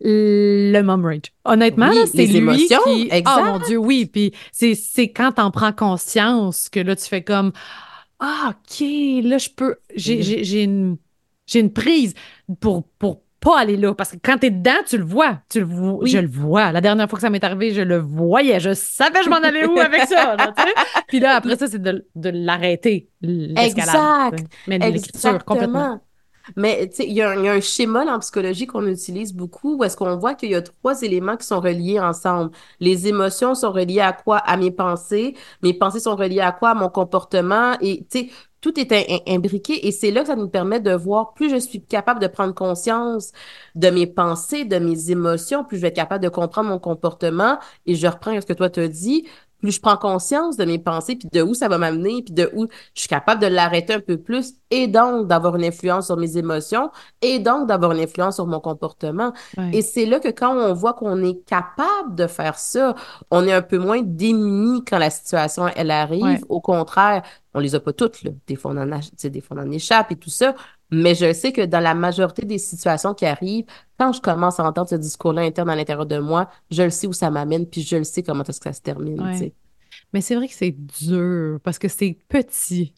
le 0.00 0.82
mom 0.82 1.04
rage. 1.04 1.32
Honnêtement, 1.44 1.90
c'est 2.06 2.26
lui 2.26 2.36
émotions, 2.36 2.78
qui... 2.84 3.10
Oh 3.12 3.44
mon 3.44 3.58
Dieu, 3.60 3.78
oui. 3.78 4.06
Puis 4.06 4.32
c'est 4.52 5.08
quand 5.08 5.32
t'en 5.32 5.50
prends 5.50 5.72
conscience 5.72 6.68
que 6.68 6.80
là, 6.80 6.96
tu 6.96 7.06
fais 7.06 7.22
comme... 7.22 7.52
Ah, 8.18 8.50
OK, 8.54 8.80
là, 9.24 9.38
je 9.38 9.50
peux... 9.50 9.76
J'ai 9.94 10.62
une, 10.62 10.96
une 11.54 11.72
prise 11.72 12.14
pour, 12.60 12.88
pour 12.98 13.22
pas 13.40 13.60
aller 13.60 13.76
là. 13.76 13.94
Parce 13.94 14.12
que 14.12 14.16
quand 14.22 14.38
t'es 14.38 14.50
dedans, 14.50 14.82
tu 14.86 14.98
le 14.98 15.04
vois. 15.04 15.42
Tu 15.48 15.60
le 15.60 15.66
Je 16.06 16.18
le 16.18 16.28
vois. 16.28 16.72
La 16.72 16.80
dernière 16.80 17.08
fois 17.08 17.16
que 17.18 17.20
ça 17.22 17.30
m'est 17.30 17.44
arrivé, 17.44 17.72
je 17.72 17.82
le 17.82 17.98
voyais. 17.98 18.58
Je 18.60 18.74
savais 18.74 19.22
je 19.22 19.28
m'en 19.28 19.36
allais 19.36 19.66
où 19.66 19.78
avec 19.78 20.04
ça. 20.04 20.36
Puis 21.08 21.20
là, 21.20 21.36
après 21.36 21.56
ça, 21.56 21.68
c'est 21.68 21.80
de, 21.80 22.06
de 22.14 22.30
l'arrêter, 22.30 23.10
l'escalade. 23.20 24.48
Mais 24.66 24.78
l'écriture, 24.78 25.44
complètement. 25.44 26.00
Mais 26.54 26.90
il 27.00 27.12
y, 27.12 27.22
a 27.22 27.30
un 27.30 27.60
schéma 27.60 28.04
en 28.06 28.18
psychologie 28.20 28.66
qu'on 28.66 28.86
utilise 28.86 29.34
beaucoup 29.34 29.76
où 29.76 29.84
est-ce 29.84 29.96
qu'on 29.96 30.16
voit 30.16 30.34
qu'il 30.34 30.50
y 30.50 30.54
a 30.54 30.62
trois 30.62 31.02
éléments 31.02 31.36
qui 31.36 31.46
sont 31.46 31.60
reliés 31.60 31.98
ensemble. 31.98 32.52
Les 32.80 33.08
émotions 33.08 33.54
sont 33.54 33.72
reliées 33.72 34.00
à 34.00 34.12
quoi? 34.12 34.38
À 34.38 34.56
mes 34.56 34.70
pensées. 34.70 35.34
Mes 35.62 35.74
pensées 35.74 36.00
sont 36.00 36.16
reliées 36.16 36.40
à 36.40 36.52
quoi? 36.52 36.70
À 36.70 36.74
mon 36.74 36.88
comportement. 36.88 37.76
Et 37.80 38.06
tu 38.10 38.20
sais, 38.20 38.30
tout 38.60 38.80
est 38.80 39.22
imbriqué 39.28 39.86
et 39.86 39.92
c'est 39.92 40.10
là 40.10 40.22
que 40.22 40.26
ça 40.26 40.34
nous 40.34 40.48
permet 40.48 40.80
de 40.80 40.92
voir 40.92 41.34
plus 41.34 41.50
je 41.50 41.56
suis 41.56 41.84
capable 41.84 42.20
de 42.20 42.26
prendre 42.26 42.52
conscience 42.52 43.30
de 43.76 43.90
mes 43.90 44.06
pensées, 44.08 44.64
de 44.64 44.78
mes 44.78 45.10
émotions, 45.10 45.62
plus 45.62 45.76
je 45.76 45.82
vais 45.82 45.88
être 45.88 45.94
capable 45.94 46.24
de 46.24 46.28
comprendre 46.28 46.70
mon 46.70 46.78
comportement 46.80 47.58
et 47.86 47.94
je 47.94 48.06
reprends 48.08 48.40
ce 48.40 48.46
que 48.46 48.54
toi 48.54 48.68
te 48.68 48.84
dit, 48.84 49.28
plus 49.58 49.72
je 49.72 49.80
prends 49.80 49.96
conscience 49.96 50.56
de 50.56 50.64
mes 50.64 50.78
pensées, 50.78 51.16
puis 51.16 51.28
de 51.32 51.42
où 51.42 51.54
ça 51.54 51.68
va 51.68 51.78
m'amener, 51.78 52.22
puis 52.22 52.34
de 52.34 52.50
où 52.54 52.66
je 52.94 53.00
suis 53.00 53.08
capable 53.08 53.40
de 53.40 53.46
l'arrêter 53.46 53.94
un 53.94 54.00
peu 54.00 54.16
plus, 54.18 54.54
et 54.70 54.86
donc 54.86 55.26
d'avoir 55.26 55.56
une 55.56 55.64
influence 55.64 56.06
sur 56.06 56.16
mes 56.16 56.36
émotions, 56.36 56.90
et 57.22 57.38
donc 57.38 57.66
d'avoir 57.68 57.92
une 57.92 58.00
influence 58.00 58.36
sur 58.36 58.46
mon 58.46 58.60
comportement. 58.60 59.32
Et 59.72 59.82
c'est 59.82 60.06
là 60.06 60.20
que 60.20 60.28
quand 60.28 60.54
on 60.54 60.72
voit 60.74 60.94
qu'on 60.94 61.22
est 61.24 61.44
capable 61.46 62.14
de 62.14 62.26
faire 62.26 62.58
ça, 62.58 62.94
on 63.30 63.46
est 63.46 63.52
un 63.52 63.62
peu 63.62 63.78
moins 63.78 64.02
démuni 64.02 64.84
quand 64.84 64.98
la 64.98 65.10
situation, 65.10 65.68
elle 65.74 65.90
arrive. 65.90 66.44
Au 66.48 66.60
contraire, 66.60 67.22
on 67.54 67.60
les 67.60 67.74
a 67.74 67.80
pas 67.80 67.92
toutes, 67.92 68.22
là. 68.22 68.30
Des 68.46 68.56
fois, 68.56 68.72
on 68.72 68.76
en, 68.76 68.92
a, 68.92 69.00
des 69.28 69.40
fois, 69.40 69.56
on 69.58 69.62
en 69.62 69.70
échappe 69.70 70.12
et 70.12 70.16
tout 70.16 70.30
ça. 70.30 70.54
Mais 70.90 71.14
je 71.14 71.32
sais 71.32 71.52
que 71.52 71.62
dans 71.62 71.80
la 71.80 71.94
majorité 71.94 72.44
des 72.44 72.58
situations 72.58 73.14
qui 73.14 73.26
arrivent, 73.26 73.66
quand 73.98 74.12
je 74.12 74.20
commence 74.20 74.60
à 74.60 74.64
entendre 74.64 74.88
ce 74.88 74.94
discours-là 74.94 75.42
interne 75.42 75.70
à 75.70 75.76
l'intérieur 75.76 76.06
de 76.06 76.18
moi, 76.18 76.48
je 76.70 76.82
le 76.82 76.90
sais 76.90 77.06
où 77.06 77.12
ça 77.12 77.30
m'amène, 77.30 77.66
puis 77.66 77.82
je 77.82 77.96
le 77.96 78.04
sais 78.04 78.22
comment 78.22 78.44
est-ce 78.44 78.60
que 78.60 78.64
ça 78.64 78.72
se 78.72 78.82
termine. 78.82 79.20
Mais 80.12 80.20
c'est 80.20 80.36
vrai 80.36 80.46
que 80.48 80.54
c'est 80.54 80.76
dur 81.02 81.58
parce 81.62 81.78
que 81.78 81.88
c'est 81.88 82.18
petit. 82.28 82.94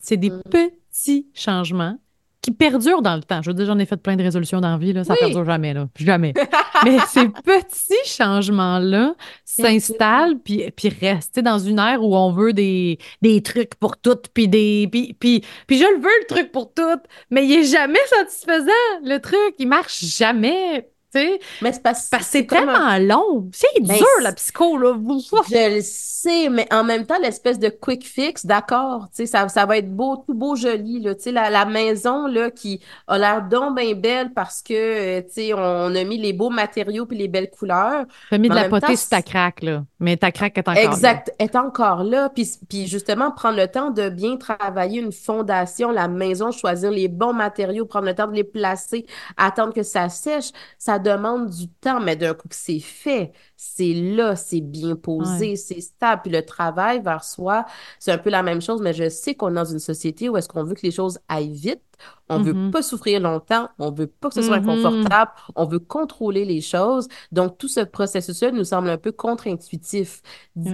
C'est 0.00 0.16
des 0.18 0.30
mm. 0.30 0.42
petits 0.50 1.28
changements 1.32 1.96
qui 2.42 2.50
perdure 2.50 3.02
dans 3.02 3.14
le 3.14 3.22
temps. 3.22 3.40
Je 3.40 3.50
veux 3.50 3.54
dire, 3.54 3.66
j'en 3.66 3.78
ai 3.78 3.86
fait 3.86 3.96
plein 3.96 4.16
de 4.16 4.22
résolutions 4.22 4.60
dans 4.60 4.72
la 4.72 4.76
vie, 4.76 4.92
là, 4.92 5.04
ça 5.04 5.14
perdure 5.14 5.44
jamais, 5.44 5.72
là. 5.72 5.88
Jamais. 5.96 6.34
Mais 6.84 6.98
ces 7.08 7.28
petits 7.28 7.94
changements-là 8.04 9.14
s'installent 9.44 10.38
puis, 10.44 10.68
puis 10.72 10.88
restent 10.88 11.38
dans 11.38 11.60
une 11.60 11.78
ère 11.78 12.02
où 12.02 12.16
on 12.16 12.32
veut 12.32 12.52
des, 12.52 12.98
des 13.22 13.42
trucs 13.42 13.76
pour 13.76 13.96
toutes, 13.96 14.28
puis 14.34 14.48
des. 14.48 14.88
Puis, 14.90 15.14
puis, 15.18 15.44
puis 15.68 15.78
je 15.78 15.84
le 15.84 16.00
veux, 16.00 16.10
le 16.20 16.26
truc 16.26 16.50
pour 16.50 16.74
toutes, 16.74 17.04
mais 17.30 17.46
il 17.46 17.60
est 17.60 17.64
jamais 17.64 18.00
satisfaisant, 18.06 18.72
le 19.04 19.18
truc. 19.18 19.54
Il 19.58 19.68
marche 19.68 20.04
jamais. 20.04 20.88
Mais 21.14 21.72
c'est 21.72 21.82
parce, 21.82 22.08
que 22.08 22.16
c'est 22.22 22.46
tellement 22.46 22.98
long. 22.98 23.50
C'est 23.52 23.80
ben, 23.80 23.96
dur, 23.96 24.06
la 24.22 24.32
psycho, 24.32 24.78
là. 24.78 24.94
Je 25.50 25.76
le 25.76 25.80
sais, 25.82 26.48
mais 26.48 26.66
en 26.72 26.84
même 26.84 27.06
temps, 27.06 27.18
l'espèce 27.20 27.58
de 27.58 27.68
quick 27.68 28.06
fix, 28.06 28.46
d'accord, 28.46 29.08
tu 29.08 29.16
sais, 29.16 29.26
ça, 29.26 29.48
ça 29.48 29.66
va 29.66 29.78
être 29.78 29.94
beau, 29.94 30.16
tout 30.16 30.34
beau, 30.34 30.56
joli, 30.56 31.00
là. 31.00 31.14
Tu 31.14 31.22
sais, 31.22 31.32
la, 31.32 31.50
la, 31.50 31.64
maison, 31.64 32.26
là, 32.26 32.50
qui 32.50 32.80
a 33.06 33.18
l'air 33.18 33.42
donc 33.42 33.76
bien 33.76 33.94
belle 33.94 34.32
parce 34.32 34.62
que, 34.62 34.72
euh, 34.72 35.22
tu 35.22 35.32
sais, 35.32 35.54
on 35.54 35.94
a 35.94 36.04
mis 36.04 36.18
les 36.18 36.32
beaux 36.32 36.50
matériaux 36.50 37.06
puis 37.06 37.18
les 37.18 37.28
belles 37.28 37.50
couleurs. 37.50 38.06
Tu 38.28 38.34
as 38.34 38.38
mis 38.38 38.48
de 38.48 38.54
la 38.54 38.68
potée 38.68 38.96
sur 38.96 39.10
ta 39.10 39.22
craque, 39.22 39.62
là. 39.62 39.84
Mais 40.02 40.16
ta 40.16 40.32
craque 40.32 40.58
est 40.58 40.68
encore 40.68 40.74
là. 40.74 40.82
Exact, 40.82 41.32
est 41.38 41.54
encore 41.54 42.02
là. 42.02 42.28
Puis, 42.28 42.58
puis 42.68 42.88
justement, 42.88 43.30
prendre 43.30 43.56
le 43.56 43.68
temps 43.68 43.90
de 43.90 44.08
bien 44.08 44.36
travailler 44.36 45.00
une 45.00 45.12
fondation, 45.12 45.92
la 45.92 46.08
maison, 46.08 46.50
choisir 46.50 46.90
les 46.90 47.06
bons 47.06 47.32
matériaux, 47.32 47.86
prendre 47.86 48.06
le 48.06 48.14
temps 48.14 48.26
de 48.26 48.34
les 48.34 48.42
placer, 48.42 49.06
attendre 49.36 49.72
que 49.72 49.84
ça 49.84 50.08
sèche, 50.08 50.50
ça 50.76 50.98
demande 50.98 51.50
du 51.50 51.68
temps, 51.68 52.00
mais 52.00 52.16
d'un 52.16 52.34
coup 52.34 52.48
que 52.48 52.56
c'est 52.56 52.80
fait, 52.80 53.30
c'est 53.56 53.94
là, 53.94 54.34
c'est 54.34 54.60
bien 54.60 54.96
posé, 54.96 55.54
c'est 55.54 55.80
stable. 55.80 56.22
Puis 56.24 56.32
le 56.32 56.44
travail 56.44 57.00
vers 57.00 57.22
soi, 57.22 57.64
c'est 58.00 58.10
un 58.10 58.18
peu 58.18 58.30
la 58.30 58.42
même 58.42 58.60
chose, 58.60 58.82
mais 58.82 58.92
je 58.92 59.08
sais 59.08 59.36
qu'on 59.36 59.50
est 59.50 59.54
dans 59.54 59.64
une 59.64 59.78
société 59.78 60.28
où 60.28 60.36
est-ce 60.36 60.48
qu'on 60.48 60.64
veut 60.64 60.74
que 60.74 60.82
les 60.82 60.90
choses 60.90 61.20
aillent 61.28 61.52
vite, 61.52 61.80
on 62.28 62.40
veut 62.40 62.52
mm-hmm. 62.52 62.70
pas 62.70 62.82
souffrir 62.82 63.20
longtemps, 63.20 63.68
on 63.78 63.90
veut 63.90 64.06
pas 64.06 64.28
que 64.28 64.34
ce 64.34 64.42
soit 64.42 64.58
mm-hmm. 64.58 64.82
inconfortable, 64.82 65.32
on 65.54 65.66
veut 65.66 65.78
contrôler 65.78 66.44
les 66.44 66.60
choses. 66.60 67.08
Donc, 67.30 67.58
tout 67.58 67.68
ce 67.68 67.80
processus-là 67.80 68.50
nous 68.50 68.64
semble 68.64 68.88
un 68.90 68.98
peu 68.98 69.12
contre-intuitif. 69.12 70.22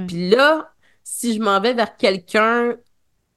Puis 0.07 0.31
là, 0.31 0.73
si 1.05 1.35
je 1.35 1.41
m'en 1.41 1.61
vais 1.61 1.75
vers 1.75 1.97
quelqu'un 1.97 2.77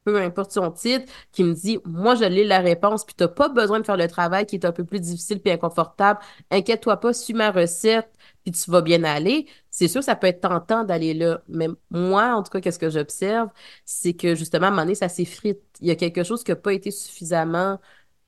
peu 0.03 0.17
importe 0.21 0.51
son 0.51 0.71
titre, 0.71 1.11
qui 1.31 1.43
me 1.43 1.53
dit 1.53 1.79
Moi, 1.85 2.15
je 2.15 2.25
lis 2.25 2.43
la 2.43 2.59
réponse, 2.59 3.05
puis 3.05 3.15
tu 3.15 3.23
n'as 3.23 3.29
pas 3.29 3.49
besoin 3.49 3.79
de 3.79 3.85
faire 3.85 3.97
le 3.97 4.07
travail 4.07 4.45
qui 4.45 4.55
est 4.55 4.65
un 4.65 4.71
peu 4.71 4.83
plus 4.83 4.99
difficile 4.99 5.39
puis 5.41 5.51
inconfortable. 5.51 6.19
Inquiète-toi 6.49 6.97
pas, 6.99 7.13
suis 7.13 7.33
ma 7.33 7.51
recette, 7.51 8.09
puis 8.43 8.51
tu 8.51 8.71
vas 8.71 8.81
bien 8.81 9.03
aller. 9.03 9.47
C'est 9.69 9.87
sûr, 9.87 10.03
ça 10.03 10.15
peut 10.15 10.27
être 10.27 10.41
tentant 10.41 10.83
d'aller 10.83 11.13
là. 11.13 11.41
Mais 11.47 11.67
moi, 11.89 12.35
en 12.35 12.43
tout 12.43 12.51
cas, 12.51 12.61
qu'est-ce 12.61 12.79
que 12.79 12.89
j'observe, 12.89 13.49
c'est 13.85 14.13
que 14.13 14.35
justement, 14.35 14.65
à 14.65 14.67
un 14.67 14.71
moment 14.71 14.83
donné, 14.83 14.95
ça 14.95 15.09
s'effrite. 15.09 15.61
Il 15.81 15.87
y 15.87 15.91
a 15.91 15.95
quelque 15.95 16.23
chose 16.23 16.43
qui 16.43 16.51
n'a 16.51 16.55
pas 16.57 16.73
été 16.73 16.91
suffisamment 16.91 17.79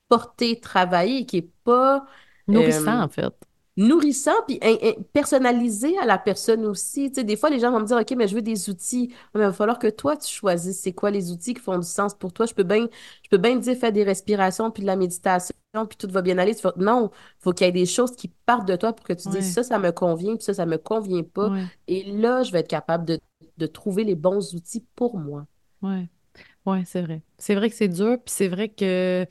porté, 0.10 0.60
travaillé, 0.60 1.26
qui 1.26 1.38
n'est 1.38 1.50
pas. 1.64 2.06
Nourrissant, 2.48 3.00
euh, 3.00 3.04
en 3.06 3.10
fait 3.10 3.34
nourrissant 3.76 4.32
puis 4.48 4.60
personnalisé 5.14 5.98
à 5.98 6.06
la 6.06 6.18
personne 6.18 6.66
aussi. 6.66 7.10
Tu 7.10 7.16
sais, 7.16 7.24
des 7.24 7.36
fois, 7.36 7.50
les 7.50 7.60
gens 7.60 7.72
vont 7.72 7.80
me 7.80 7.86
dire, 7.86 7.98
OK, 7.98 8.12
mais 8.16 8.28
je 8.28 8.36
veux 8.36 8.42
des 8.42 8.70
outils. 8.70 9.14
Mais 9.34 9.42
il 9.42 9.46
va 9.46 9.54
falloir 9.54 9.80
que 9.80 9.88
toi, 9.88 10.16
tu 10.16 10.32
choisisses 10.32 10.80
c'est 10.80 10.94
quoi 10.94 11.12
les 11.12 11.32
outils 11.32 11.54
qui 11.54 11.62
font 11.62 11.78
du 11.78 11.88
sens 11.88 12.14
pour 12.14 12.34
toi. 12.34 12.46
Je 12.46 12.54
peux 12.54 12.64
bien, 12.64 12.88
je 13.24 13.30
peux 13.30 13.38
bien 13.38 13.56
dire, 13.56 13.76
faire 13.78 13.92
des 13.92 14.04
respirations 14.04 14.72
puis 14.72 14.82
de 14.82 14.88
la 14.88 14.96
méditation 14.96 15.56
puis 15.74 15.98
tout 15.98 16.08
va 16.10 16.22
bien 16.22 16.38
aller. 16.38 16.56
Non, 16.78 17.10
il 17.14 17.44
faut 17.44 17.52
qu'il 17.52 17.66
y 17.66 17.70
ait 17.70 17.74
des 17.74 17.88
choses 17.88 18.16
qui 18.16 18.28
partent 18.46 18.68
de 18.68 18.76
toi 18.76 18.94
pour 18.94 19.06
que 19.06 19.14
tu 19.14 19.28
dises, 19.30 19.54
ça, 19.54 19.64
ça 19.64 19.80
me 19.80 19.92
convient 19.92 20.36
puis 20.36 20.44
ça, 20.44 20.54
ça 20.54 20.66
me 20.68 20.78
convient 20.78 21.24
pas. 21.24 21.52
Et 21.88 22.04
là, 22.12 22.44
je 22.44 22.52
vais 22.52 22.60
être 22.60 22.68
capable 22.68 23.06
de, 23.06 23.20
de 23.58 23.66
trouver 23.66 24.04
les 24.04 24.16
bons 24.16 24.54
outils 24.54 24.86
pour 24.96 25.18
moi. 25.18 25.46
Oui, 25.82 26.08
ouais, 26.66 26.84
c'est 26.86 27.02
vrai. 27.02 27.24
C'est 27.40 27.56
vrai 27.56 27.70
que 27.70 27.76
c'est 27.76 27.88
dur 27.88 28.18
puis 28.24 28.34
c'est 28.34 28.48
vrai 28.48 28.70
que 28.70 29.26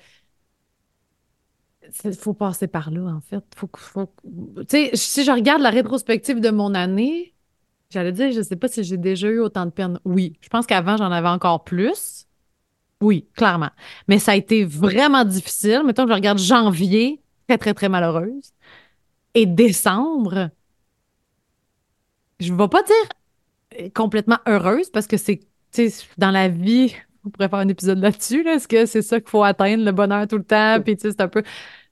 il 2.04 2.14
faut 2.14 2.34
passer 2.34 2.66
par 2.66 2.90
là, 2.90 3.02
en 3.04 3.20
fait. 3.20 3.44
Faut, 3.56 3.68
faut... 3.76 4.12
Tu 4.60 4.64
sais, 4.68 4.90
si 4.94 5.24
je 5.24 5.30
regarde 5.30 5.62
la 5.62 5.70
rétrospective 5.70 6.40
de 6.40 6.50
mon 6.50 6.74
année, 6.74 7.34
j'allais 7.90 8.12
dire, 8.12 8.32
je 8.32 8.38
ne 8.38 8.42
sais 8.42 8.56
pas 8.56 8.68
si 8.68 8.84
j'ai 8.84 8.96
déjà 8.96 9.28
eu 9.28 9.38
autant 9.40 9.66
de 9.66 9.70
peine. 9.70 9.98
Oui, 10.04 10.36
je 10.40 10.48
pense 10.48 10.66
qu'avant, 10.66 10.96
j'en 10.96 11.12
avais 11.12 11.28
encore 11.28 11.64
plus. 11.64 12.26
Oui, 13.00 13.26
clairement. 13.34 13.70
Mais 14.08 14.18
ça 14.18 14.32
a 14.32 14.36
été 14.36 14.64
vraiment 14.64 15.24
difficile. 15.24 15.82
Mettons 15.84 16.04
que 16.04 16.10
je 16.10 16.14
regarde 16.14 16.38
janvier, 16.38 17.20
très, 17.48 17.58
très, 17.58 17.74
très 17.74 17.88
malheureuse. 17.88 18.52
Et 19.34 19.46
décembre, 19.46 20.50
je 22.38 22.52
ne 22.52 22.58
vais 22.58 22.68
pas 22.68 22.82
dire 22.82 23.92
complètement 23.94 24.38
heureuse 24.46 24.90
parce 24.90 25.06
que 25.06 25.16
c'est, 25.16 25.40
tu 25.72 25.90
sais, 25.90 26.06
dans 26.18 26.30
la 26.30 26.48
vie, 26.48 26.94
on 27.24 27.30
pourrait 27.30 27.48
faire 27.48 27.58
un 27.60 27.68
épisode 27.68 27.98
là-dessus. 27.98 28.46
Est-ce 28.46 28.68
que 28.68 28.86
c'est 28.86 29.02
ça 29.02 29.20
qu'il 29.20 29.30
faut 29.30 29.42
atteindre, 29.42 29.84
le 29.84 29.92
bonheur 29.92 30.26
tout 30.26 30.38
le 30.38 30.44
temps? 30.44 30.80
Puis, 30.82 30.96
tu 30.96 31.02
sais, 31.02 31.10
c'est 31.10 31.20
un 31.20 31.28
peu. 31.28 31.42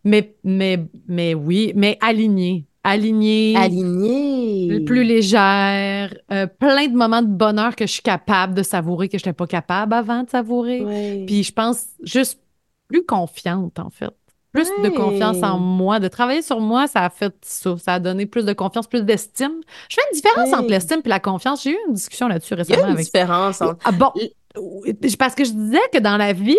Mais, 0.05 0.35
mais, 0.45 0.79
mais 1.07 1.35
oui, 1.35 1.73
mais 1.75 1.99
aligné. 2.01 2.67
Aligné. 2.83 3.55
Aligné. 3.57 4.81
Plus 4.81 5.05
légère. 5.05 6.15
Euh, 6.33 6.47
plein 6.47 6.89
de 6.89 6.97
moments 6.97 7.21
de 7.21 7.29
bonheur 7.29 7.77
que 7.77 7.87
je 7.87 7.93
suis 7.93 8.03
capable 8.03 8.55
de 8.55 8.63
savourer 8.63 9.09
que 9.09 9.19
je 9.19 9.23
n'étais 9.23 9.35
pas 9.35 9.47
capable 9.47 9.93
avant 9.93 10.23
de 10.23 10.31
savourer. 10.31 11.25
Puis 11.27 11.43
je 11.43 11.53
pense 11.53 11.85
juste 12.03 12.41
plus 12.89 13.05
confiante, 13.05 13.79
en 13.79 13.91
fait. 13.91 14.11
Plus 14.53 14.69
de 14.83 14.89
confiance 14.89 15.43
en 15.43 15.59
moi. 15.59 16.01
De 16.01 16.09
travailler 16.09 16.43
sur 16.43 16.59
moi, 16.59 16.89
ça 16.89 17.05
a 17.05 17.11
fait 17.11 17.35
ça. 17.43 17.77
Ça 17.77 17.95
a 17.95 18.01
donné 18.01 18.27
plus 18.27 18.45
de 18.45 18.53
confiance, 18.53 18.89
plus 18.89 19.05
d'estime. 19.05 19.61
Je 19.89 19.97
fais 19.97 20.03
une 20.11 20.17
différence 20.17 20.53
entre 20.53 20.71
l'estime 20.71 21.03
et 21.05 21.09
la 21.09 21.21
confiance. 21.21 21.63
J'ai 21.63 21.73
eu 21.73 21.79
une 21.87 21.95
discussion 21.95 22.27
là-dessus 22.27 22.55
récemment. 22.55 22.81
Il 22.81 22.83
y 22.83 22.87
a 22.87 22.91
une 22.91 22.97
différence 22.97 23.61
entre... 23.61 23.79
Ah 23.85 23.93
bon, 23.93 24.11
parce 25.19 25.35
que 25.35 25.45
je 25.45 25.53
disais 25.53 25.79
que 25.93 25.99
dans 25.99 26.17
la 26.17 26.33
vie, 26.33 26.59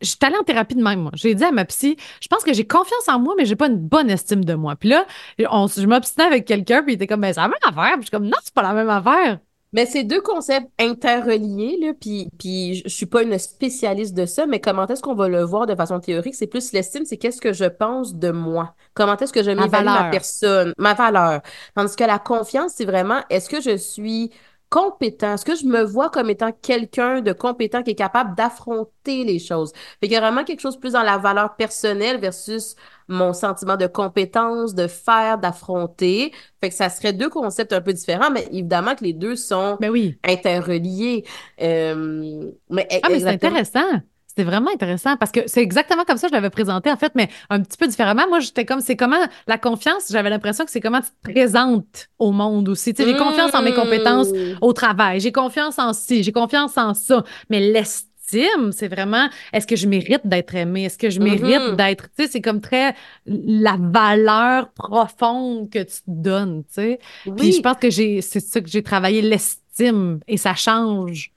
je 0.00 0.06
suis 0.06 0.18
allée 0.22 0.36
en 0.36 0.44
thérapie 0.44 0.74
de 0.74 0.82
même, 0.82 1.00
moi. 1.00 1.12
J'ai 1.14 1.34
dit 1.34 1.44
à 1.44 1.52
ma 1.52 1.64
psy, 1.64 1.96
je 2.20 2.28
pense 2.28 2.44
que 2.44 2.52
j'ai 2.52 2.66
confiance 2.66 3.08
en 3.08 3.18
moi, 3.18 3.34
mais 3.36 3.44
j'ai 3.44 3.56
pas 3.56 3.68
une 3.68 3.78
bonne 3.78 4.10
estime 4.10 4.44
de 4.44 4.54
moi. 4.54 4.76
Puis 4.76 4.88
là, 4.88 5.06
je 5.38 5.86
m'obstinais 5.86 6.26
avec 6.26 6.44
quelqu'un, 6.44 6.82
puis 6.82 6.92
il 6.92 6.96
était 6.96 7.06
comme, 7.06 7.20
ben, 7.20 7.32
c'est 7.32 7.40
la 7.40 7.48
même 7.48 7.58
affaire. 7.62 7.94
Puis 7.94 8.02
je 8.02 8.06
suis 8.06 8.10
comme, 8.10 8.26
non, 8.26 8.36
c'est 8.42 8.54
pas 8.54 8.62
la 8.62 8.72
même 8.74 8.90
affaire. 8.90 9.38
Mais 9.72 9.84
c'est 9.84 10.02
deux 10.02 10.22
concepts 10.22 10.68
interreliés, 10.78 11.76
là, 11.78 11.92
puis, 11.92 12.30
puis 12.38 12.76
je 12.76 12.88
suis 12.88 13.04
pas 13.04 13.22
une 13.22 13.38
spécialiste 13.38 14.14
de 14.14 14.24
ça, 14.24 14.46
mais 14.46 14.60
comment 14.60 14.86
est-ce 14.86 15.02
qu'on 15.02 15.14
va 15.14 15.28
le 15.28 15.42
voir 15.42 15.66
de 15.66 15.74
façon 15.74 16.00
théorique? 16.00 16.34
C'est 16.34 16.46
plus 16.46 16.72
l'estime, 16.72 17.04
c'est 17.04 17.18
qu'est-ce 17.18 17.40
que 17.40 17.52
je 17.52 17.66
pense 17.66 18.14
de 18.14 18.30
moi? 18.30 18.74
Comment 18.94 19.16
est-ce 19.18 19.32
que 19.32 19.42
je 19.42 19.50
m'évalue 19.50 19.84
ma 19.84 20.08
personne, 20.10 20.72
ma 20.78 20.94
valeur? 20.94 21.42
Tandis 21.74 21.96
que 21.96 22.04
la 22.04 22.18
confiance, 22.18 22.72
c'est 22.76 22.86
vraiment, 22.86 23.20
est-ce 23.28 23.50
que 23.50 23.60
je 23.60 23.76
suis 23.76 24.30
compétent? 24.70 25.34
Est-ce 25.34 25.44
que 25.44 25.56
je 25.56 25.64
me 25.64 25.82
vois 25.82 26.10
comme 26.10 26.30
étant 26.30 26.52
quelqu'un 26.52 27.20
de 27.20 27.32
compétent 27.32 27.82
qui 27.82 27.90
est 27.90 27.94
capable 27.94 28.34
d'affronter 28.34 29.24
les 29.24 29.38
choses? 29.38 29.72
Fait 30.00 30.06
qu'il 30.06 30.12
y 30.12 30.16
a 30.16 30.20
vraiment 30.20 30.44
quelque 30.44 30.60
chose 30.60 30.78
plus 30.78 30.92
dans 30.92 31.02
la 31.02 31.18
valeur 31.18 31.56
personnelle 31.56 32.20
versus 32.20 32.76
mon 33.08 33.32
sentiment 33.32 33.76
de 33.76 33.86
compétence, 33.86 34.74
de 34.74 34.86
faire, 34.86 35.38
d'affronter. 35.38 36.32
Fait 36.60 36.68
que 36.68 36.74
ça 36.74 36.90
serait 36.90 37.12
deux 37.12 37.30
concepts 37.30 37.72
un 37.72 37.80
peu 37.80 37.92
différents, 37.92 38.30
mais 38.30 38.46
évidemment 38.52 38.94
que 38.94 39.04
les 39.04 39.14
deux 39.14 39.36
sont 39.36 39.76
ben 39.80 39.90
oui. 39.90 40.18
interreliés. 40.24 41.24
Euh, 41.60 42.50
mais, 42.68 42.86
ah, 43.02 43.08
mais 43.10 43.20
c'est 43.20 43.28
intéressant. 43.28 44.00
C'est 44.38 44.44
vraiment 44.44 44.70
intéressant 44.72 45.16
parce 45.16 45.32
que 45.32 45.40
c'est 45.46 45.62
exactement 45.62 46.04
comme 46.04 46.16
ça 46.16 46.28
que 46.28 46.30
je 46.30 46.36
l'avais 46.36 46.48
présenté, 46.48 46.92
en 46.92 46.96
fait, 46.96 47.10
mais 47.16 47.28
un 47.50 47.60
petit 47.60 47.76
peu 47.76 47.88
différemment. 47.88 48.22
Moi, 48.28 48.38
j'étais 48.38 48.64
comme, 48.64 48.80
c'est 48.80 48.94
comment 48.94 49.18
la 49.48 49.58
confiance, 49.58 50.12
j'avais 50.12 50.30
l'impression 50.30 50.64
que 50.64 50.70
c'est 50.70 50.80
comment 50.80 51.00
tu 51.00 51.08
te 51.08 51.32
présentes 51.32 52.08
au 52.20 52.30
monde 52.30 52.68
aussi. 52.68 52.94
Tu 52.94 53.02
sais, 53.02 53.10
j'ai 53.10 53.16
confiance 53.16 53.52
en 53.52 53.62
mes 53.62 53.74
compétences 53.74 54.28
mmh. 54.28 54.58
au 54.60 54.72
travail, 54.72 55.18
j'ai 55.18 55.32
confiance 55.32 55.80
en 55.80 55.92
ci, 55.92 56.22
j'ai 56.22 56.30
confiance 56.30 56.78
en 56.78 56.94
ça. 56.94 57.24
Mais 57.50 57.58
l'estime, 57.58 58.70
c'est 58.70 58.86
vraiment, 58.86 59.28
est-ce 59.52 59.66
que 59.66 59.74
je 59.74 59.88
mérite 59.88 60.24
d'être 60.24 60.54
aimé? 60.54 60.84
Est-ce 60.84 60.98
que 60.98 61.10
je 61.10 61.18
mérite 61.18 61.72
mmh. 61.72 61.74
d'être, 61.74 62.04
tu 62.16 62.22
sais, 62.22 62.30
c'est 62.30 62.40
comme 62.40 62.60
très 62.60 62.94
la 63.26 63.76
valeur 63.76 64.70
profonde 64.70 65.68
que 65.68 65.80
tu 65.80 65.96
te 65.96 66.02
donnes, 66.06 66.62
tu 66.62 66.74
sais. 66.74 67.00
Puis 67.36 67.54
je 67.54 67.60
pense 67.60 67.78
que 67.78 67.90
j'ai, 67.90 68.20
c'est 68.20 68.38
ça 68.38 68.60
que 68.60 68.68
j'ai 68.68 68.84
travaillé, 68.84 69.20
l'estime, 69.20 70.20
et 70.28 70.36
ça 70.36 70.54
change 70.54 71.32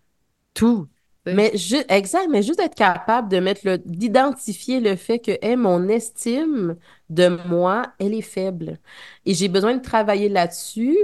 tout. 0.53 0.85
Mais 1.25 1.53
exact, 1.89 2.27
mais 2.29 2.41
juste 2.41 2.59
être 2.59 2.75
capable 2.75 3.29
de 3.29 3.39
mettre 3.39 3.61
le, 3.63 3.77
d'identifier 3.77 4.79
le 4.79 4.95
fait 4.95 5.19
que 5.19 5.55
mon 5.55 5.87
estime 5.87 6.77
de 7.09 7.27
moi, 7.47 7.87
elle 7.99 8.15
est 8.15 8.21
faible. 8.21 8.79
Et 9.25 9.35
j'ai 9.35 9.47
besoin 9.47 9.75
de 9.75 9.81
travailler 9.81 10.29
là-dessus 10.29 10.97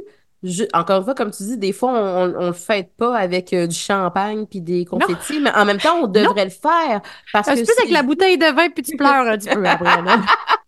encore 0.73 0.97
une 0.99 1.03
fois, 1.03 1.15
comme 1.15 1.31
tu 1.31 1.43
dis, 1.43 1.57
des 1.57 1.73
fois, 1.73 1.91
on, 1.91 2.35
on, 2.37 2.47
le 2.47 2.53
fête 2.53 2.91
pas 2.95 3.17
avec 3.17 3.53
euh, 3.53 3.67
du 3.67 3.75
champagne 3.75 4.45
puis 4.45 4.61
des 4.61 4.85
confettis, 4.85 5.39
mais 5.39 5.51
en 5.55 5.65
même 5.65 5.79
temps, 5.79 5.99
on 6.03 6.07
devrait 6.07 6.45
le 6.45 6.51
faire. 6.51 7.01
Parce 7.33 7.47
que 7.47 7.53
plus 7.55 7.79
avec 7.79 7.91
la 7.91 8.03
bouteille 8.03 8.37
de 8.37 8.45
vin 8.45 8.69
puis 8.69 8.83
tu 8.83 8.95
pleures 8.95 9.27
un 9.27 9.37
petit 9.37 9.49
peu 9.49 9.65
après. 9.65 9.89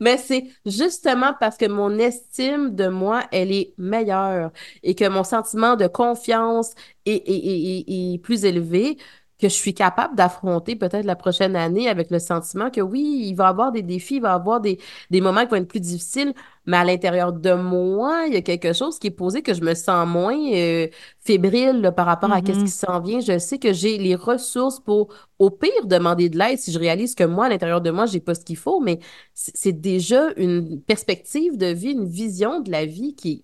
Mais 0.00 0.16
c'est 0.18 0.44
justement 0.64 1.34
parce 1.38 1.56
que 1.56 1.66
mon 1.66 1.98
estime 1.98 2.74
de 2.74 2.88
moi, 2.88 3.24
elle 3.32 3.52
est 3.52 3.74
meilleure 3.78 4.50
et 4.82 4.94
que 4.94 5.08
mon 5.08 5.24
sentiment 5.24 5.76
de 5.76 5.86
confiance 5.86 6.74
est, 7.06 7.22
est 7.26 8.18
plus 8.22 8.44
élevé 8.44 8.98
que 9.38 9.48
je 9.48 9.54
suis 9.54 9.74
capable 9.74 10.16
d'affronter 10.16 10.76
peut-être 10.76 11.04
la 11.04 11.16
prochaine 11.16 11.56
année 11.56 11.88
avec 11.88 12.10
le 12.10 12.18
sentiment 12.18 12.70
que 12.70 12.80
oui, 12.80 13.24
il 13.26 13.34
va 13.34 13.44
y 13.44 13.48
avoir 13.48 13.70
des 13.70 13.82
défis, 13.82 14.16
il 14.16 14.22
va 14.22 14.30
y 14.30 14.32
avoir 14.32 14.60
des, 14.60 14.78
des 15.10 15.20
moments 15.20 15.42
qui 15.42 15.50
vont 15.50 15.56
être 15.56 15.68
plus 15.68 15.80
difficiles, 15.80 16.32
mais 16.64 16.78
à 16.78 16.84
l'intérieur 16.84 17.32
de 17.32 17.52
moi, 17.52 18.24
il 18.26 18.34
y 18.34 18.36
a 18.36 18.42
quelque 18.42 18.72
chose 18.72 18.98
qui 18.98 19.08
est 19.08 19.10
posé 19.10 19.42
que 19.42 19.52
je 19.52 19.60
me 19.60 19.74
sens 19.74 20.08
moins 20.08 20.38
euh, 20.54 20.88
fébrile 21.20 21.92
par 21.94 22.06
rapport 22.06 22.32
à 22.32 22.38
ce 22.38 22.44
qui 22.44 22.52
mm-hmm. 22.52 22.66
s'en 22.66 23.00
vient. 23.00 23.20
Je 23.20 23.38
sais 23.38 23.58
que 23.58 23.74
j'ai 23.74 23.98
les 23.98 24.14
ressources 24.14 24.80
pour, 24.80 25.08
au 25.38 25.50
pire, 25.50 25.84
demander 25.84 26.30
de 26.30 26.38
l'aide 26.38 26.58
si 26.58 26.72
je 26.72 26.78
réalise 26.78 27.14
que 27.14 27.24
moi, 27.24 27.46
à 27.46 27.48
l'intérieur 27.50 27.82
de 27.82 27.90
moi, 27.90 28.06
j'ai 28.06 28.20
pas 28.20 28.34
ce 28.34 28.44
qu'il 28.44 28.56
faut, 28.56 28.80
mais 28.80 29.00
c'est 29.34 29.78
déjà 29.78 30.30
une 30.36 30.80
perspective 30.80 31.58
de 31.58 31.66
vie, 31.66 31.92
une 31.92 32.06
vision 32.06 32.60
de 32.60 32.70
la 32.70 32.86
vie 32.86 33.14
qui, 33.14 33.42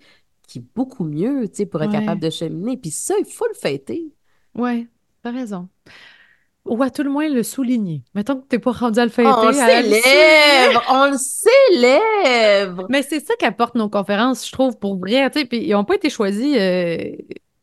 qui 0.49 0.61
est 0.61 0.65
beaucoup 0.75 1.05
mieux, 1.05 1.49
tu 1.49 1.57
sais, 1.57 1.67
pour 1.67 1.83
être 1.83 1.93
capable 1.93 2.21
de 2.21 2.31
cheminer. 2.31 2.79
Puis 2.79 2.91
ça, 2.91 3.15
il 3.19 3.27
faut 3.27 3.47
le 3.47 3.55
fêter. 3.55 4.11
Oui, 4.55 4.89
T'as 5.23 5.31
raison. 5.31 5.69
Ou 6.65 6.81
à 6.83 6.91
tout 6.91 7.03
le 7.03 7.11
moins 7.11 7.29
le 7.29 7.43
souligner. 7.43 8.03
Mettons 8.15 8.37
que 8.37 8.47
tu 8.49 8.55
n'es 8.55 8.61
pas 8.61 8.71
rendu 8.71 8.99
à 9.01 9.05
le 9.05 9.11
fêter. 9.11 9.29
On 9.29 9.47
le 9.49 9.53
célèbre! 9.53 10.83
on 10.91 11.07
le 11.11 11.19
célèbre! 11.19 12.87
Mais 12.89 13.03
c'est 13.03 13.21
ça 13.21 13.35
qu'apportent 13.37 13.75
nos 13.75 13.89
conférences, 13.89 14.47
je 14.47 14.53
trouve, 14.53 14.79
pour 14.79 14.97
vrai. 14.97 15.29
Puis 15.31 15.47
ils 15.53 15.73
n'ont 15.73 15.85
pas 15.85 15.97
été 15.97 16.09
choisis 16.09 16.57
euh, 16.57 16.99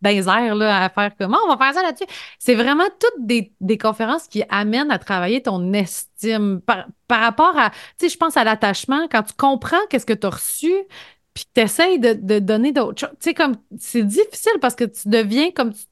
dans 0.01 0.09
les 0.09 0.27
airs 0.27 0.55
là, 0.55 0.83
à 0.83 0.89
faire 0.89 1.11
comment 1.17 1.37
on 1.45 1.55
va 1.55 1.57
faire 1.57 1.73
ça 1.73 1.81
là-dessus. 1.81 2.05
C'est 2.39 2.55
vraiment 2.55 2.85
toutes 2.99 3.25
des, 3.25 3.77
conférences 3.77 4.27
qui 4.27 4.43
amènent 4.49 4.91
à 4.91 4.99
travailler 4.99 5.41
ton 5.41 5.73
estime 5.73 6.61
par, 6.61 6.87
rapport 7.09 7.57
à, 7.57 7.69
tu 7.69 7.77
sais, 7.97 8.09
je 8.09 8.17
pense 8.17 8.37
à 8.37 8.43
l'attachement. 8.43 9.07
Quand 9.09 9.23
tu 9.23 9.33
comprends 9.33 9.77
qu'est-ce 9.89 10.05
que 10.05 10.13
tu 10.13 10.27
as 10.27 10.31
reçu, 10.31 10.73
puis 11.33 11.45
tu 11.53 11.61
essayes 11.61 11.99
de, 11.99 12.13
de 12.13 12.39
donner 12.39 12.71
d'autres 12.71 12.99
choses. 12.99 13.17
Tu 13.19 13.29
sais, 13.29 13.33
comme, 13.33 13.55
c'est 13.77 14.03
difficile 14.03 14.59
parce 14.61 14.75
que 14.75 14.85
tu 14.85 15.07
deviens 15.07 15.51
comme 15.51 15.73
tu 15.73 15.85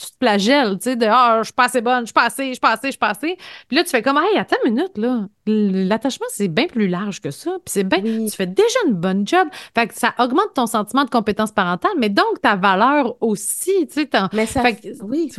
tu 0.00 0.06
te 0.06 0.16
flagelles, 0.18 0.78
tu 0.78 0.84
sais, 0.84 0.96
de 0.96 1.06
Ah, 1.08 1.38
je 1.40 1.44
suis 1.44 1.52
pas 1.52 1.64
assez 1.64 1.80
bonne, 1.80 2.00
je 2.00 2.06
suis 2.06 2.12
pas 2.14 2.24
assez, 2.24 2.46
je 2.46 2.52
suis 2.52 2.60
pas 2.60 2.72
assez, 2.72 2.86
je 2.88 2.92
suis 2.92 2.98
pas 2.98 3.10
assez. 3.10 3.36
Puis 3.68 3.76
là, 3.76 3.84
tu 3.84 3.90
fais 3.90 4.02
comme 4.02 4.16
Hey, 4.18 4.38
attends 4.38 4.56
une 4.64 4.74
minute, 4.74 4.96
là. 4.96 5.26
L'attachement, 5.46 6.26
c'est 6.30 6.48
bien 6.48 6.66
plus 6.66 6.88
large 6.88 7.20
que 7.20 7.30
ça. 7.30 7.52
Puis 7.64 7.72
c'est 7.72 7.84
bien, 7.84 8.00
tu 8.02 8.30
fais 8.30 8.46
déjà 8.46 8.78
une 8.86 8.94
bonne 8.94 9.26
job. 9.26 9.48
Fait 9.74 9.86
que 9.88 9.94
ça 9.94 10.14
augmente 10.18 10.54
ton 10.54 10.66
sentiment 10.66 11.04
de 11.04 11.10
compétence 11.10 11.52
parentale, 11.52 11.92
mais 11.98 12.08
donc 12.08 12.40
ta 12.40 12.56
valeur 12.56 13.16
aussi, 13.20 13.86
tu 13.88 14.02
sais. 14.02 14.10
Mais 14.32 14.46
ça, 14.46 14.62
oui. 15.02 15.30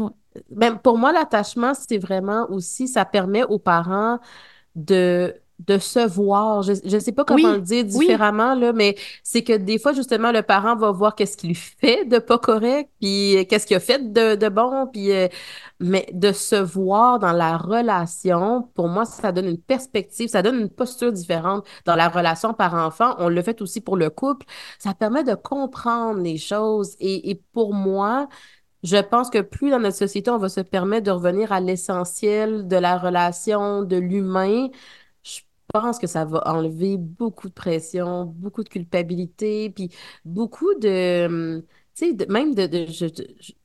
Même 0.50 0.80
pour 0.80 0.98
moi, 0.98 1.12
l'attachement, 1.12 1.74
c'est 1.74 1.98
vraiment 1.98 2.50
aussi, 2.50 2.88
ça 2.88 3.04
permet 3.06 3.44
aux 3.44 3.60
parents 3.60 4.20
de 4.76 5.36
de 5.68 5.78
se 5.78 6.00
voir. 6.00 6.64
Je 6.64 6.74
ne 6.84 7.00
sais 7.00 7.12
pas 7.12 7.24
comment 7.24 7.54
le 7.54 7.62
dire 7.62 7.84
différemment, 7.84 8.56
là, 8.56 8.74
mais 8.74 8.96
c'est 9.24 9.44
que 9.44 9.54
des 9.54 9.80
fois, 9.80 9.94
justement, 9.94 10.32
le 10.32 10.42
parent 10.42 10.76
va 10.76 10.92
voir 10.92 11.16
qu'est-ce 11.16 11.38
qu'il 11.38 11.56
fait 11.56 12.06
de 12.06 12.20
pas 12.20 12.38
correct, 12.38 12.90
puis 13.00 13.38
euh, 13.38 13.44
qu'est-ce 13.46 13.66
qu'il 13.68 13.78
a 13.78 13.80
fait 13.80 14.12
de, 14.12 14.36
de 14.36 14.50
bon, 14.50 14.88
puis 14.88 15.12
euh, 15.12 15.28
mais 15.80 16.08
de 16.14 16.32
se 16.32 16.56
voir 16.56 17.20
dans 17.20 17.32
la 17.32 17.58
relation, 17.58 18.70
pour 18.76 18.88
moi, 18.88 19.06
ça 19.06 19.32
donne 19.32 19.48
une 19.48 19.62
perspective, 19.62 20.30
ça 20.30 20.42
donne 20.42 20.60
une 20.60 20.70
posture 20.70 21.12
différente 21.12 21.66
dans 21.86 21.96
la 21.96 22.08
relation 22.10 22.54
par 22.54 22.76
enfant. 22.76 23.16
On 23.18 23.30
le 23.30 23.42
fait 23.42 23.62
aussi 23.62 23.82
pour 23.82 23.98
le 23.98 24.10
couple. 24.10 24.46
Ça 24.80 24.94
permet 24.94 25.24
de 25.24 25.34
comprendre 25.34 26.22
les 26.22 26.38
choses. 26.38 26.96
Et, 27.00 27.32
et 27.32 27.42
pour 27.54 27.74
moi, 27.74 28.28
je 28.84 28.98
pense 28.98 29.30
que 29.30 29.40
plus 29.42 29.70
dans 29.70 29.80
notre 29.80 29.98
société, 29.98 30.32
on 30.32 30.38
va 30.38 30.50
se 30.50 30.62
permettre 30.62 31.06
de 31.06 31.12
revenir 31.12 31.52
à 31.52 31.60
l'essentiel 31.60 32.68
de 32.68 32.76
la 32.76 32.98
relation, 32.98 33.84
de 33.84 33.98
l'humain, 33.98 34.68
pense 35.74 36.00
que 36.00 36.08
ça 36.08 36.26
va 36.26 36.42
enlever 36.46 36.98
beaucoup 36.98 37.50
de 37.50 37.54
pression, 37.54 38.26
beaucoup 38.26 38.64
de 38.64 38.70
culpabilité, 38.70 39.70
puis 39.70 39.90
beaucoup 40.26 40.74
de, 40.76 41.26
hum, 41.26 41.64
tu 41.96 42.18
sais, 42.18 42.28
même 42.28 42.56
de, 42.56 42.64
je, 42.88 43.06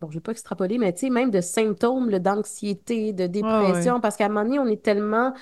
bon, 0.01 0.11
je 0.11 0.15
vais 0.17 0.21
pas 0.21 0.33
extrapoler, 0.33 0.79
mais 0.79 0.93
tu 0.93 1.01
sais, 1.01 1.11
même 1.11 1.31
de 1.31 1.41
symptômes 1.41 2.11
d'anxiété, 2.19 3.13
de 3.13 3.27
dépression, 3.27 4.01
parce 4.01 4.17
qu'à 4.17 4.27
un 4.27 4.29
moment 4.29 4.45
donné, 4.45 4.59
on 4.59 4.67
est 4.67 4.83
tellement, 4.83 5.33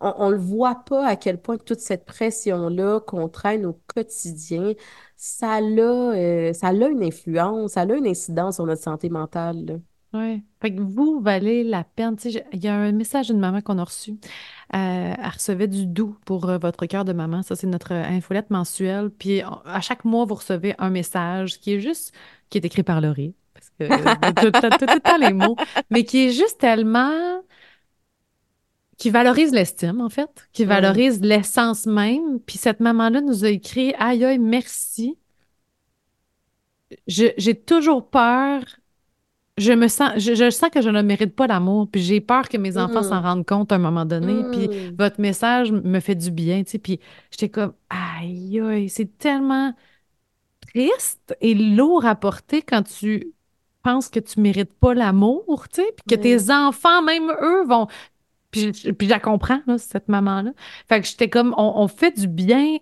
on, 0.00 0.28
ne 0.28 0.34
le 0.34 0.40
voit 0.40 0.84
pas 0.84 1.06
à 1.06 1.16
quel 1.16 1.40
point 1.40 1.56
toute 1.58 1.80
cette 1.80 2.04
pression-là 2.04 3.00
qu'on 3.00 3.28
traîne 3.28 3.66
au 3.66 3.80
quotidien, 3.94 4.74
ça 5.16 5.54
a, 5.54 5.60
euh, 5.62 6.52
ça 6.52 6.68
a 6.68 6.72
une 6.72 7.02
influence, 7.02 7.72
ça 7.72 7.82
a 7.82 7.94
une 7.94 8.06
incidence 8.06 8.56
sur 8.56 8.66
notre 8.66 8.82
santé 8.82 9.08
mentale. 9.08 9.80
Oui. 10.16 10.42
Fait 10.60 10.74
que 10.74 10.80
vous 10.80 11.20
valez 11.20 11.64
la 11.64 11.84
peine. 11.84 12.16
Il 12.52 12.64
y 12.64 12.68
a 12.68 12.74
un 12.74 12.92
message 12.92 13.28
d'une 13.28 13.38
maman 13.38 13.60
qu'on 13.60 13.78
a 13.78 13.84
reçu. 13.84 14.12
Euh, 14.74 15.14
elle 15.16 15.30
recevait 15.32 15.68
du 15.68 15.86
doux 15.86 16.16
pour 16.24 16.48
euh, 16.48 16.58
votre 16.58 16.86
cœur 16.86 17.04
de 17.04 17.12
maman. 17.12 17.42
Ça, 17.42 17.56
c'est 17.56 17.66
notre 17.66 17.92
infolette 17.92 18.50
mensuelle. 18.50 19.10
Puis 19.10 19.42
à 19.42 19.80
chaque 19.80 20.04
mois, 20.04 20.24
vous 20.24 20.34
recevez 20.34 20.74
un 20.78 20.90
message 20.90 21.60
qui 21.60 21.74
est 21.74 21.80
juste, 21.80 22.14
qui 22.50 22.58
est 22.58 22.64
écrit 22.64 22.82
par 22.82 23.00
Laurie, 23.00 23.34
parce 23.54 23.70
que 23.70 23.84
tout, 24.40 24.46
le 24.86 25.00
temps 25.00 25.18
les 25.18 25.32
mots, 25.32 25.56
mais 25.90 26.04
qui 26.04 26.26
est 26.26 26.30
juste 26.30 26.58
tellement 26.58 27.42
qui 28.96 29.10
valorise 29.10 29.52
l'estime, 29.52 30.00
en 30.00 30.08
fait, 30.08 30.48
qui 30.52 30.64
valorise 30.64 31.20
l'essence 31.20 31.84
même. 31.84 32.40
Puis 32.40 32.56
cette 32.56 32.80
maman-là 32.80 33.20
nous 33.20 33.44
a 33.44 33.48
écrit 33.48 33.94
Aïe, 33.98 34.24
aïe, 34.24 34.38
merci. 34.38 35.18
J'ai 37.06 37.54
toujours 37.54 38.08
peur 38.08 38.62
je 39.58 39.72
me 39.72 39.88
sens, 39.88 40.12
je, 40.18 40.50
sens 40.50 40.68
que 40.70 40.82
je 40.82 40.90
ne 40.90 41.00
mérite 41.00 41.34
pas 41.34 41.46
l'amour, 41.46 41.88
puis 41.90 42.02
j'ai 42.02 42.20
peur 42.20 42.48
que 42.48 42.58
mes 42.58 42.76
enfants 42.76 43.02
s'en 43.02 43.20
mm. 43.20 43.24
rendent 43.24 43.46
compte 43.46 43.72
à 43.72 43.76
un 43.76 43.78
moment 43.78 44.04
donné, 44.04 44.42
puis 44.52 44.68
mm. 44.68 44.96
votre 44.98 45.20
message 45.20 45.72
me 45.72 45.98
fait 46.00 46.14
du 46.14 46.30
bien, 46.30 46.62
tu 46.62 46.72
sais, 46.72 46.78
puis 46.78 47.00
j'étais 47.30 47.48
comme, 47.48 47.72
aïe, 47.88 48.60
aïe, 48.60 48.88
c'est 48.90 49.16
tellement 49.16 49.72
triste 50.60 51.34
et 51.40 51.54
lourd 51.54 52.04
à 52.04 52.14
porter 52.14 52.60
quand 52.60 52.82
tu 52.82 53.32
penses 53.82 54.08
que 54.08 54.20
tu 54.20 54.40
mérites 54.40 54.74
pas 54.74 54.92
l'amour, 54.92 55.68
tu 55.72 55.80
sais, 55.80 55.94
puis 55.96 56.16
que 56.16 56.20
tes 56.20 56.50
enfants, 56.50 57.02
même 57.02 57.30
eux, 57.40 57.64
vont... 57.66 57.86
Puis, 58.50 58.72
puis 58.72 59.06
je 59.06 59.10
la 59.10 59.20
comprends, 59.20 59.60
là, 59.66 59.78
cette 59.78 60.08
maman-là. 60.08 60.52
Fait 60.88 61.00
que 61.00 61.06
j'étais 61.06 61.28
comme, 61.28 61.54
on, 61.56 61.88
fait 61.88 62.18
du 62.18 62.26
bien 62.26 62.76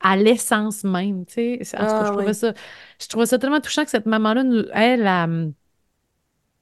à 0.00 0.16
l'essence 0.16 0.84
même, 0.84 1.26
tu 1.26 1.34
sais. 1.34 1.76
En 1.76 1.80
tout 1.80 1.86
cas, 1.86 2.04
je 2.04 2.10
ah 2.10 2.12
trouvais 2.12 2.34
ça... 2.34 2.52
Je 3.00 3.08
trouvais 3.08 3.26
ça 3.26 3.38
tellement 3.38 3.60
touchant 3.60 3.84
que 3.84 3.90
cette 3.90 4.06
maman-là, 4.06 4.42
elle, 4.72 5.06
elle 5.06 5.52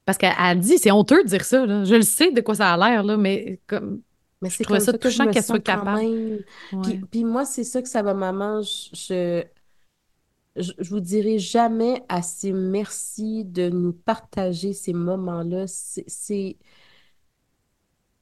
parce 0.04 0.18
qu'elle 0.18 0.60
dit, 0.60 0.78
c'est 0.78 0.90
honteux 0.90 1.22
de 1.22 1.28
dire 1.28 1.44
ça. 1.44 1.64
Là. 1.66 1.84
Je 1.84 1.94
le 1.94 2.02
sais 2.02 2.32
de 2.32 2.40
quoi 2.40 2.54
ça 2.54 2.72
a 2.72 2.76
l'air, 2.76 3.02
là, 3.02 3.16
mais 3.16 3.60
comme. 3.66 4.02
Mais 4.42 4.48
c'est 4.48 4.64
comme 4.64 4.80
ça 4.80 4.96
touchant 4.96 5.30
qu'elle 5.30 5.44
soit 5.44 5.60
capable. 5.60 6.44
Puis, 7.10 7.24
moi, 7.24 7.44
c'est 7.44 7.64
ça 7.64 7.82
que 7.82 7.88
ça 7.88 8.02
va, 8.02 8.14
maman. 8.14 8.62
Je, 8.62 9.44
je, 10.56 10.72
je, 10.78 10.90
vous 10.90 11.00
dirai 11.00 11.38
jamais 11.38 12.02
assez 12.08 12.50
merci 12.50 13.44
de 13.44 13.68
nous 13.68 13.92
partager 13.92 14.72
ces 14.72 14.94
moments-là. 14.94 15.64
C'est 15.66 16.56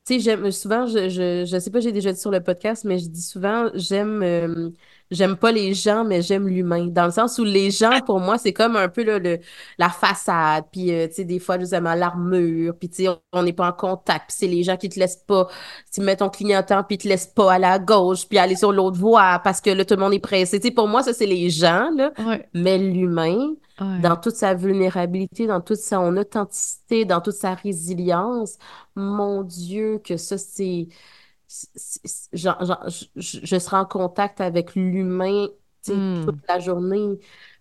tu 0.09 0.21
sais, 0.23 0.51
souvent, 0.53 0.87
je, 0.87 1.11
je, 1.11 1.45
je 1.45 1.59
sais 1.59 1.71
pas, 1.71 1.81
j'ai 1.81 1.93
déjà 1.93 2.13
dit 2.13 2.19
sur 2.19 2.31
le 2.31 2.43
podcast, 2.43 2.85
mais 2.85 2.99
je 2.99 3.09
dis 3.09 3.23
souvent, 3.23 3.69
j'aime, 3.75 4.23
euh, 4.23 4.71
j'aime 5.11 5.37
pas 5.37 5.53
les 5.53 5.75
gens, 5.75 6.05
mais 6.05 6.23
j'aime 6.23 6.49
l'humain. 6.49 6.87
Dans 6.87 7.07
le 7.07 7.11
sens 7.13 7.39
où 7.39 7.45
les 7.45 7.71
gens, 7.71 8.01
pour 8.07 8.21
moi, 8.21 8.39
c'est 8.39 8.53
comme 8.53 8.77
un 8.77 8.89
peu 8.89 9.03
le, 9.05 9.39
la 9.79 9.89
façade, 9.89 10.65
puis, 10.73 10.93
euh, 10.93 11.09
tu 11.09 11.15
sais, 11.15 11.25
des 11.25 11.39
fois, 11.39 11.59
justement, 11.59 11.95
l'armure, 11.95 12.75
puis, 12.79 12.89
tu 12.89 13.05
sais, 13.05 13.09
on 13.33 13.43
n'est 13.43 13.53
pas 13.53 13.69
en 13.69 13.73
contact, 13.73 14.27
puis 14.29 14.37
c'est 14.39 14.47
les 14.47 14.63
gens 14.63 14.77
qui 14.77 14.89
te 14.89 14.99
laissent 14.99 15.23
pas, 15.27 15.49
tu 15.93 16.01
mets 16.01 16.17
ton 16.17 16.29
clignotant, 16.29 16.83
puis 16.85 16.97
ils 16.97 16.99
te 16.99 17.09
laissent 17.09 17.27
pas 17.27 17.53
aller 17.55 17.65
à 17.67 17.79
gauche, 17.79 18.27
puis 18.29 18.39
aller 18.39 18.57
sur 18.57 18.73
l'autre 18.73 18.99
voie, 18.99 19.41
parce 19.45 19.61
que 19.61 19.71
là, 19.71 19.85
tout 19.85 19.95
le 19.95 20.01
monde 20.01 20.15
est 20.15 20.19
pressé. 20.21 20.61
Tu 20.61 20.69
sais, 20.69 20.75
pour 20.75 20.89
moi, 20.89 21.03
ça, 21.03 21.13
c'est 21.13 21.27
les 21.27 21.51
gens, 21.51 21.91
là. 21.97 22.13
Mais 22.55 22.79
l'humain, 22.79 23.55
dans 23.97 24.17
toute 24.17 24.35
sa 24.37 24.55
vulnérabilité, 24.55 25.47
dans 25.47 25.61
toute 25.61 25.79
son 25.79 26.17
authenticité, 26.17 27.05
dans 27.05 27.21
toute 27.21 27.35
sa 27.35 27.55
résilience. 27.55 28.59
Mon 28.97 29.43
Dieu, 29.43 30.01
que 30.05 30.17
ça, 30.17 30.39
c'est. 30.39 30.89
Je, 31.49 33.59
serai 33.59 33.77
en 33.77 33.87
contact 33.87 34.41
avec 34.41 34.75
l'humain 34.75 35.49
hmm. 35.87 36.25
toute 36.25 36.47
la 36.49 36.61
journée. 36.61 37.19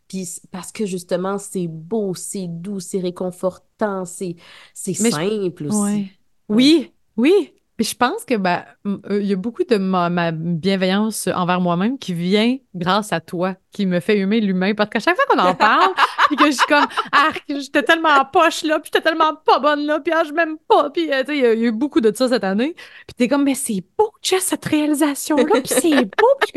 Puis 0.07 0.39
parce 0.51 0.71
que 0.71 0.85
justement, 0.85 1.37
c'est 1.37 1.67
beau, 1.67 2.13
c'est 2.15 2.47
doux, 2.47 2.79
c'est 2.79 2.99
réconfortant, 2.99 4.05
c'est 4.05 4.35
simple 4.73 5.65
aussi. 5.65 6.11
Oui, 6.49 6.93
oui. 7.17 7.53
Puis 7.77 7.85
je 7.85 7.95
pense 7.95 8.25
que 8.25 8.33
ben, 8.35 8.65
euh, 8.87 9.19
il 9.21 9.27
y 9.27 9.33
a 9.33 9.35
beaucoup 9.35 9.63
de 9.63 9.77
ma, 9.77 10.31
bienveillance 10.31 11.27
envers 11.27 11.61
moi-même 11.61 11.99
qui 11.99 12.13
vient 12.13 12.57
grâce 12.73 13.13
à 13.13 13.19
toi, 13.21 13.55
qui 13.71 13.85
me 13.85 13.99
fait 13.99 14.17
humer 14.17 14.41
l'humain. 14.41 14.73
Parce 14.73 14.89
qu'à 14.89 14.99
chaque 14.99 15.15
fois 15.15 15.25
qu'on 15.29 15.39
en 15.39 15.53
parle, 15.69 15.93
puis 16.27 16.35
que 16.37 16.45
je 16.47 16.51
suis 16.51 16.65
comme 16.67 16.87
Ah, 17.11 17.29
j'étais 17.47 17.83
tellement 17.83 18.09
en 18.09 18.25
poche 18.25 18.63
là, 18.63 18.79
puis 18.79 18.89
j'étais 18.91 19.07
tellement 19.07 19.35
pas 19.45 19.59
bonne 19.59 19.85
là, 19.85 19.99
puis 19.99 20.11
ah, 20.15 20.23
je 20.27 20.33
m'aime 20.33 20.57
pas. 20.67 20.89
Puis 20.89 21.11
euh, 21.13 21.19
tu 21.21 21.27
sais, 21.27 21.37
il 21.37 21.43
y, 21.43 21.45
a 21.45 21.53
eu 21.53 21.71
beaucoup 21.71 22.01
de 22.01 22.11
ça 22.15 22.27
cette 22.27 22.43
année. 22.43 22.73
Puis 22.75 23.13
t'es 23.15 23.27
comme, 23.27 23.43
mais 23.43 23.55
c'est 23.55 23.83
beau, 23.97 24.11
Jess, 24.23 24.43
cette 24.43 24.65
réalisation-là, 24.65 25.61
puis 25.61 25.67
c'est 25.67 26.05
beau. 26.05 26.27
Puis 26.41 26.51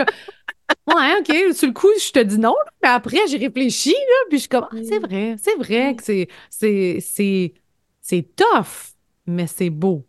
ouais, 0.86 1.14
OK, 1.20 1.54
sur 1.54 1.66
le 1.68 1.74
coup, 1.74 1.88
je 2.02 2.12
te 2.12 2.20
dis 2.20 2.38
non, 2.38 2.54
là, 2.64 2.72
mais 2.82 2.88
après, 2.88 3.18
j'ai 3.28 3.36
réfléchi, 3.36 3.90
là, 3.90 4.26
puis 4.28 4.38
je 4.38 4.42
suis 4.42 4.48
comme, 4.48 4.66
ah, 4.70 4.76
c'est 4.82 5.00
Mm. 5.00 5.06
vrai, 5.06 5.36
c'est 5.38 5.56
vrai 5.56 5.94
que 5.96 6.02
c'est, 6.02 6.28
c'est, 6.48 6.98
c'est, 7.00 7.54
c'est 8.00 8.34
tough, 8.36 8.94
mais 9.26 9.46
c'est 9.46 9.70
beau. 9.70 10.06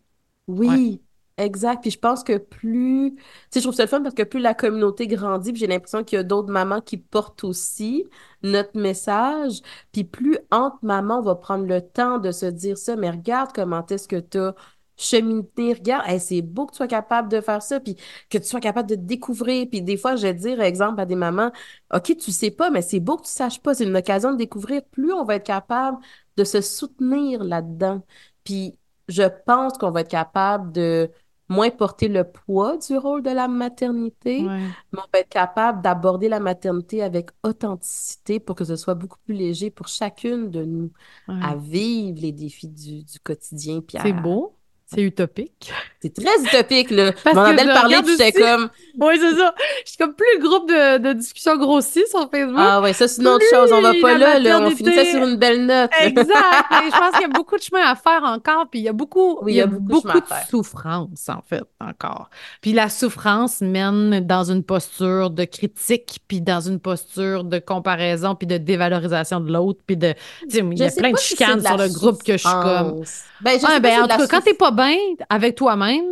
Oui, 0.58 1.02
exact. 1.38 1.82
Puis 1.82 1.92
je 1.92 2.00
pense 2.00 2.24
que 2.24 2.38
plus, 2.38 3.16
tu 3.16 3.22
sais, 3.52 3.60
je 3.60 3.64
trouve 3.64 3.76
ça 3.76 3.84
le 3.84 3.90
fun 3.90 4.02
parce 4.02 4.16
que 4.16 4.24
plus 4.24 4.40
la 4.40 4.54
communauté 4.54 5.08
grandit, 5.08 5.52
puis 5.52 5.60
j'ai 5.60 5.68
l'impression 5.68 6.04
qu'il 6.04 6.18
y 6.18 6.20
a 6.20 6.24
d'autres 6.24 6.52
mamans 6.52 6.82
qui 6.82 6.98
portent 6.98 7.44
aussi 7.44 8.06
notre 8.44 8.80
message. 8.80 9.62
Puis 9.92 10.04
plus 10.04 10.38
entre 10.52 10.78
mamans, 10.84 11.20
on 11.20 11.24
va 11.24 11.36
prendre 11.36 11.66
le 11.66 11.82
temps 11.82 12.20
de 12.20 12.32
se 12.32 12.46
dire 12.46 12.78
ça, 12.78 12.96
mais 12.96 13.10
regarde 13.10 13.52
comment 13.54 13.86
est-ce 13.88 14.08
que 14.08 14.20
tu 14.20 14.38
as 14.38 14.56
cheminé, 14.98 15.74
regarde, 15.74 16.20
c'est 16.20 16.42
beau 16.42 16.66
que 16.68 16.74
tu 16.74 16.78
sois 16.78 16.88
capable 16.88 17.30
de 17.30 17.42
faire 17.42 17.62
ça, 17.62 17.80
puis 17.80 17.96
que 18.30 18.38
tu 18.38 18.46
sois 18.46 18.60
capable 18.60 18.90
de 18.90 18.96
découvrir. 18.96 19.68
Puis 19.70 19.82
des 19.82 19.98
fois, 19.98 20.16
je 20.16 20.24
vais 20.24 20.34
dire, 20.34 20.62
exemple, 20.62 21.02
à 21.02 21.06
des 21.06 21.16
mamans, 21.16 21.52
OK, 21.94 22.16
tu 22.18 22.32
sais 22.32 22.52
pas, 22.52 22.70
mais 22.70 22.82
c'est 22.82 23.00
beau 23.00 23.18
que 23.18 23.24
tu 23.24 23.32
saches 23.32 23.62
pas, 23.62 23.74
c'est 23.74 23.86
une 23.86 23.96
occasion 23.98 24.32
de 24.32 24.38
découvrir. 24.38 24.84
Plus 24.86 25.12
on 25.14 25.24
va 25.24 25.36
être 25.36 25.46
capable 25.46 25.98
de 26.38 26.44
se 26.44 26.62
soutenir 26.62 27.44
là-dedans. 27.44 28.04
Puis 28.44 28.78
je 29.08 29.24
pense 29.46 29.78
qu'on 29.78 29.92
va 29.92 30.02
être 30.02 30.10
capable 30.10 30.72
de 30.72 31.12
moins 31.50 31.70
porter 31.70 32.08
le 32.08 32.24
poids 32.24 32.78
du 32.78 32.98
rôle 32.98 33.24
de 33.24 33.30
la 33.30 33.48
maternité, 33.50 34.46
Ouais. 34.46 34.76
mais 34.94 35.00
on 35.00 35.08
va 35.14 35.20
être 35.20 35.30
capable 35.30 35.82
d'aborder 35.82 36.30
la 36.30 36.40
maternité 36.40 37.04
avec 37.04 37.30
authenticité 37.44 38.40
pour 38.40 38.56
que 38.56 38.64
ce 38.66 38.76
soit 38.78 38.96
beaucoup 38.96 39.18
plus 39.26 39.34
léger 39.36 39.70
pour 39.70 39.88
chacune 39.90 40.50
de 40.50 40.64
nous 40.64 40.92
Ouais. 41.28 41.36
à 41.42 41.56
vivre 41.56 42.20
les 42.22 42.32
défis 42.32 42.70
du, 42.70 43.04
du 43.04 43.20
quotidien. 43.20 43.82
C'est 44.02 44.14
beau, 44.14 44.58
c'est 44.94 45.02
utopique. 45.02 45.72
C'est 46.02 46.14
très 46.14 46.42
utopique, 46.44 46.92
là. 46.92 47.14
Parce 47.24 47.36
Mon 47.36 47.46
que 47.46 47.58
je 47.58 48.02
puis 48.02 48.12
j'étais 48.18 48.32
comme, 48.34 48.70
Oui, 49.00 49.14
c'est 49.20 49.38
ça. 49.38 49.56
Je 49.86 49.90
suis 49.90 49.98
comme 49.98 50.14
plus 50.14 50.26
le 50.36 50.48
groupe 50.48 50.68
de, 50.68 50.98
de 50.98 51.14
discussion 51.14 51.56
grossit 51.58 52.06
sur 52.08 52.30
Facebook. 52.30 52.58
ah 52.58 52.82
ouais, 52.82 52.92
ça 52.92 53.08
c'est 53.08 53.22
une 53.22 53.28
autre 53.30 53.46
chose, 53.50 53.72
on 53.72 53.82
va 53.82 53.94
pas 54.02 54.18
là, 54.18 54.40
là, 54.40 54.60
on 54.62 54.72
finissait 54.72 55.12
sur 55.12 55.24
une 55.24 55.38
belle 55.38 55.66
note. 55.66 55.92
Exact. 56.02 56.28
Mais 56.72 56.90
je 56.92 56.98
pense 56.98 57.12
qu'il 57.12 57.22
y 57.22 57.26
a 57.26 57.28
beaucoup 57.34 57.56
de 57.56 57.62
chemin 57.62 57.84
à 57.84 57.96
faire 57.96 58.22
encore, 58.24 58.68
puis 58.70 58.82
il 58.82 58.84
y 58.84 58.90
a 58.90 58.94
beaucoup, 58.94 59.40
Oui, 59.44 59.54
il 59.54 59.56
y 59.58 59.62
a 59.62 59.68
beaucoup, 59.68 60.10
de 60.20 60.26
souffrance, 60.50 61.30
en 61.30 61.42
fait, 61.48 61.64
encore. 61.80 62.30
Puis 62.62 62.74
la 62.74 62.90
souffrance 62.90 63.62
mène 63.62 64.20
dans 64.22 64.52
une 64.52 64.64
posture 64.64 65.30
de 65.30 65.46
critique, 65.46 66.20
puis 66.28 66.42
dans 66.42 66.60
une 66.60 66.80
posture 66.80 67.46
de 67.46 67.60
comparaison, 67.60 68.36
puis 68.36 68.48
de 68.48 68.58
dévalorisation 68.58 69.40
de 69.40 69.54
l'autre, 69.54 69.80
puis 69.86 69.96
de... 69.96 70.16
il 70.50 70.78
y 70.78 70.84
a 70.84 70.92
plein 70.92 71.12
de 71.12 71.18
si 71.18 71.30
chicanes 71.30 71.62
la 71.62 71.70
sur 71.70 71.78
le 71.78 71.88
groupe 71.88 72.24
que 72.24 72.34
je 72.34 72.40
suis 72.40 72.50
comme... 72.50 73.04
Ben, 73.42 73.60
je 73.60 73.66
pas 73.66 73.80
ben, 73.80 73.96
si 73.96 74.00
en 74.02 74.08
tout 74.08 74.18
cas, 74.18 74.28
quand 74.28 74.42
t'es 74.42 74.54
pas 74.54 74.72
bien 74.86 75.26
avec 75.30 75.56
toi-même, 75.56 76.06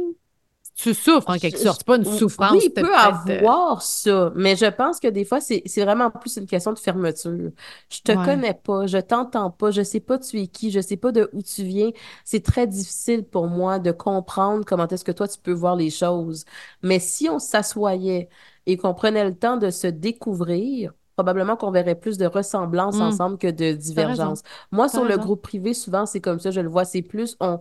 tu 0.75 0.93
souffres 0.93 1.29
en 1.29 1.37
quelque 1.37 1.57
Je- 1.57 1.63
sorte. 1.63 1.79
C'est 1.79 1.87
pas 1.87 1.97
une 1.97 2.05
souffrance. 2.05 2.51
Oui, 2.53 2.61
il 2.65 2.69
peut 2.73 2.85
euh, 2.85 2.97
avoir 2.97 3.81
ça, 3.81 4.31
mais 4.35 4.55
je 4.55 4.65
pense 4.67 4.99
que 5.01 5.09
des 5.09 5.25
fois, 5.25 5.41
c'est 5.41 5.61
vraiment 5.83 6.09
plus 6.09 6.37
une 6.37 6.45
question 6.45 6.71
de 6.71 6.79
fermeture. 6.79 7.51
Je 7.89 7.99
te 8.01 8.13
Ouais. 8.13 8.25
connais 8.25 8.53
pas, 8.53 8.87
je 8.87 8.97
t'entends 8.97 9.51
pas, 9.51 9.71
je 9.71 9.81
sais 9.83 9.99
pas 9.99 10.17
tu 10.17 10.39
es 10.39 10.47
qui, 10.47 10.71
je 10.71 10.79
sais 10.79 10.95
pas 10.95 11.11
de 11.11 11.29
où 11.33 11.41
tu 11.41 11.63
viens. 11.63 11.91
C'est 12.23 12.43
très 12.43 12.65
difficile 12.65 13.25
pour 13.25 13.47
moi 13.47 13.79
de 13.79 13.91
comprendre 13.91 14.63
comment 14.65 14.87
est-ce 14.87 15.03
que 15.03 15.11
toi, 15.11 15.27
tu 15.27 15.39
peux 15.39 15.51
voir 15.51 15.75
les 15.75 15.89
choses. 15.89 16.45
Mais 16.81 16.99
si 16.99 17.29
on 17.29 17.39
s'assoyait 17.39 18.29
et 18.65 18.77
qu'on 18.77 18.93
prenait 18.93 19.25
le 19.25 19.35
temps 19.35 19.57
de 19.57 19.69
se 19.71 19.87
découvrir, 19.87 20.93
probablement 21.17 21.57
qu'on 21.57 21.71
verrait 21.71 21.95
plus 21.99 22.17
de 22.17 22.25
ressemblances 22.25 22.99
Mm. 22.99 23.01
ensemble 23.01 23.37
que 23.37 23.47
de 23.47 23.73
divergences. 23.73 24.41
Moi, 24.71 24.87
sur 24.87 25.03
le 25.03 25.17
groupe 25.17 25.41
privé, 25.41 25.73
souvent, 25.73 26.05
c'est 26.05 26.21
comme 26.21 26.39
ça, 26.39 26.51
je 26.51 26.61
le 26.61 26.69
vois, 26.69 26.85
c'est 26.85 27.01
plus 27.01 27.35
on 27.41 27.59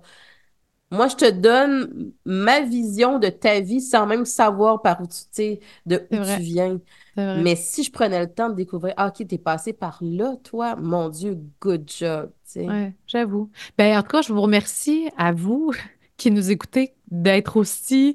moi, 0.91 1.09
je 1.09 1.17
te 1.17 1.31
donne 1.31 2.13
ma 2.25 2.63
vision 2.63 3.19
de 3.19 3.29
ta 3.29 3.61
vie 3.61 3.81
sans 3.81 4.07
même 4.07 4.25
savoir 4.25 4.81
par 4.81 5.03
où 5.03 5.07
tu, 5.07 5.59
de 5.85 6.07
où 6.11 6.17
vrai. 6.17 6.37
tu 6.37 6.43
viens. 6.43 6.81
Mais 7.17 7.57
si 7.57 7.83
je 7.83 7.91
prenais 7.91 8.21
le 8.21 8.33
temps 8.33 8.49
de 8.49 8.55
découvrir, 8.55 8.95
ah, 8.97 9.09
OK, 9.09 9.27
t'es 9.27 9.39
passé 9.39 9.73
par 9.73 9.99
là, 10.01 10.37
toi, 10.45 10.77
mon 10.77 11.09
Dieu, 11.09 11.39
good 11.61 11.91
job. 11.91 12.31
Ouais, 12.57 12.95
j'avoue. 13.07 13.51
Ben, 13.77 13.99
en 13.99 14.03
tout 14.03 14.09
cas, 14.09 14.23
je 14.23 14.33
vous 14.33 14.41
remercie 14.41 15.11
à 15.17 15.33
vous 15.33 15.73
qui 16.17 16.31
nous 16.31 16.51
écoutez 16.51 16.95
d'être 17.11 17.57
aussi 17.57 18.15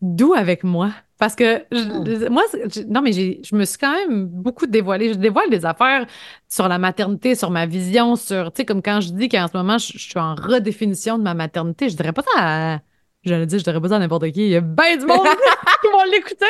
doux 0.00 0.34
avec 0.34 0.64
moi. 0.64 0.92
Parce 1.18 1.34
que 1.34 1.64
je- 1.70 2.28
moi, 2.30 2.42
c'est- 2.50 2.74
je- 2.74 2.86
non, 2.86 3.02
mais 3.02 3.12
j'ai, 3.12 3.40
je 3.44 3.54
me 3.54 3.64
suis 3.66 3.76
quand 3.78 3.92
même 3.94 4.24
beaucoup 4.26 4.66
dévoilée. 4.66 5.12
Je 5.12 5.18
dévoile 5.18 5.50
des 5.50 5.66
affaires 5.66 6.06
sur 6.48 6.66
la 6.68 6.78
maternité, 6.78 7.34
sur 7.34 7.50
ma 7.50 7.66
vision, 7.66 8.16
sur, 8.16 8.50
tu 8.52 8.60
sais, 8.62 8.64
comme 8.64 8.82
quand 8.82 9.00
je 9.02 9.10
dis 9.12 9.28
qu'en 9.28 9.46
ce 9.46 9.56
moment, 9.56 9.76
je, 9.78 9.92
je 9.92 9.98
suis 9.98 10.18
en 10.18 10.34
redéfinition 10.34 11.18
de 11.18 11.22
ma 11.24 11.34
maternité, 11.34 11.90
je 11.90 11.96
dirais 11.96 12.12
pas 12.14 12.22
ça 12.22 12.30
à, 12.38 12.78
j'allais 13.22 13.44
dire, 13.46 13.58
je 13.58 13.64
dirais 13.64 13.80
pas 13.80 13.88
ça 13.90 13.96
à 13.96 13.98
n'importe 13.98 14.30
qui. 14.32 14.40
Il 14.44 14.48
y 14.48 14.56
a 14.56 14.62
bien 14.62 14.96
du 14.96 15.04
monde 15.04 15.26
qui 15.82 15.88
vont 15.92 16.10
l'écouter. 16.10 16.46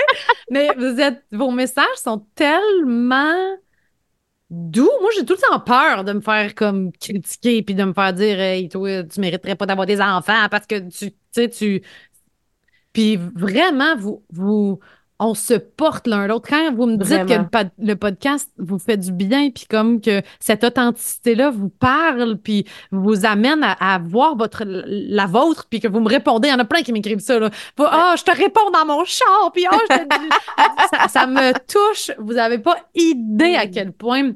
Mais 0.51 0.69
vous 0.77 1.01
êtes, 1.01 1.25
vos 1.33 1.51
messages 1.51 1.87
sont 1.97 2.25
tellement 2.37 3.57
doux. 4.51 4.91
Moi, 5.01 5.11
j'ai 5.17 5.25
tout 5.25 5.35
le 5.35 5.39
temps 5.49 5.61
peur 5.61 6.05
de 6.05 6.13
me 6.13 6.21
faire 6.21 6.55
comme 6.55 6.93
critiquer 6.93 7.63
puis 7.63 7.75
de 7.75 7.85
me 7.85 7.93
faire 7.93 8.13
dire 8.13 8.39
Hey, 8.41 8.69
toi, 8.69 9.03
tu 9.05 9.21
mériterais 9.21 9.57
pas 9.57 9.67
d'avoir 9.67 9.87
des 9.87 10.01
enfants 10.01 10.49
parce 10.51 10.67
que 10.67 10.79
tu 10.89 11.11
tu 11.13 11.17
sais, 11.43 11.49
tu. 11.49 11.83
Puis 12.93 13.17
vraiment, 13.35 13.95
vous, 13.97 14.23
vous, 14.33 14.79
on 15.19 15.35
se 15.35 15.55
porte 15.55 16.07
l'un 16.07 16.27
l'autre. 16.27 16.49
Quand 16.49 16.75
vous 16.75 16.87
me 16.87 16.97
dites 16.97 17.27
que 17.27 17.35
le, 17.35 17.49
pod- 17.49 17.71
le 17.79 17.95
podcast 17.95 18.51
vous 18.59 18.79
fait 18.79 18.97
du 18.97 19.13
bien, 19.13 19.51
puis 19.51 19.67
comme 19.69 20.01
que 20.01 20.23
cette 20.41 20.65
authenticité-là 20.65 21.51
vous 21.51 21.69
parle, 21.69 22.39
puis 22.39 22.65
vous 22.91 23.27
amène 23.27 23.63
à, 23.63 23.73
à 23.95 23.99
voir 23.99 24.35
votre, 24.37 24.65
la 24.67 25.27
vôtre, 25.27 25.67
puis 25.69 25.79
que 25.79 25.89
vous 25.89 26.01
me 26.01 26.09
répondez, 26.09 26.49
il 26.49 26.53
y 26.53 26.55
en 26.55 26.59
a 26.59 26.65
plein 26.65 26.83
qui 26.83 26.93
m'écrivent 26.93 27.19
ça. 27.21 27.39
Là. 27.39 27.51
Ah, 27.79 28.15
je 28.19 28.25
te 28.25 28.35
réponds 28.37 28.71
dans 28.73 28.87
mon 28.87 29.05
char, 29.05 29.53
puis 29.53 29.67
ah, 29.71 29.77
je 29.91 29.97
te 29.97 30.03
dis. 30.19 30.29
ça, 30.99 31.09
ça 31.09 31.27
me 31.27 31.53
touche. 31.67 32.11
Vous 32.19 32.33
n'avez 32.33 32.59
pas 32.59 32.77
idée 32.95 33.57
à 33.57 33.67
quel 33.67 33.93
point. 33.93 34.33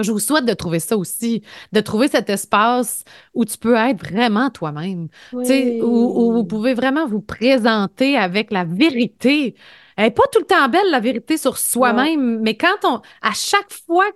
Je 0.00 0.10
vous 0.10 0.18
souhaite 0.18 0.44
de 0.44 0.54
trouver 0.54 0.80
ça 0.80 0.96
aussi, 0.96 1.42
de 1.72 1.80
trouver 1.80 2.08
cet 2.08 2.28
espace 2.28 3.04
où 3.32 3.44
tu 3.44 3.56
peux 3.56 3.76
être 3.76 4.04
vraiment 4.04 4.50
toi-même. 4.50 5.08
Sais, 5.44 5.80
où, 5.80 5.86
où 5.86 6.32
vous 6.32 6.44
pouvez 6.44 6.74
vraiment 6.74 7.06
vous 7.06 7.20
présenter 7.20 8.16
avec 8.16 8.50
la 8.50 8.64
vérité. 8.64 9.54
Elle 9.96 10.06
n'est 10.06 10.10
pas 10.10 10.24
tout 10.32 10.40
le 10.40 10.46
temps 10.46 10.68
belle, 10.68 10.90
la 10.90 10.98
vérité 10.98 11.36
sur 11.36 11.58
soi-même, 11.58 12.40
mais 12.40 12.56
quand 12.56 12.76
on, 12.84 13.00
à 13.22 13.32
chaque 13.34 13.72
fois, 13.86 14.06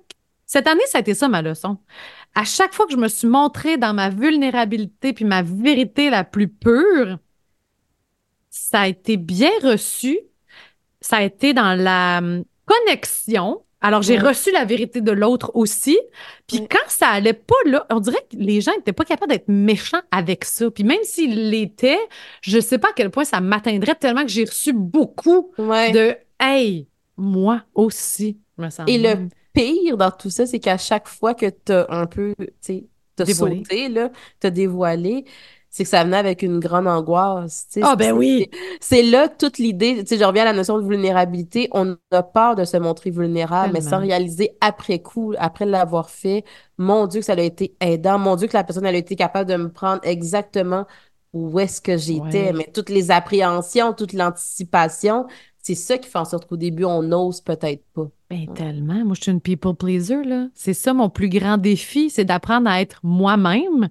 cette 0.46 0.66
année, 0.66 0.82
ça 0.86 0.98
a 0.98 1.00
été 1.00 1.14
ça 1.14 1.28
ma 1.28 1.42
leçon. 1.42 1.78
À 2.34 2.44
chaque 2.44 2.74
fois 2.74 2.86
que 2.86 2.92
je 2.92 2.98
me 2.98 3.08
suis 3.08 3.28
montrée 3.28 3.76
dans 3.76 3.94
ma 3.94 4.10
vulnérabilité 4.10 5.12
puis 5.12 5.24
ma 5.24 5.42
vérité 5.42 6.10
la 6.10 6.24
plus 6.24 6.48
pure, 6.48 7.18
ça 8.50 8.80
a 8.80 8.88
été 8.88 9.16
bien 9.16 9.50
reçu. 9.62 10.18
Ça 11.00 11.18
a 11.18 11.22
été 11.22 11.52
dans 11.52 11.74
la 11.80 12.18
hum, 12.18 12.44
connexion. 12.66 13.62
Alors, 13.80 14.02
j'ai 14.02 14.18
Ouais. 14.18 14.28
reçu 14.28 14.50
la 14.52 14.64
vérité 14.64 15.00
de 15.00 15.12
l'autre 15.12 15.52
aussi. 15.54 15.98
Puis 16.48 16.58
Ouais. 16.58 16.68
quand 16.68 16.78
ça 16.88 17.08
allait 17.08 17.32
pas 17.32 17.54
là, 17.66 17.86
on 17.90 18.00
dirait 18.00 18.26
que 18.30 18.36
les 18.36 18.60
gens 18.60 18.72
n'étaient 18.76 18.92
pas 18.92 19.04
capables 19.04 19.30
d'être 19.30 19.48
méchants 19.48 20.00
avec 20.10 20.44
ça. 20.44 20.70
Puis 20.70 20.82
même 20.84 20.98
s'ils 21.04 21.50
l'étaient, 21.50 21.98
je 22.42 22.58
sais 22.58 22.78
pas 22.78 22.88
à 22.88 22.92
quel 22.94 23.10
point 23.10 23.24
ça 23.24 23.40
m'atteindrait 23.40 23.94
tellement 23.94 24.22
que 24.22 24.28
j'ai 24.30 24.44
reçu 24.44 24.72
beaucoup 24.72 25.52
Ouais. 25.58 25.92
de 25.92 26.16
Hey, 26.40 26.88
moi 27.16 27.62
aussi, 27.74 28.38
je 28.58 28.64
me 28.64 28.70
sens 28.70 28.88
Et 28.88 28.98
le 28.98 29.28
pire 29.52 29.96
dans 29.96 30.10
tout 30.10 30.30
ça, 30.30 30.46
c'est 30.46 30.60
qu'à 30.60 30.78
chaque 30.78 31.08
fois 31.08 31.34
que 31.34 31.46
t'as 31.46 31.86
un 31.88 32.06
peu, 32.06 32.34
tu 32.38 32.46
sais, 32.60 32.84
t'as 33.16 33.26
sauté, 33.26 33.88
là, 33.88 34.10
t'as 34.40 34.50
dévoilé, 34.50 35.24
c'est 35.78 35.84
que 35.84 35.90
ça 35.90 36.02
venait 36.02 36.16
avec 36.16 36.42
une 36.42 36.58
grande 36.58 36.88
angoisse. 36.88 37.68
Ah, 37.82 37.94
ben 37.94 38.10
oui. 38.10 38.50
C'est 38.80 39.04
là 39.04 39.28
toute 39.28 39.58
l'idée, 39.58 39.98
tu 40.00 40.06
sais, 40.06 40.18
je 40.18 40.24
reviens 40.24 40.42
à 40.42 40.46
la 40.46 40.52
notion 40.52 40.76
de 40.76 40.82
vulnérabilité. 40.88 41.68
On 41.70 41.96
a 42.10 42.22
peur 42.24 42.56
de 42.56 42.64
se 42.64 42.76
montrer 42.76 43.10
vulnérable, 43.10 43.72
mais 43.72 43.80
sans 43.80 44.00
réaliser 44.00 44.56
après 44.60 44.98
coup, 44.98 45.34
après 45.38 45.66
l'avoir 45.66 46.10
fait, 46.10 46.42
mon 46.78 47.06
Dieu 47.06 47.20
que 47.20 47.26
ça 47.26 47.34
a 47.34 47.40
été 47.40 47.76
aidant, 47.80 48.18
mon 48.18 48.34
Dieu 48.34 48.48
que 48.48 48.56
la 48.56 48.64
personne 48.64 48.86
elle 48.86 48.96
a 48.96 48.98
été 48.98 49.14
capable 49.14 49.48
de 49.48 49.54
me 49.56 49.70
prendre 49.70 50.00
exactement 50.02 50.84
où 51.32 51.60
est-ce 51.60 51.80
que 51.80 51.96
j'étais, 51.96 52.46
Ouais. 52.46 52.52
mais 52.54 52.68
toutes 52.74 52.88
les 52.90 53.12
appréhensions, 53.12 53.92
toute 53.92 54.14
l'anticipation, 54.14 55.26
c'est 55.62 55.76
ça 55.76 55.96
qui 55.96 56.08
fait 56.08 56.18
en 56.18 56.24
sorte 56.24 56.48
qu'au 56.48 56.56
début, 56.56 56.84
on 56.86 57.02
n'ose 57.04 57.40
peut-être 57.40 57.84
pas. 57.94 58.08
Ben, 58.30 58.46
tellement. 58.54 59.04
Moi, 59.04 59.14
je 59.14 59.22
suis 59.22 59.32
une 59.32 59.40
people 59.40 59.74
pleaser, 59.74 60.24
là. 60.24 60.48
C'est 60.54 60.74
ça 60.74 60.92
mon 60.92 61.08
plus 61.08 61.28
grand 61.28 61.56
défi, 61.58 62.10
c'est 62.10 62.24
d'apprendre 62.24 62.68
à 62.68 62.80
être 62.80 63.00
moi-même 63.02 63.88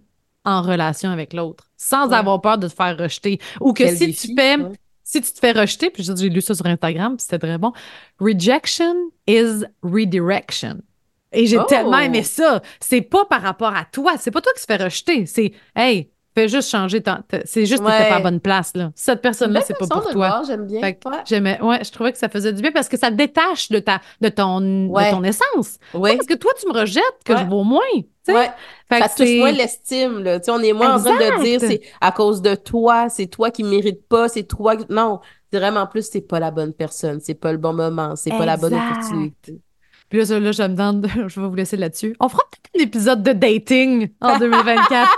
en 0.48 0.62
relation 0.62 1.10
avec 1.12 1.34
l'autre, 1.34 1.66
sans 1.78 2.08
Ouais. 2.10 2.16
avoir 2.16 2.42
peur 2.42 2.58
de 2.58 2.68
te 2.68 2.74
faire 2.74 2.98
rejeter. 2.98 3.40
Ou 3.60 3.74
que 3.74 3.84
Quel 3.84 3.98
si 3.98 4.08
défi, 4.08 4.28
tu 4.30 4.36
fais, 4.36 4.56
ouais. 4.58 4.72
si 5.04 5.22
tu 5.22 5.32
te 5.34 5.40
fais 5.40 5.52
rejeter, 5.52 5.90
puis 5.90 6.04
j'ai 6.04 6.30
lu 6.30 6.42
ça 6.42 6.56
sur 6.56 6.66
Instagram, 6.66 7.18
puis 7.18 7.24
c'était 7.24 7.40
très 7.46 7.58
bon. 7.58 7.74
Rejection 8.20 8.96
is 9.28 9.64
redirection. 9.84 10.78
Et 11.32 11.46
j'ai 11.46 11.60
Oh! 11.60 11.64
tellement 11.68 12.00
aimé 12.00 12.24
ça. 12.24 12.62
C'est 12.80 13.02
pas 13.02 13.26
par 13.26 13.42
rapport 13.42 13.76
à 13.76 13.84
toi. 13.86 14.14
C'est 14.18 14.32
pas 14.32 14.42
toi 14.42 14.52
qui 14.56 14.62
se 14.62 14.66
fait 14.66 14.82
rejeter. 14.82 15.26
C'est, 15.26 15.52
hey, 15.76 16.10
fais 16.34 16.48
juste 16.48 16.70
changer. 16.70 17.02
ton- 17.04 17.18
C'est 17.46 17.66
juste 17.66 17.84
que 17.84 17.88
t'étais 17.90 18.08
pas 18.10 18.14
à 18.16 18.18
Ouais. 18.18 18.24
bonne 18.24 18.40
place, 18.40 18.72
là. 18.76 18.92
Cette 18.96 19.22
personne-là, 19.22 19.60
Belle 19.60 19.68
c'est 19.68 19.78
pas 19.78 19.88
pour 19.88 20.08
de 20.08 20.14
toi. 20.14 20.42
j'aime 20.48 20.66
bien. 20.66 20.80
Ouais. 20.82 20.98
j'aimais, 21.26 21.60
ouais, 21.62 21.84
je 21.84 21.92
trouvais 21.92 22.14
que 22.14 22.18
ça 22.18 22.30
faisait 22.30 22.54
du 22.54 22.62
bien 22.62 22.72
parce 22.72 22.88
que 22.88 22.98
ça 22.98 23.10
te 23.12 23.16
détache 23.16 23.70
de 23.70 23.80
ta, 23.80 24.00
de 24.22 24.30
ton, 24.30 24.62
de 24.62 24.88
Ouais. 24.88 25.12
ton 25.12 25.22
essence. 25.24 25.78
Ouais. 25.94 26.16
Parce 26.16 26.28
que 26.28 26.36
toi, 26.36 26.52
tu 26.60 26.68
me 26.68 26.74
rejettes 26.80 27.04
que 27.26 27.34
Ouais. 27.34 27.40
je 27.40 27.46
vaux 27.46 27.64
moins. 27.64 27.82
Ouais. 28.34 28.50
Fait 28.90 29.00
Ça 29.00 29.10
que 29.10 29.16
touche 29.18 29.38
moins 29.38 29.52
l'estime, 29.52 30.24
là. 30.24 30.40
On 30.48 30.62
est 30.62 30.74
moins 30.74 30.96
en 30.96 31.04
train 31.04 31.16
de 31.38 31.44
dire 31.44 31.60
c'est 31.60 31.82
à 32.02 32.12
cause 32.12 32.42
de 32.42 32.56
toi, 32.56 33.10
c'est 33.10 33.28
toi 33.28 33.52
qui 33.52 33.64
mérites 33.64 34.08
pas, 34.08 34.30
c'est 34.30 34.44
toi 34.44 34.76
qui... 34.76 34.86
Non, 34.90 35.20
vraiment 35.52 35.88
plus 35.88 36.10
c'est 36.10 36.22
pas 36.22 36.40
la 36.40 36.52
bonne 36.52 36.74
personne, 36.74 37.20
c'est 37.22 37.36
pas 37.36 37.52
le 37.52 37.58
bon 37.58 37.74
moment, 37.74 38.16
c'est 38.16 38.30
pas 38.32 38.46
la 38.46 38.58
bonne 38.58 38.74
opportunité. 38.74 39.60
Puis 40.10 40.20
là, 40.20 40.26
ça, 40.26 40.40
là, 40.40 40.52
je 40.54 40.64
me 40.64 40.68
demande, 40.70 41.08
je 41.28 41.40
vais 41.42 41.48
vous 41.48 41.56
laisser 41.56 41.76
là-dessus. 41.76 42.16
On 42.20 42.30
fera 42.30 42.44
peut-être 42.50 42.82
un 42.82 42.86
épisode 42.86 43.24
de 43.24 43.34
dating 43.34 44.10
en 44.22 44.38
2024. 44.38 45.18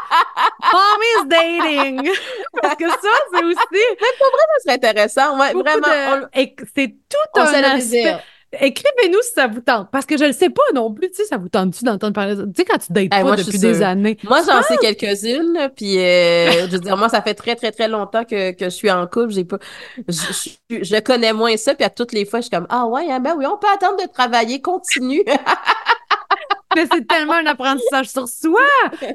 Mommy's 0.73 1.27
dating! 1.29 2.09
Parce 2.61 2.75
que 2.75 2.89
ça, 2.89 3.09
c'est 3.33 3.43
aussi 3.43 3.57
Ça 3.57 4.63
serait 4.65 4.75
intéressant, 4.75 5.39
ouais, 5.39 5.53
vraiment. 5.53 6.25
de- 6.25 6.65
c'est 6.75 6.87
tout 6.87 7.17
On, 7.35 7.41
un 7.41 7.63
aspect. 7.63 8.17
Écrivez-nous 8.51 9.21
si 9.21 9.31
ça 9.33 9.47
vous 9.47 9.61
tente. 9.61 9.89
Parce 9.91 10.05
que 10.05 10.17
je 10.17 10.23
ne 10.23 10.31
sais 10.31 10.49
pas 10.49 10.63
non 10.73 10.91
plus. 10.91 11.09
Tu 11.09 11.17
sais, 11.17 11.25
ça 11.25 11.37
vous 11.37 11.49
tente-tu 11.49 11.83
d'entendre 11.83 12.13
parler 12.13 12.35
de 12.35 12.41
ça? 12.41 12.47
Tu 12.47 12.53
sais, 12.55 12.65
quand 12.65 12.77
tu 12.79 12.91
dates 12.91 13.09
pas 13.09 13.23
moi, 13.23 13.35
depuis 13.35 13.59
des 13.59 13.81
années. 13.83 14.17
Moi, 14.23 14.41
j'en 14.45 14.61
sais 14.63 14.77
quelques-unes, 14.77 15.53
là, 15.53 15.69
puis 15.69 15.99
euh, 15.99 16.67
je 16.67 16.71
veux 16.71 16.79
dire, 16.79 16.97
moi, 16.97 17.09
ça 17.09 17.21
fait 17.21 17.35
très, 17.35 17.55
très, 17.55 17.71
très 17.71 17.87
longtemps 17.87 18.25
que, 18.25 18.51
que 18.51 18.65
je 18.65 18.69
suis 18.69 18.89
en 18.89 19.05
couple. 19.05 19.29
J'ai 19.31 19.45
pas, 19.45 19.57
je, 20.07 20.49
je, 20.69 20.83
je 20.83 20.99
connais 20.99 21.33
moins 21.33 21.55
ça, 21.57 21.75
puis 21.75 21.85
à 21.85 21.89
toutes 21.89 22.11
les 22.11 22.25
fois, 22.25 22.39
je 22.39 22.45
suis 22.45 22.51
comme, 22.51 22.67
ah 22.69 22.87
ouais, 22.87 23.11
hein, 23.11 23.19
ben 23.19 23.35
oui, 23.37 23.45
on 23.45 23.57
peut 23.57 23.67
attendre 23.73 23.97
de 24.03 24.11
travailler, 24.11 24.61
continue. 24.61 25.23
Mais 26.75 26.85
c'est 26.91 27.07
tellement 27.07 27.33
un 27.33 27.45
apprentissage 27.47 28.09
sur 28.09 28.27
soi. 28.27 28.61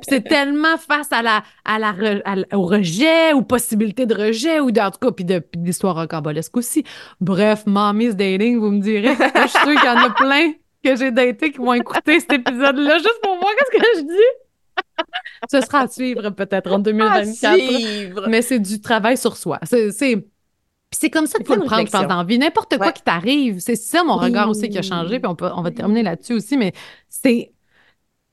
C'est 0.09 0.23
tellement 0.25 0.77
face 0.77 1.13
à 1.13 1.23
la, 1.23 1.43
à 1.65 1.79
la 1.79 1.93
re- 1.93 2.23
à 2.25 2.57
au 2.57 2.63
rejet, 2.63 3.33
ou 3.33 3.43
possibilité 3.43 4.07
de 4.07 4.15
rejet, 4.15 4.61
ou 4.61 4.69
en 4.71 4.91
tout 4.91 4.99
cas, 5.01 5.13
puis 5.13 5.25
de 5.25 5.39
puis 5.39 5.61
d'histoire 5.61 5.95
rocambolesque 5.95 6.57
aussi. 6.57 6.85
Bref, 7.21 7.63
Mommy's 7.67 8.17
Dating, 8.17 8.59
vous 8.59 8.71
me 8.71 8.81
direz. 8.81 9.15
Je 9.15 9.49
suis 9.49 9.59
sûre 9.61 9.81
qu'il 9.81 9.85
y 9.85 9.93
en 9.93 9.99
a 10.05 10.11
plein 10.11 10.53
que 10.85 10.97
j'ai 10.97 11.11
daté 11.11 11.53
qui 11.53 11.59
vont 11.59 11.73
écouter 11.75 12.19
cet 12.21 12.33
épisode-là 12.33 12.99
juste 12.99 13.21
pour 13.23 13.37
voir 13.39 13.51
qu'est-ce 13.57 13.79
que 13.79 13.99
je 13.99 14.03
dis. 14.03 15.05
Ce 15.51 15.61
sera 15.61 15.81
à 15.83 15.89
suivre 15.89 16.31
peut-être 16.31 16.71
en 16.73 16.77
À 16.77 16.79
2024. 16.79 17.57
suivre. 17.59 18.27
Mais 18.29 18.43
c'est 18.43 18.59
du 18.59 18.81
travail 18.81 19.17
sur 19.17 19.37
soi. 19.37 19.59
C'est... 19.63 20.27
Puis 20.95 21.01
c'est 21.01 21.11
comme 21.11 21.27
ça 21.27 21.39
qu'il 21.39 21.47
faut 21.49 21.57
le 21.57 21.65
prendre, 21.65 21.85
je 21.87 21.91
pense, 21.91 22.07
dans 22.07 22.23
vie. 22.23 22.39
N'importe 22.39 22.77
quoi 22.77 22.87
Ouais. 22.87 22.93
qui 22.93 23.03
t'arrive, 23.03 23.59
c'est 23.59 23.75
ça 23.75 24.05
mon 24.05 24.17
regard 24.17 24.49
aussi 24.49 24.69
qui 24.69 24.79
a 24.79 24.83
changé, 24.83 25.19
puis 25.19 25.27
on, 25.29 25.35
peut, 25.35 25.51
on 25.57 25.61
va 25.63 25.73
terminer 25.73 26.05
là-dessus 26.05 26.35
aussi, 26.35 26.57
mais 26.57 26.73
c'est 27.09 27.51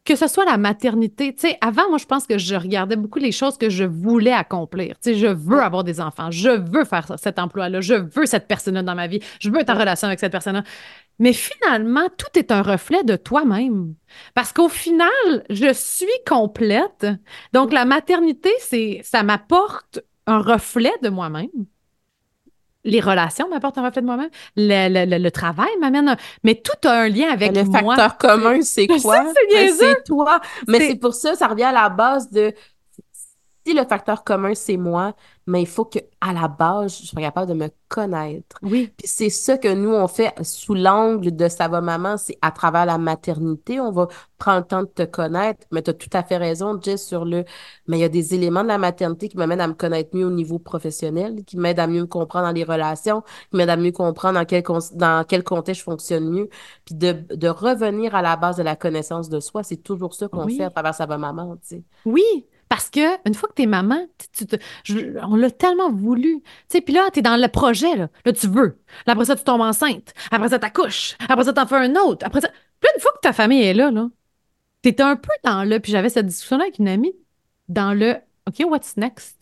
que 0.05 0.15
ce 0.15 0.27
soit 0.27 0.45
la 0.45 0.57
maternité. 0.57 1.33
Tu 1.33 1.47
sais, 1.47 1.57
avant, 1.59 1.89
moi, 1.89 1.97
je 1.97 2.05
pense 2.05 2.27
que 2.27 2.37
je 2.37 2.55
regardais 2.55 2.95
beaucoup 2.95 3.17
les 3.17 3.31
choses 3.31 3.57
que 3.57 3.69
je 3.71 3.83
voulais 3.83 4.31
accomplir. 4.31 4.95
Tu 4.99 5.13
sais, 5.13 5.15
je 5.15 5.25
veux 5.25 5.59
avoir 5.59 5.83
des 5.83 5.99
enfants, 6.01 6.29
je 6.29 6.49
veux 6.49 6.85
faire 6.85 7.07
cet 7.17 7.39
emploi-là, 7.39 7.81
je 7.81 7.95
veux 7.95 8.27
cette 8.27 8.47
personne-là 8.47 8.83
dans 8.83 8.95
ma 8.95 9.07
vie, 9.07 9.19
je 9.39 9.49
veux 9.49 9.59
être 9.59 9.69
en 9.71 9.77
relation 9.79 10.07
avec 10.07 10.19
cette 10.19 10.31
personne-là. 10.31 10.63
Mais 11.17 11.33
finalement, 11.33 12.09
tout 12.15 12.37
est 12.37 12.51
un 12.51 12.61
reflet 12.61 13.03
de 13.03 13.15
toi-même. 13.15 13.95
Parce 14.35 14.53
qu'au 14.53 14.69
final, 14.69 15.09
je 15.49 15.73
suis 15.73 16.05
complète. 16.27 17.07
Donc, 17.53 17.73
la 17.73 17.85
maternité, 17.85 18.51
c'est, 18.59 19.01
ça 19.03 19.23
m'apporte 19.23 19.99
un 20.27 20.41
reflet 20.41 20.93
de 21.01 21.09
moi-même. 21.09 21.49
Les 22.83 22.99
relations 22.99 23.47
m'apportent 23.49 23.77
un 23.77 23.85
reflet 23.85 24.01
de 24.01 24.07
moi-même. 24.07 24.29
Le, 24.55 24.89
le- 24.89 25.09
le- 25.09 25.21
le 25.23 25.31
travail 25.31 25.69
m'amène 25.79 26.09
un... 26.09 26.17
Mais 26.43 26.55
tout 26.55 26.87
a 26.87 26.91
un 26.91 27.09
lien 27.09 27.29
avec 27.31 27.55
le 27.55 27.63
moi. 27.63 27.95
facteur 27.95 28.17
commun, 28.17 28.61
c'est 28.61 28.87
quoi? 29.01 29.23
c'est 29.35 29.55
Ben, 29.55 29.73
c'est 29.77 30.03
toi. 30.03 30.39
Mais 30.67 30.79
C'est- 30.79 30.87
c'est 30.89 30.95
pour 30.95 31.13
ça, 31.13 31.35
ça 31.35 31.47
revient 31.47 31.63
à 31.65 31.71
la 31.71 31.89
base 31.89 32.29
de 32.31 32.53
si 33.65 33.73
le 33.73 33.85
facteur 33.85 34.23
commun, 34.23 34.53
c'est 34.55 34.77
moi, 34.77 35.15
mais 35.47 35.61
il 35.61 35.67
faut 35.67 35.85
que 35.85 35.99
à 36.19 36.33
la 36.33 36.47
base, 36.47 36.99
je 37.01 37.07
sois 37.07 37.21
capable 37.21 37.49
de 37.49 37.53
me 37.55 37.69
connaître. 37.89 38.57
Oui. 38.61 38.93
Puis 38.97 39.07
c'est 39.07 39.29
ça 39.29 39.57
que 39.57 39.73
nous, 39.73 39.89
on 39.93 40.07
fait 40.07 40.33
sous 40.43 40.73
l'angle 40.75 41.35
de 41.35 41.47
Ça 41.47 41.67
va 41.67 41.81
maman, 41.81 42.17
c'est 42.17 42.37
à 42.41 42.51
travers 42.51 42.85
la 42.85 42.97
maternité, 42.97 43.79
on 43.79 43.91
va 43.91 44.07
prendre 44.37 44.59
le 44.61 44.65
temps 44.67 44.81
de 44.83 44.87
te 44.87 45.03
connaître. 45.03 45.65
Mais 45.71 45.81
tu 45.81 45.89
as 45.91 45.93
tout 45.93 46.09
à 46.13 46.23
fait 46.23 46.37
raison, 46.37 46.79
Jess, 46.81 47.05
sur 47.05 47.25
le... 47.25 47.43
Mais 47.87 47.97
il 47.97 48.01
y 48.01 48.03
a 48.03 48.09
des 48.09 48.33
éléments 48.33 48.63
de 48.63 48.67
la 48.67 48.77
maternité 48.77 49.29
qui 49.29 49.37
m'amènent 49.37 49.61
à 49.61 49.67
me 49.67 49.73
connaître 49.73 50.15
mieux 50.15 50.25
au 50.25 50.31
niveau 50.31 50.59
professionnel, 50.59 51.43
qui 51.45 51.57
m'aident 51.57 51.79
à 51.79 51.87
mieux 51.87 52.01
me 52.01 52.07
comprendre 52.07 52.47
dans 52.47 52.53
les 52.53 52.63
relations, 52.63 53.21
qui 53.49 53.57
m'aident 53.57 53.69
à 53.69 53.77
mieux 53.77 53.91
comprendre 53.91 54.39
dans 54.39 54.45
quel, 54.45 54.63
con- 54.63 54.79
dans 54.93 55.23
quel 55.27 55.43
contexte 55.43 55.79
je 55.81 55.83
fonctionne 55.85 56.29
mieux. 56.29 56.49
Puis 56.85 56.95
de, 56.95 57.13
de 57.35 57.47
revenir 57.47 58.15
à 58.15 58.21
la 58.21 58.35
base 58.37 58.57
de 58.57 58.63
la 58.63 58.75
connaissance 58.75 59.29
de 59.29 59.39
soi, 59.39 59.63
c'est 59.63 59.77
toujours 59.77 60.13
ça 60.13 60.27
qu'on 60.27 60.45
Oui. 60.45 60.57
fait 60.57 60.63
à 60.63 60.69
travers 60.69 60.95
Ça 60.95 61.05
va 61.05 61.17
maman, 61.17 61.55
tu 61.57 61.67
sais. 61.77 61.83
Oui, 62.05 62.45
parce 62.71 62.89
que 62.89 63.01
une 63.27 63.33
fois 63.33 63.49
que 63.49 63.55
t'es 63.55 63.65
maman, 63.65 63.99
tu- 64.17 64.45
tu 64.45 64.47
te- 64.47 64.55
je- 64.85 65.19
on 65.23 65.35
l'a 65.35 65.51
tellement 65.51 65.91
voulu. 65.91 66.41
Tu 66.69 66.81
puis 66.81 66.93
là, 66.93 67.09
t'es 67.11 67.21
dans 67.21 67.35
le 67.35 67.47
projet, 67.49 67.97
là. 67.97 68.07
Là, 68.23 68.31
tu 68.31 68.47
veux. 68.47 68.79
Là, 69.05 69.11
après 69.11 69.25
ça, 69.25 69.35
tu 69.35 69.43
tombes 69.43 69.59
enceinte. 69.59 70.13
Après 70.31 70.47
ça, 70.47 70.57
t'accouches. 70.57 71.17
Après 71.27 71.43
ça, 71.43 71.51
t'en 71.51 71.67
fais 71.67 71.75
un 71.75 71.93
autre. 71.97 72.25
Après 72.25 72.39
ça... 72.39 72.47
Puis 72.47 72.87
là, 72.87 72.91
une 72.95 73.01
fois 73.01 73.11
que 73.11 73.19
ta 73.19 73.33
famille 73.33 73.61
est 73.61 73.73
là, 73.73 73.91
là, 73.91 74.07
t'es 74.83 75.01
un 75.01 75.17
peu 75.17 75.33
dans 75.43 75.65
le... 75.65 75.81
Puis 75.81 75.91
j'avais 75.91 76.07
cette 76.07 76.27
discussion-là 76.27 76.63
avec 76.63 76.79
une 76.79 76.87
amie, 76.87 77.13
dans 77.67 77.93
le 77.93 78.15
«OK, 78.47 78.65
what's 78.65 78.95
next?» 78.95 79.37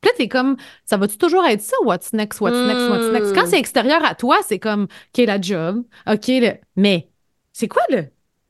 Puis 0.00 0.10
là, 0.10 0.16
t'es 0.16 0.26
comme, 0.26 0.56
ça 0.84 0.96
va-tu 0.96 1.16
toujours 1.16 1.46
être 1.46 1.62
ça? 1.62 1.76
What's 1.84 2.12
next, 2.12 2.40
what's 2.40 2.56
next, 2.56 2.88
what's 2.90 3.12
next? 3.12 3.34
Quand 3.36 3.44
Hmm. 3.44 3.50
c'est 3.50 3.60
extérieur 3.60 4.04
à 4.04 4.16
toi, 4.16 4.38
c'est 4.44 4.58
comme, 4.58 4.88
OK, 5.14 5.24
la 5.24 5.40
job, 5.40 5.84
OK, 6.08 6.26
le... 6.26 6.54
mais 6.74 7.08
c'est 7.52 7.68
quoi 7.68 7.82
le... 7.88 8.06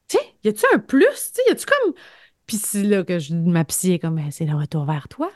Tu 0.09 0.16
sais, 0.16 0.24
y 0.44 0.48
a-tu 0.48 0.64
un 0.74 0.78
plus? 0.78 1.04
Tu 1.04 1.12
sais, 1.34 1.42
y 1.46 1.52
a-tu 1.52 1.66
comme... 1.66 1.92
Puis 2.49 2.57
c'est 2.57 2.82
là 2.82 3.05
que 3.05 3.20
je, 3.20 3.34
ma 3.34 3.64
psy 3.64 3.92
est 3.92 3.99
comme, 4.01 4.16
Ben, 4.16 4.30
c'est 4.32 4.44
le 4.46 4.57
retour 4.57 4.84
vers 4.84 5.07
toi. 5.07 5.30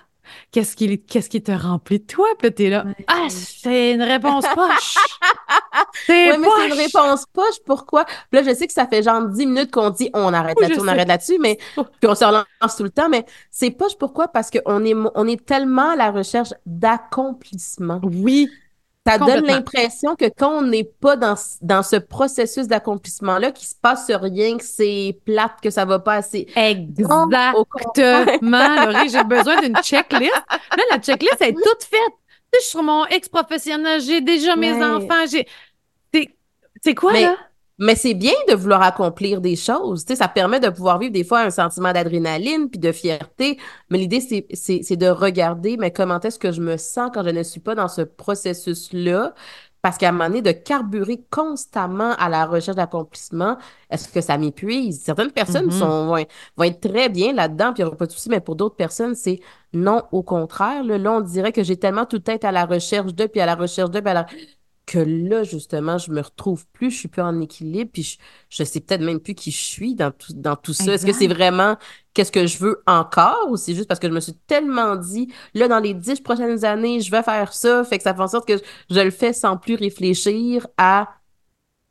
Qu'est-ce 0.52 0.76
qui, 0.76 0.98
qu'est-ce 1.00 1.28
qui 1.28 1.42
te 1.42 1.50
remplit 1.52 1.98
de 1.98 2.04
toi? 2.06 2.26
Puis 2.38 2.46
là, 2.48 2.50
t'es 2.52 2.70
là, 2.70 2.84
Ouais. 2.86 3.04
ah, 3.08 3.26
c'est 3.28 3.92
une 3.92 4.02
réponse 4.02 4.44
poche. 4.54 4.96
c'est 6.06 6.32
Oui, 6.32 6.38
mais 6.40 6.48
c'est 6.56 6.66
une 6.68 6.72
réponse 6.80 7.26
poche. 7.32 7.56
Pourquoi? 7.66 8.04
Puis 8.04 8.16
là, 8.40 8.42
je 8.42 8.54
sais 8.54 8.66
que 8.66 8.72
ça 8.72 8.86
fait 8.86 9.02
genre 9.02 9.28
10 9.28 9.46
minutes 9.46 9.70
qu'on 9.72 9.90
dit 9.90 10.10
on 10.14 10.32
arrête 10.32 10.54
Oui, 10.56 10.62
là-dessus, 10.62 10.80
on 10.80 10.84
sais. 10.84 10.90
arrête 10.90 11.08
là-dessus, 11.08 11.38
mais 11.40 11.58
puis 11.74 12.08
on 12.08 12.14
se 12.14 12.24
relance 12.24 12.76
tout 12.76 12.84
le 12.84 12.90
temps. 12.90 13.08
Mais 13.08 13.26
c'est 13.50 13.70
poche 13.72 13.96
pourquoi? 13.98 14.28
Parce 14.28 14.50
qu'on 14.50 14.84
est, 14.84 14.94
on 15.14 15.26
est 15.26 15.44
tellement 15.44 15.90
à 15.90 15.96
la 15.96 16.10
recherche 16.12 16.54
d'accomplissement. 16.66 18.00
Oui, 18.04 18.48
Ça 19.06 19.18
donne 19.18 19.44
l'impression 19.46 20.14
que 20.14 20.26
quand 20.26 20.58
on 20.58 20.62
n'est 20.62 20.84
pas 20.84 21.16
dans, 21.16 21.34
ce- 21.34 21.56
dans 21.60 21.82
ce 21.82 21.96
processus-d'accomplissement-là, 21.96 23.50
qu'il 23.50 23.66
se 23.66 23.74
passe 23.74 24.08
rien, 24.10 24.56
que 24.56 24.64
c'est 24.64 25.18
plate, 25.24 25.60
que 25.60 25.70
ça 25.70 25.84
va 25.84 25.98
pas 25.98 26.14
assez. 26.14 26.46
exactement. 26.54 27.26
Laurie, 28.86 29.08
j'ai 29.08 29.24
besoin 29.24 29.60
d'une 29.60 29.76
checklist. 29.82 30.32
Là, 30.32 30.82
la 30.90 30.98
checklist 30.98 31.36
elle 31.40 31.50
est 31.50 31.54
toute 31.54 31.82
faite. 31.82 31.98
Tu 32.52 32.58
sais, 32.58 32.58
je 32.58 32.60
suis 32.60 32.70
sur 32.70 32.82
mon 32.82 33.04
ex-professionnel, 33.06 34.00
j'ai 34.00 34.20
déjà 34.20 34.56
mes 34.56 34.72
Ouais. 34.72 34.84
enfants, 34.84 35.26
j'ai... 35.30 35.46
C'est- 36.14 36.28
C'est 36.82 36.94
quoi, 36.94 37.12
Mais- 37.12 37.22
là? 37.22 37.36
Mais 37.82 37.96
c'est 37.96 38.14
bien 38.14 38.32
de 38.48 38.54
vouloir 38.54 38.82
accomplir 38.82 39.40
des 39.40 39.56
choses. 39.56 40.04
Tu 40.04 40.12
sais, 40.12 40.16
ça 40.16 40.28
permet 40.28 40.60
de 40.60 40.68
pouvoir 40.70 40.98
vivre 41.00 41.12
des 41.12 41.24
fois 41.24 41.40
un 41.40 41.50
sentiment 41.50 41.92
d'adrénaline 41.92 42.70
puis 42.70 42.78
de 42.78 42.92
fierté. 42.92 43.58
Mais 43.90 43.98
l'idée, 43.98 44.20
c'est, 44.20 44.46
c'est, 44.52 44.80
c'est 44.82 44.96
de 44.96 45.08
regarder, 45.08 45.76
mais 45.76 45.90
comment 45.92 46.20
est-ce 46.20 46.38
que 46.38 46.52
je 46.52 46.60
me 46.60 46.76
sens 46.76 47.10
quand 47.12 47.24
je 47.24 47.30
ne 47.30 47.42
suis 47.42 47.60
pas 47.60 47.74
dans 47.74 47.88
ce 47.88 48.02
processus-là? 48.02 49.34
Parce 49.80 49.98
qu'à 49.98 50.10
un 50.10 50.12
moment 50.12 50.28
donné, 50.28 50.42
de 50.42 50.52
carburer 50.52 51.24
constamment 51.30 52.12
à 52.12 52.28
la 52.28 52.46
recherche 52.46 52.76
d'accomplissement, 52.76 53.56
est-ce 53.90 54.08
que 54.08 54.20
ça 54.20 54.38
m'épuise? 54.38 55.00
Certaines 55.02 55.32
personnes 55.32 55.66
Mhm. 55.66 55.70
sont, 55.72 56.06
vont, 56.06 56.24
vont 56.56 56.64
être 56.64 56.80
très 56.88 57.08
bien 57.08 57.32
là-dedans, 57.32 57.72
puis 57.72 57.82
il 57.82 57.84
n'y 57.84 57.88
aura 57.88 57.96
pas 57.96 58.06
de 58.06 58.12
souci, 58.12 58.28
mais 58.28 58.40
pour 58.40 58.54
d'autres 58.54 58.76
personnes, 58.76 59.16
c'est 59.16 59.40
non, 59.72 60.02
au 60.12 60.22
contraire. 60.22 60.84
Là, 60.84 60.98
Là, 60.98 61.12
on 61.14 61.20
dirait 61.20 61.50
que 61.52 61.64
j'ai 61.64 61.76
tellement 61.76 62.06
tout 62.06 62.22
être 62.30 62.44
à 62.44 62.52
la 62.52 62.64
recherche 62.64 63.12
de, 63.14 63.26
puis 63.26 63.40
à 63.40 63.46
la 63.46 63.56
recherche 63.56 63.90
de, 63.90 63.98
puis 64.00 64.10
à 64.10 64.14
la 64.14 64.26
que 64.92 64.98
là, 64.98 65.44
justement, 65.44 65.98
je 65.98 66.10
me 66.12 66.20
retrouve 66.20 66.66
plus, 66.72 66.90
je 66.90 66.98
suis 66.98 67.08
plus 67.08 67.22
en 67.22 67.40
équilibre, 67.40 67.90
puis 67.92 68.02
je, 68.02 68.18
je 68.50 68.64
sais 68.64 68.80
peut-être 68.80 69.00
même 69.02 69.20
plus 69.20 69.34
qui 69.34 69.50
je 69.50 69.62
suis 69.62 69.94
dans 69.94 70.10
tout, 70.10 70.32
dans 70.34 70.56
tout 70.56 70.74
ça. 70.74 70.94
Est-ce 70.94 71.06
que 71.06 71.12
c'est 71.12 71.26
vraiment 71.28 71.76
qu'est-ce 72.14 72.32
que 72.32 72.46
je 72.46 72.58
veux 72.58 72.82
encore 72.86 73.48
ou 73.50 73.56
c'est 73.56 73.74
juste 73.74 73.88
parce 73.88 74.00
que 74.00 74.08
je 74.08 74.12
me 74.12 74.20
suis 74.20 74.34
tellement 74.46 74.96
dit, 74.96 75.32
là, 75.54 75.68
dans 75.68 75.78
les 75.80 75.94
dix 75.94 76.20
prochaines 76.20 76.64
années, 76.64 77.00
je 77.00 77.10
vais 77.10 77.22
faire 77.22 77.52
ça, 77.52 77.84
fait 77.84 77.98
que 77.98 78.04
ça 78.04 78.14
fait 78.14 78.20
en 78.22 78.28
sorte 78.28 78.46
que 78.48 78.58
je, 78.58 78.62
je 78.94 79.00
le 79.00 79.10
fais 79.10 79.32
sans 79.32 79.56
plus 79.56 79.74
réfléchir 79.76 80.66
à 80.76 81.08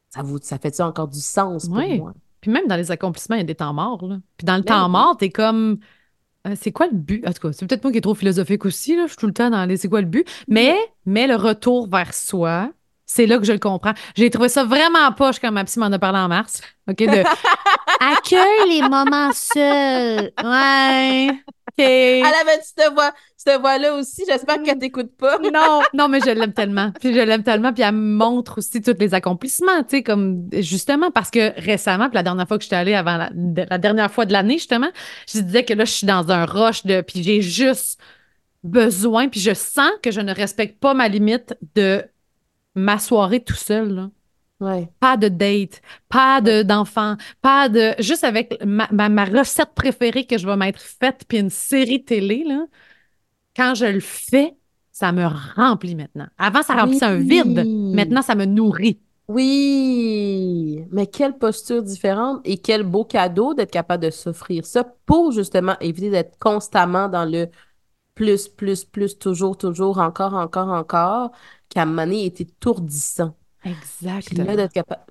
ça, 0.10 0.22
vous, 0.24 0.40
ça 0.42 0.58
fait 0.60 0.76
ça 0.76 0.88
encore 0.88 1.08
du 1.08 1.20
sens 1.22 1.68
pour 1.68 1.78
Oui. 1.78 1.98
moi? 1.98 2.14
Puis 2.42 2.52
même 2.52 2.68
dans 2.68 2.76
les 2.76 2.92
accomplissements, 2.92 3.36
il 3.36 3.40
y 3.40 3.42
a 3.42 3.46
des 3.46 3.56
temps 3.56 3.74
morts. 3.74 4.06
Là. 4.06 4.20
Puis 4.38 4.46
dans 4.46 4.58
le 4.58 4.64
Ben 4.64 4.74
temps 4.74 4.90
mort, 4.90 5.16
t'es 5.18 5.30
comme. 5.30 5.80
euh, 6.48 6.56
c'est 6.60 6.72
quoi 6.72 6.88
le 6.88 6.98
but? 6.98 7.26
En 7.28 7.34
tout 7.34 7.42
cas, 7.48 7.54
c'est 7.54 7.66
peut-être 7.68 7.84
moi 7.84 7.92
qui 7.92 8.00
est 8.00 8.02
trop 8.02 8.16
philosophique 8.16 8.66
aussi. 8.66 8.96
Là. 8.96 9.04
Je 9.06 9.10
suis 9.10 9.18
tout 9.18 9.28
le 9.28 9.34
temps 9.34 9.50
dans 9.50 9.66
les 9.66 9.78
c'est 9.78 9.90
quoi 9.90 10.02
le 10.02 10.08
but? 10.08 10.28
Mais, 10.48 10.76
mais 11.06 11.28
le 11.28 11.36
retour 11.36 11.88
vers 11.90 12.14
soi, 12.14 12.72
c'est 13.14 13.26
là 13.26 13.38
que 13.38 13.44
je 13.44 13.52
le 13.52 13.60
comprends. 13.60 13.92
J'ai 14.16 14.30
trouvé 14.30 14.48
ça 14.48 14.64
vraiment 14.64 15.12
poche 15.12 15.38
quand 15.40 15.52
ma 15.52 15.66
psy 15.66 15.80
m'en 15.80 15.92
a 15.92 16.00
parlé 16.00 16.20
en 16.20 16.30
mars. 16.30 16.62
OK? 16.90 16.98
De 16.98 17.24
accueille 18.00 18.70
les 18.70 18.82
moments 18.88 19.34
seuls. 19.34 20.32
Ouais. 20.42 21.30
OK. 21.30 21.80
Elle 21.80 22.24
avait 22.24 22.62
cette 22.64 22.94
voix, 22.94 23.12
cette 23.36 23.60
voix-là 23.60 23.96
aussi, 23.96 24.24
j'espère 24.26 24.64
qu'elle 24.64 24.80
t'écoute 24.80 25.12
pas. 25.18 25.40
Non, 25.52 25.82
non, 25.94 26.08
mais 26.08 26.22
je 26.22 26.30
l'aime 26.30 26.54
tellement. 26.54 26.92
Puis 27.02 27.14
je 27.14 27.20
l'aime 27.20 27.44
tellement. 27.44 27.74
Puis 27.74 27.84
elle 27.84 27.96
me 27.96 28.16
montre 28.16 28.60
aussi 28.60 28.82
tous 28.82 28.96
les 28.98 29.14
accomplissements, 29.14 29.84
tu 29.84 29.98
sais, 29.98 30.04
comme 30.04 30.48
justement 30.54 31.12
parce 31.12 31.32
que 31.32 31.52
récemment, 31.60 32.08
puis 32.08 32.16
la 32.16 32.24
dernière 32.24 32.48
fois 32.48 32.58
que 32.58 32.64
j'étais 32.64 32.78
allée 32.78 32.94
avant 32.94 33.18
la, 33.18 33.30
la 33.70 33.78
dernière 33.78 34.10
fois 34.10 34.26
de 34.26 34.32
l'année, 34.32 34.58
justement, 34.58 34.90
je 35.28 35.40
disais 35.40 35.66
que 35.66 35.74
là, 35.74 35.84
je 35.84 35.92
suis 35.92 36.08
dans 36.08 36.32
un 36.32 36.46
rush 36.46 36.86
de. 36.86 37.02
Puis 37.02 37.24
j'ai 37.24 37.42
juste 37.42 38.00
besoin, 38.64 39.28
puis 39.28 39.42
je 39.42 39.54
sens 39.54 39.92
que 40.02 40.12
je 40.12 40.22
ne 40.22 40.34
respecte 40.34 40.80
pas 40.80 40.94
ma 40.94 41.10
limite 41.10 41.56
de 41.76 42.06
ma 42.76 43.00
soirée 43.00 43.44
tout 43.44 43.56
seul, 43.56 43.94
là. 43.94 44.10
Ouais. 44.60 44.90
Pas 45.00 45.18
de 45.18 45.28
date, 45.28 45.82
pas 46.08 46.40
de 46.40 46.62
d'enfants, 46.62 47.18
pas 47.42 47.68
de. 47.68 47.96
Juste 48.00 48.24
avec 48.24 48.64
ma, 48.64 48.88
ma, 48.92 49.10
ma 49.10 49.26
recette 49.26 49.74
préférée 49.74 50.26
que 50.28 50.38
je 50.38 50.46
vais 50.46 50.56
m'être 50.56 50.80
faite, 50.80 51.26
puis 51.28 51.40
une 51.40 51.50
série 51.50 52.04
télé, 52.04 52.44
là. 52.46 52.66
Quand 53.56 53.74
je 53.74 53.86
le 53.86 54.00
fais, 54.00 54.56
ça 54.92 55.12
me 55.12 55.26
remplit 55.56 55.96
maintenant. 55.96 56.28
Avant, 56.38 56.62
ça 56.62 56.76
remplissait 56.76 57.06
un 57.06 57.18
vide. 57.18 57.66
Maintenant, 57.96 58.22
ça 58.22 58.36
me 58.36 58.46
nourrit. 58.46 59.00
Oui, 59.28 60.84
mais 60.92 61.08
quelle 61.08 61.38
posture 61.38 61.82
différente 61.82 62.42
et 62.44 62.58
quel 62.58 62.84
beau 62.84 63.06
cadeau 63.06 63.54
d'être 63.54 63.72
capable 63.72 64.04
de 64.04 64.10
s'offrir 64.10 64.66
ça 64.66 64.84
pour 65.06 65.32
justement 65.32 65.78
éviter 65.80 66.10
d'être 66.10 66.38
constamment 66.38 67.08
dans 67.08 67.24
le 67.24 67.48
plus, 68.14 68.50
plus, 68.50 68.84
plus, 68.84 69.18
toujours, 69.18 69.58
toujours, 69.58 70.00
encore, 70.00 70.34
encore, 70.34 70.70
encore, 70.70 71.32
qu'à 71.74 71.84
un 71.84 71.86
moment 71.86 72.06
donné, 72.06 72.26
était 72.26 72.44
étourdissant. 72.44 73.36
Exactement. 73.64 74.56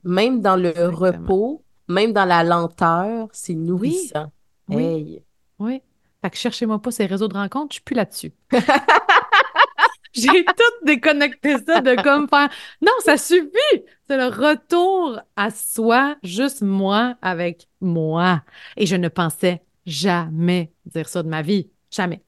même 0.04 0.40
dans 0.40 0.56
le 0.56 0.72
repos, 0.88 1.62
même 1.88 2.12
dans 2.12 2.24
la 2.24 2.42
lenteur, 2.42 3.28
c'est 3.32 3.54
nourrissant. 3.54 4.32
Oui. 4.68 5.22
Oui. 5.58 5.82
Fait 6.22 6.30
que 6.30 6.36
cherchez-moi 6.36 6.80
pas 6.80 6.90
ces 6.90 7.06
réseaux 7.06 7.28
de 7.28 7.34
rencontres, 7.34 7.72
je 7.72 7.74
suis 7.76 7.84
plus 7.84 7.94
là-dessus. 7.94 8.32
J'ai 10.12 10.44
tout 10.44 10.84
déconnecté 10.84 11.56
ça 11.64 11.80
de 11.80 12.00
comme 12.02 12.28
faire 12.28 12.48
non, 12.82 12.92
ça 13.04 13.16
suffit. 13.16 13.84
C'est 14.08 14.16
le 14.16 14.26
retour 14.26 15.20
à 15.36 15.50
soi, 15.50 16.16
juste 16.24 16.62
moi 16.62 17.16
avec 17.22 17.68
moi. 17.80 18.42
Et 18.76 18.86
je 18.86 18.96
ne 18.96 19.08
pensais 19.08 19.62
jamais 19.86 20.72
dire 20.84 21.08
ça 21.08 21.22
de 21.22 21.28
ma 21.28 21.42
vie. 21.42 21.70
Jamais. 21.90 22.22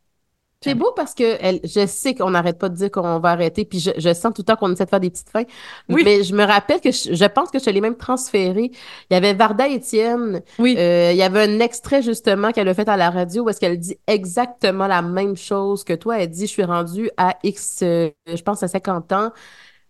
C'est 0.62 0.74
beau 0.74 0.92
parce 0.94 1.14
que 1.14 1.36
elle, 1.40 1.60
je 1.64 1.86
sais 1.86 2.14
qu'on 2.14 2.30
n'arrête 2.30 2.58
pas 2.58 2.68
de 2.68 2.74
dire 2.74 2.90
qu'on 2.90 3.18
va 3.18 3.30
arrêter, 3.30 3.64
puis 3.64 3.80
je, 3.80 4.12
sens 4.14 4.32
tout 4.34 4.42
le 4.42 4.44
temps 4.44 4.56
qu'on 4.56 4.72
essaie 4.72 4.84
de 4.84 4.90
faire 4.90 5.00
des 5.00 5.10
petites 5.10 5.30
fins. 5.30 5.44
Oui. 5.88 6.02
Mais 6.04 6.22
je 6.22 6.34
me 6.34 6.44
rappelle 6.44 6.80
que 6.80 6.90
je, 6.90 7.26
pense 7.26 7.50
que 7.50 7.58
je 7.58 7.70
l'ai 7.70 7.80
même 7.80 7.96
transféré. 7.96 8.70
Il 9.10 9.14
y 9.14 9.16
avait 9.16 9.34
Varda 9.34 9.68
Étienne. 9.68 10.42
Oui. 10.58 10.76
Euh, 10.78 11.10
il 11.12 11.16
y 11.16 11.22
avait 11.22 11.42
un 11.42 11.60
extrait 11.60 12.02
justement 12.02 12.52
qu'elle 12.52 12.68
a 12.68 12.74
fait 12.74 12.88
à 12.88 12.96
la 12.96 13.10
radio 13.10 13.44
où 13.44 13.48
est-ce 13.48 13.60
qu'elle 13.60 13.78
dit 13.78 13.98
exactement 14.06 14.86
la 14.86 15.02
même 15.02 15.36
chose 15.36 15.84
que 15.84 15.94
toi. 15.94 16.18
Elle 16.18 16.30
dit 16.30 16.46
Je 16.46 16.52
suis 16.52 16.64
rendue 16.64 17.10
à 17.16 17.36
X, 17.42 17.80
euh, 17.82 18.10
je 18.26 18.42
pense 18.42 18.62
à 18.62 18.68
50 18.68 19.12
ans. 19.12 19.32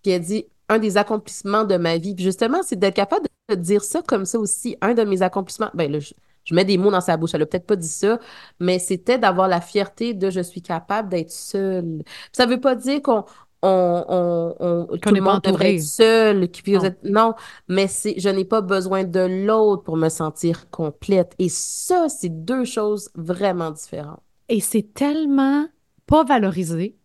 Puis 0.03 0.13
elle 0.13 0.23
dit 0.23 0.47
un 0.69 0.79
des 0.79 0.97
accomplissements 0.97 1.65
de 1.65 1.77
ma 1.77 1.99
vie. 1.99 2.15
Puis 2.15 2.25
justement, 2.25 2.63
c'est 2.63 2.79
d'être 2.79 2.97
capable 2.97 3.27
de 3.49 3.55
dire 3.55 3.85
ça 3.85 4.03
comme 4.03 4.25
ça 4.25 4.39
aussi. 4.39 4.77
Un 4.81 4.95
de 4.95 5.05
mes 5.05 5.23
accomplissements. 5.23 5.71
Ben 5.75 5.91
là, 5.91 5.99
je 6.45 6.55
mets 6.55 6.65
des 6.65 6.79
mots 6.79 6.91
dans 6.91 7.01
sa 7.01 7.17
bouche. 7.17 7.31
Elle 7.35 7.43
a 7.43 7.47
peut-être 7.47 7.67
pas 7.67 7.77
dit 7.77 7.89
ça, 7.89 8.19
mais 8.61 8.79
c'était 8.79 9.19
d'avoir 9.19 9.49
la 9.49 9.61
fierté 9.61 10.15
de 10.15 10.31
je 10.31 10.41
suis 10.41 10.63
capable 10.63 11.09
d'être 11.09 11.31
seule. 11.31 12.03
Ça 12.33 12.47
veut 12.47 12.61
pas 12.61 12.75
dire 12.75 13.03
qu'on 13.03 13.25
on, 13.63 14.55
on, 14.59 14.99
tout 14.99 15.15
le 15.15 15.21
monde 15.21 15.41
devrait 15.43 15.75
être 15.77 15.83
seul. 15.83 16.49
non. 16.67 16.95
non, 17.05 17.35
mais 17.69 17.87
c'est 17.87 18.19
je 18.19 18.29
n'ai 18.29 18.45
pas 18.45 18.61
besoin 18.61 19.05
de 19.05 19.21
l'autre 19.47 19.85
pour 19.85 19.97
me 19.97 20.09
sentir 20.09 20.69
complète. 20.71 21.35
Et 21.39 21.49
ça, 21.49 22.09
c'est 22.09 22.45
deux 22.45 22.65
choses 22.65 23.11
vraiment 23.15 23.71
différentes. 23.71 24.23
Et 24.49 24.61
c'est 24.61 24.93
tellement 24.95 25.67
pas 26.07 26.25
valorisé 26.25 26.97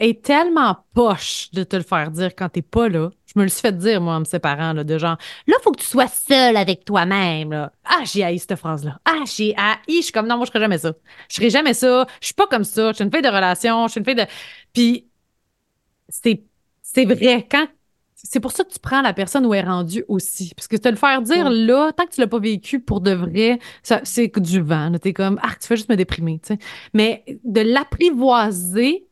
et 0.00 0.20
tellement 0.20 0.76
poche 0.94 1.50
de 1.52 1.62
te 1.64 1.76
le 1.76 1.82
faire 1.82 2.10
dire 2.10 2.34
quand 2.34 2.48
t'es 2.48 2.62
pas 2.62 2.88
là. 2.88 3.10
Je 3.36 3.40
me 3.40 3.44
le 3.44 3.50
suis 3.50 3.60
fait 3.60 3.76
dire, 3.76 4.00
moi, 4.00 4.14
en 4.14 4.20
me 4.20 4.24
séparant, 4.24 4.72
là, 4.72 4.82
de 4.82 4.96
genre, 4.96 5.18
là, 5.46 5.56
faut 5.62 5.70
que 5.70 5.80
tu 5.80 5.86
sois 5.86 6.08
seul 6.08 6.56
avec 6.56 6.86
toi-même, 6.86 7.50
là. 7.50 7.70
Ah, 7.84 8.02
j'ai 8.04 8.24
haï 8.24 8.38
cette 8.38 8.56
phrase-là. 8.56 8.98
Ah, 9.04 9.24
j'ai 9.26 9.54
haï. 9.58 9.76
Je 9.88 10.00
suis 10.04 10.12
comme, 10.12 10.26
non, 10.26 10.38
moi, 10.38 10.46
je 10.46 10.50
serais 10.50 10.60
jamais 10.60 10.78
ça. 10.78 10.94
Je 11.28 11.34
serais 11.34 11.50
jamais 11.50 11.74
ça. 11.74 12.06
Je 12.22 12.26
suis 12.28 12.34
pas 12.34 12.46
comme 12.46 12.64
ça. 12.64 12.92
Je 12.92 12.94
suis 12.96 13.04
une 13.04 13.12
fille 13.12 13.20
de 13.20 13.28
relation. 13.28 13.86
Je 13.88 13.92
suis 13.92 13.98
une 14.00 14.06
fille 14.06 14.14
de. 14.14 14.24
Puis, 14.72 15.06
c'est, 16.08 16.44
c'est 16.80 17.04
vrai. 17.04 17.46
Quand. 17.50 17.66
C'est 18.14 18.40
pour 18.40 18.52
ça 18.52 18.64
que 18.64 18.72
tu 18.72 18.78
prends 18.80 19.02
la 19.02 19.12
personne 19.12 19.44
où 19.44 19.52
elle 19.52 19.66
est 19.66 19.68
rendue 19.68 20.04
aussi. 20.08 20.52
Parce 20.56 20.66
que 20.66 20.76
te 20.76 20.88
le 20.88 20.96
faire 20.96 21.20
dire 21.20 21.50
là, 21.50 21.92
tant 21.92 22.06
que 22.06 22.12
tu 22.12 22.20
l'as 22.22 22.26
pas 22.26 22.38
vécu 22.38 22.80
pour 22.80 23.02
de 23.02 23.12
vrai, 23.12 23.58
ça, 23.82 24.00
c'est 24.04 24.32
du 24.40 24.62
vent. 24.62 24.90
T'es 24.98 25.12
comme, 25.12 25.38
ah, 25.42 25.50
tu 25.60 25.68
fais 25.68 25.76
juste 25.76 25.90
me 25.90 25.96
déprimer, 25.96 26.40
tu 26.42 26.54
sais. 26.54 26.58
Mais 26.94 27.22
de 27.44 27.60
l'apprivoiser, 27.60 29.05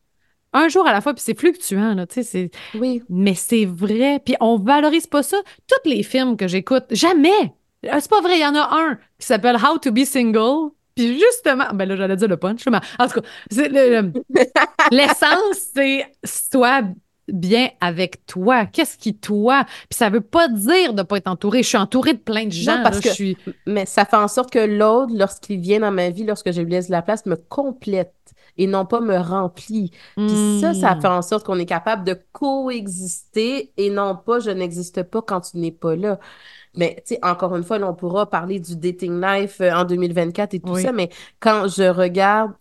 un 0.55 0.69
jour 0.69 0.87
à 0.87 0.93
la 0.93 1.01
fois, 1.01 1.13
puis 1.13 1.23
c'est 1.23 1.37
fluctuant, 1.37 1.93
là, 1.93 2.07
tu 2.07 2.23
sais, 2.23 2.51
Oui. 2.73 3.03
Mais 3.09 3.35
c'est 3.35 3.65
vrai, 3.65 4.19
puis 4.23 4.35
on 4.39 4.57
valorise 4.57 5.07
pas 5.07 5.23
ça. 5.23 5.37
Tous 5.67 5.89
les 5.89 6.03
films 6.03 6.37
que 6.37 6.47
j'écoute, 6.47 6.85
jamais! 6.91 7.53
Euh, 7.85 7.97
c'est 7.99 8.09
pas 8.09 8.21
vrai, 8.21 8.37
il 8.37 8.41
y 8.41 8.45
en 8.45 8.55
a 8.55 8.69
un 8.71 8.95
qui 9.19 9.27
s'appelle 9.27 9.57
How 9.57 9.77
to 9.77 9.91
be 9.91 10.05
Single, 10.05 10.71
puis 10.95 11.19
justement, 11.19 11.65
ben 11.73 11.87
là, 11.87 11.95
j'allais 11.95 12.15
dire 12.15 12.27
le 12.27 12.37
punch, 12.37 12.65
mais 12.67 12.79
en 12.97 13.07
tout 13.07 13.19
cas, 13.21 13.27
l'essence, 14.91 15.57
c'est 15.75 16.05
soit 16.23 16.83
bien 17.27 17.69
avec 17.81 18.25
toi. 18.25 18.65
Qu'est-ce 18.65 18.97
qui 18.97 19.15
toi? 19.15 19.65
Puis 19.89 19.97
ça 19.97 20.09
veut 20.09 20.21
pas 20.21 20.47
dire 20.47 20.93
de 20.93 21.01
pas 21.03 21.17
être 21.17 21.27
entouré. 21.27 21.63
Je 21.63 21.67
suis 21.67 21.77
entourée 21.77 22.13
de 22.13 22.19
plein 22.19 22.45
de 22.45 22.51
gens. 22.51 22.81
parce 22.83 22.99
que, 22.99 23.09
je 23.09 23.13
suis... 23.13 23.37
Mais 23.65 23.85
ça 23.85 24.05
fait 24.05 24.15
en 24.15 24.27
sorte 24.27 24.51
que 24.51 24.59
l'autre, 24.59 25.11
lorsqu'il 25.13 25.59
vient 25.59 25.79
dans 25.79 25.91
ma 25.91 26.09
vie, 26.09 26.23
lorsque 26.23 26.51
je 26.51 26.61
lui 26.61 26.71
laisse 26.71 26.89
la 26.89 27.01
place, 27.01 27.25
me 27.25 27.35
complète 27.35 28.13
et 28.57 28.67
non 28.67 28.85
pas 28.85 29.01
me 29.01 29.17
remplit. 29.17 29.91
Puis 30.15 30.59
ça, 30.61 30.73
ça 30.73 30.95
hmm. 30.95 31.01
fait 31.01 31.07
en 31.07 31.21
sorte 31.21 31.45
qu'on 31.45 31.59
est 31.59 31.65
capable 31.65 32.05
de 32.05 32.17
coexister 32.31 33.73
et 33.77 33.89
non 33.89 34.15
pas 34.15 34.39
je 34.39 34.51
n'existe 34.51 35.03
pas 35.03 35.21
quand 35.21 35.41
tu 35.41 35.57
n'es 35.57 35.71
pas 35.71 35.95
là. 35.95 36.19
Mais, 36.77 36.95
tu 37.07 37.15
sais, 37.15 37.19
encore 37.23 37.55
une 37.55 37.63
fois, 37.63 37.79
on 37.81 37.93
pourra 37.93 38.29
parler 38.29 38.59
du 38.59 38.75
dating 38.75 39.21
life 39.21 39.61
euh, 39.61 39.71
en 39.71 39.85
2024 39.85 40.53
et 40.53 40.59
tout 40.59 40.75
ça, 40.77 40.91
mais 40.91 41.09
quand 41.39 41.67
je 41.67 41.83
regarde 41.83 42.51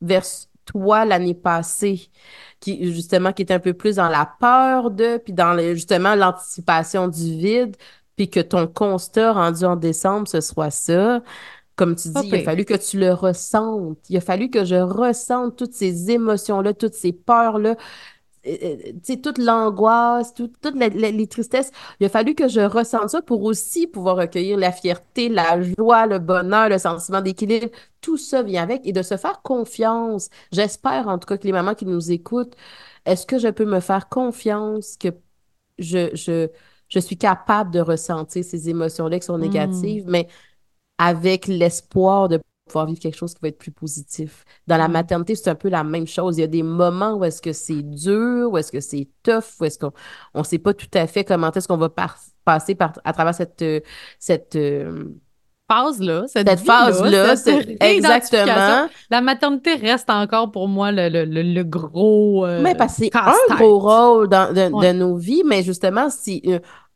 vers 0.00 0.24
toi 0.64 1.04
l'année 1.04 1.34
passée, 1.34 2.08
qui 2.60 2.92
justement 2.92 3.32
qui 3.32 3.42
est 3.42 3.52
un 3.52 3.58
peu 3.58 3.74
plus 3.74 3.96
dans 3.96 4.08
la 4.08 4.30
peur 4.40 4.90
de, 4.90 5.18
puis 5.18 5.32
dans 5.32 5.58
justement 5.74 6.14
l'anticipation 6.14 7.08
du 7.08 7.36
vide, 7.36 7.76
puis 8.16 8.28
que 8.28 8.40
ton 8.40 8.66
constat 8.66 9.32
rendu 9.32 9.64
en 9.64 9.76
décembre, 9.76 10.28
ce 10.28 10.40
soit 10.40 10.70
ça, 10.70 11.22
comme 11.80 11.96
tu 11.96 12.08
dis, 12.10 12.28
il 12.28 12.34
a 12.34 12.42
fallu 12.42 12.66
que 12.66 12.74
tu 12.74 12.98
le 12.98 13.14
ressentes. 13.14 13.98
Il 14.10 14.16
a 14.18 14.20
fallu 14.20 14.50
que 14.50 14.66
je 14.66 14.74
ressente 14.74 15.56
toutes 15.56 15.72
ces 15.72 16.10
émotions-là, 16.10 16.74
toutes 16.74 16.92
ces 16.92 17.14
peurs-là, 17.14 17.74
euh, 18.46 18.56
euh, 18.62 19.16
toute 19.16 19.38
l'angoisse, 19.38 20.34
toutes 20.34 20.58
les, 20.74 21.26
tristesses. 21.26 21.70
Il 21.98 22.04
a 22.04 22.10
fallu 22.10 22.34
que 22.34 22.48
je 22.48 22.60
ressente 22.60 23.08
ça 23.08 23.22
pour 23.22 23.44
aussi 23.44 23.86
pouvoir 23.86 24.16
recueillir 24.16 24.58
la 24.58 24.72
fierté, 24.72 25.30
la 25.30 25.62
joie, 25.62 26.04
le 26.06 26.18
bonheur, 26.18 26.68
le 26.68 26.76
sentiment 26.76 27.22
d'équilibre. 27.22 27.68
Tout 28.02 28.18
ça 28.18 28.42
vient 28.42 28.62
avec 28.62 28.86
et 28.86 28.92
de 28.92 29.00
se 29.00 29.16
faire 29.16 29.40
confiance. 29.40 30.28
J'espère 30.52 31.08
en 31.08 31.18
tout 31.18 31.26
cas 31.26 31.38
que 31.38 31.46
les 31.46 31.52
mamans 31.52 31.74
qui 31.74 31.86
nous 31.86 32.12
écoutent, 32.12 32.56
est-ce 33.06 33.24
que 33.24 33.38
je 33.38 33.48
peux 33.48 33.64
me 33.64 33.80
faire 33.80 34.10
confiance 34.10 34.98
que 34.98 35.08
je, 35.78 36.14
je, 36.14 36.48
je 36.90 36.98
suis 36.98 37.16
capable 37.16 37.70
de 37.70 37.80
ressentir 37.80 38.44
ces 38.44 38.68
émotions-là 38.68 39.18
qui 39.18 39.24
sont 39.24 39.38
hmm. 39.38 39.40
négatives, 39.40 40.04
mais 40.06 40.28
avec 41.00 41.46
l'espoir 41.46 42.28
de 42.28 42.40
pouvoir 42.66 42.86
vivre 42.86 43.00
quelque 43.00 43.16
chose 43.16 43.32
qui 43.34 43.40
va 43.40 43.48
être 43.48 43.58
plus 43.58 43.72
positif. 43.72 44.44
Dans 44.66 44.76
la 44.76 44.86
mm. 44.86 44.92
maternité, 44.92 45.34
c'est 45.34 45.48
un 45.48 45.54
peu 45.54 45.70
la 45.70 45.82
même 45.82 46.06
chose. 46.06 46.36
Il 46.36 46.42
y 46.42 46.44
a 46.44 46.46
des 46.46 46.62
moments 46.62 47.14
où 47.14 47.24
est-ce 47.24 47.40
que 47.40 47.54
c'est 47.54 47.82
dur, 47.82 48.50
où 48.52 48.58
est-ce 48.58 48.70
que 48.70 48.80
c'est 48.80 49.08
tough, 49.22 49.58
où 49.60 49.64
est-ce 49.64 49.78
qu'on 49.78 49.92
ne 50.34 50.42
sait 50.42 50.58
pas 50.58 50.74
tout 50.74 50.90
à 50.92 51.06
fait 51.06 51.24
comment 51.24 51.50
est-ce 51.50 51.66
qu'on 51.66 51.78
va 51.78 51.88
passer 52.44 52.74
par, 52.74 52.92
à 53.02 53.12
travers 53.14 53.34
cette, 53.34 53.62
euh, 53.62 53.80
cette 54.18 54.56
euh, 54.56 55.06
phase-là, 55.70 56.24
cette, 56.26 56.60
phase-là, 56.60 57.34
exactement. 57.80 58.88
La 59.10 59.20
maternité 59.20 59.74
reste 59.74 60.10
encore 60.10 60.50
pour 60.50 60.66
moi 60.66 60.90
le, 60.90 61.08
le, 61.08 61.24
le, 61.24 61.62
gros. 61.62 62.44
Euh, 62.44 62.60
mais 62.60 62.74
parce 62.74 62.96
que 62.96 63.04
c'est 63.04 63.16
un 63.16 63.56
gros 63.56 63.78
rôle 63.78 64.28
dans, 64.28 64.52
de, 64.52 64.86
de, 64.86 64.92
nos 64.92 65.16
vies, 65.16 65.42
mais 65.46 65.62
justement, 65.62 66.10
si 66.10 66.42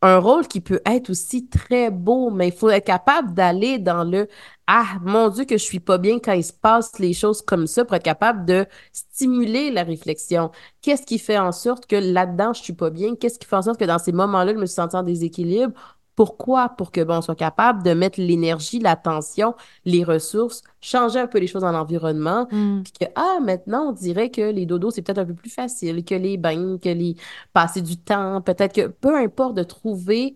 un 0.04 0.18
rôle 0.18 0.46
qui 0.46 0.60
peut 0.60 0.80
être 0.84 1.08
aussi 1.08 1.48
très 1.48 1.90
beau, 1.90 2.30
mais 2.30 2.48
il 2.48 2.52
faut 2.52 2.68
être 2.68 2.84
capable 2.84 3.32
d'aller 3.32 3.78
dans 3.78 4.04
le 4.04 4.28
Ah, 4.66 4.98
mon 5.02 5.28
Dieu, 5.30 5.46
que 5.46 5.56
je 5.56 5.64
suis 5.64 5.80
pas 5.80 5.96
bien 5.96 6.18
quand 6.18 6.32
il 6.32 6.44
se 6.44 6.52
passe 6.52 6.98
les 6.98 7.14
choses 7.14 7.40
comme 7.40 7.66
ça 7.66 7.86
pour 7.86 7.96
être 7.96 8.02
capable 8.02 8.44
de 8.44 8.66
stimuler 8.92 9.70
la 9.70 9.82
réflexion. 9.82 10.50
Qu'est-ce 10.82 11.06
qui 11.06 11.18
fait 11.18 11.38
en 11.38 11.52
sorte 11.52 11.86
que 11.86 11.96
là-dedans, 11.96 12.52
je 12.52 12.62
suis 12.62 12.74
pas 12.74 12.90
bien? 12.90 13.14
Qu'est-ce 13.16 13.38
qui 13.38 13.46
fait 13.46 13.56
en 13.56 13.62
sorte 13.62 13.80
que 13.80 13.84
dans 13.86 13.98
ces 13.98 14.12
moments-là, 14.12 14.52
je 14.52 14.58
me 14.58 14.66
suis 14.66 14.74
sentie 14.74 14.96
en 14.96 15.02
déséquilibre? 15.02 15.72
Pourquoi? 16.16 16.68
Pour 16.68 16.92
que 16.92 17.02
bon, 17.02 17.18
on 17.18 17.22
soit 17.22 17.34
capable 17.34 17.82
de 17.82 17.92
mettre 17.92 18.20
l'énergie, 18.20 18.78
l'attention, 18.78 19.54
les 19.84 20.04
ressources, 20.04 20.62
changer 20.80 21.18
un 21.20 21.26
peu 21.26 21.38
les 21.38 21.46
choses 21.46 21.62
dans 21.62 21.72
l'environnement, 21.72 22.46
mm. 22.50 22.82
puis 22.82 22.92
que 23.00 23.12
ah 23.16 23.38
maintenant 23.42 23.88
on 23.88 23.92
dirait 23.92 24.30
que 24.30 24.50
les 24.50 24.66
dodos 24.66 24.92
c'est 24.92 25.02
peut-être 25.02 25.18
un 25.18 25.24
peu 25.24 25.34
plus 25.34 25.50
facile 25.50 26.04
que 26.04 26.14
les 26.14 26.36
bains, 26.36 26.78
que 26.78 26.88
les 26.88 27.16
passer 27.52 27.82
du 27.82 27.96
temps, 27.96 28.40
peut-être 28.40 28.74
que 28.74 28.86
peu 28.88 29.16
importe 29.16 29.54
de 29.54 29.62
trouver 29.62 30.34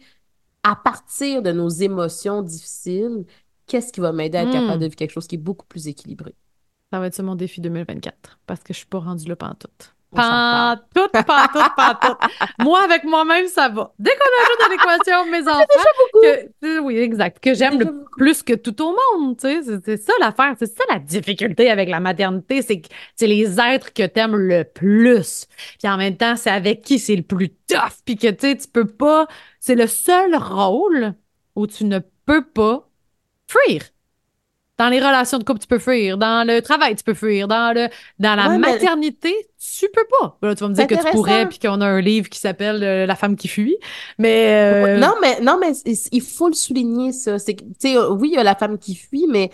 à 0.64 0.76
partir 0.76 1.43
de 1.43 1.53
nos 1.53 1.68
émotions 1.68 2.43
difficiles, 2.43 3.24
qu'est-ce 3.66 3.93
qui 3.93 4.01
va 4.01 4.12
m'aider 4.12 4.39
à 4.39 4.43
être 4.43 4.53
capable 4.53 4.76
mm. 4.76 4.81
de 4.81 4.85
vivre 4.85 4.97
quelque 4.97 5.12
chose 5.12 5.26
qui 5.26 5.37
est 5.37 5.39
beaucoup 5.39 5.66
plus 5.66 5.87
équilibré? 5.89 6.35
Ça 6.93 6.99
va 6.99 7.07
être 7.07 7.22
mon 7.22 7.35
défi 7.35 7.61
2024 7.61 8.41
parce 8.47 8.62
que 8.62 8.72
je 8.72 8.79
suis 8.79 8.87
pas 8.87 8.99
rendue 8.99 9.29
là. 9.29 9.37
Pas 9.37 9.55
tout, 9.55 9.68
pas 10.15 10.81
tout, 10.95 11.09
pas 11.09 11.99
tout. 12.01 12.17
Moi, 12.61 12.83
avec 12.83 13.05
moi-même, 13.05 13.47
ça 13.49 13.69
va. 13.69 13.93
Dès 13.99 14.11
qu'on 14.11 14.43
ajoute 14.43 14.63
à 14.65 14.69
l'équation 14.71 15.25
mes 15.31 15.49
enfants, 15.49 15.65
que, 16.63 16.81
oui, 16.81 16.99
exact, 16.99 17.43
que 17.43 17.55
j'aime 17.55 17.79
le 17.79 18.05
plus 18.17 18.43
que 18.43 18.55
tout 18.55 18.81
au 18.83 18.97
monde, 18.97 19.37
tu 19.37 19.63
sais, 19.63 19.81
c'est 19.85 19.97
ça 19.97 20.13
l'affaire, 20.21 20.55
c'est 20.59 20.67
ça 20.67 20.85
la 20.91 20.99
difficulté 20.99 21.71
avec 21.71 21.89
la 21.89 22.01
maternité, 22.01 22.63
c'est 22.63 22.81
que 22.81 22.89
c'est 23.17 23.27
les 23.27 23.61
êtres 23.61 23.93
que 23.93 24.07
t'aimes 24.07 24.37
le 24.37 24.65
plus. 24.65 25.47
Puis 25.79 25.89
en 25.89 25.97
même 25.97 26.17
temps, 26.17 26.37
c'est 26.37 26.51
avec 26.51 26.83
qui 26.83 26.99
c'est 26.99 27.17
le 27.17 27.23
plus 27.23 27.51
tough, 27.69 27.99
puis 28.05 28.17
que 28.17 28.29
tu 28.29 28.49
sais, 28.49 28.57
tu 28.57 28.69
peux 28.69 28.87
pas, 28.87 29.27
c'est 29.61 29.75
le 29.75 29.87
seul 29.87 30.35
rôle 30.35 31.15
où 31.55 31.67
tu 31.67 31.85
ne 31.85 32.01
peux 32.25 32.45
pas 32.45 32.89
fuir. 33.49 33.83
Dans 34.79 34.89
les 34.89 34.99
relations 35.01 35.39
de 35.39 35.45
couple, 35.45 35.59
tu 35.61 35.66
peux 35.66 35.79
fuir. 35.81 36.18
Dans 36.18 36.47
le 36.47 36.61
travail, 36.62 36.95
tu 36.95 37.03
peux 37.03 37.14
fuir. 37.14 37.49
Dans, 37.49 37.74
le, 37.74 37.89
dans 38.20 38.35
la 38.37 38.49
Ouais, 38.49 38.59
mais- 38.59 38.72
maternité, 38.72 39.35
tu 39.59 39.89
peux 39.93 40.07
pas. 40.20 40.39
Là, 40.41 40.55
tu 40.55 40.62
vas 40.62 40.68
me 40.68 40.74
dire 40.74 40.87
que 40.87 40.95
tu 40.95 41.11
pourrais, 41.11 41.49
puis 41.49 41.59
qu'on 41.59 41.81
a 41.81 41.87
un 41.87 42.01
livre 42.01 42.29
qui 42.29 42.39
s'appelle 42.39 42.83
euh, 42.85 43.05
La 43.07 43.16
femme 43.16 43.35
qui 43.37 43.49
fuit. 43.49 43.76
Mais. 44.18 44.55
euh, 44.74 44.99
Non, 44.99 45.14
mais, 45.20 45.41
non, 45.41 45.59
mais 45.61 45.72
il 46.12 46.22
faut 46.22 46.49
le 46.49 46.55
souligner, 46.55 47.12
ça. 47.12 47.39
C'est 47.41 47.55
que, 47.55 47.64
tu 47.64 47.74
sais, 47.81 47.97
euh, 47.97 48.11
oui, 48.11 48.29
il 48.33 48.37
y 48.37 48.39
a 48.39 48.45
la 48.45 48.55
femme 48.55 48.79
qui 48.79 48.95
fuit, 48.95 49.26
mais 49.29 49.51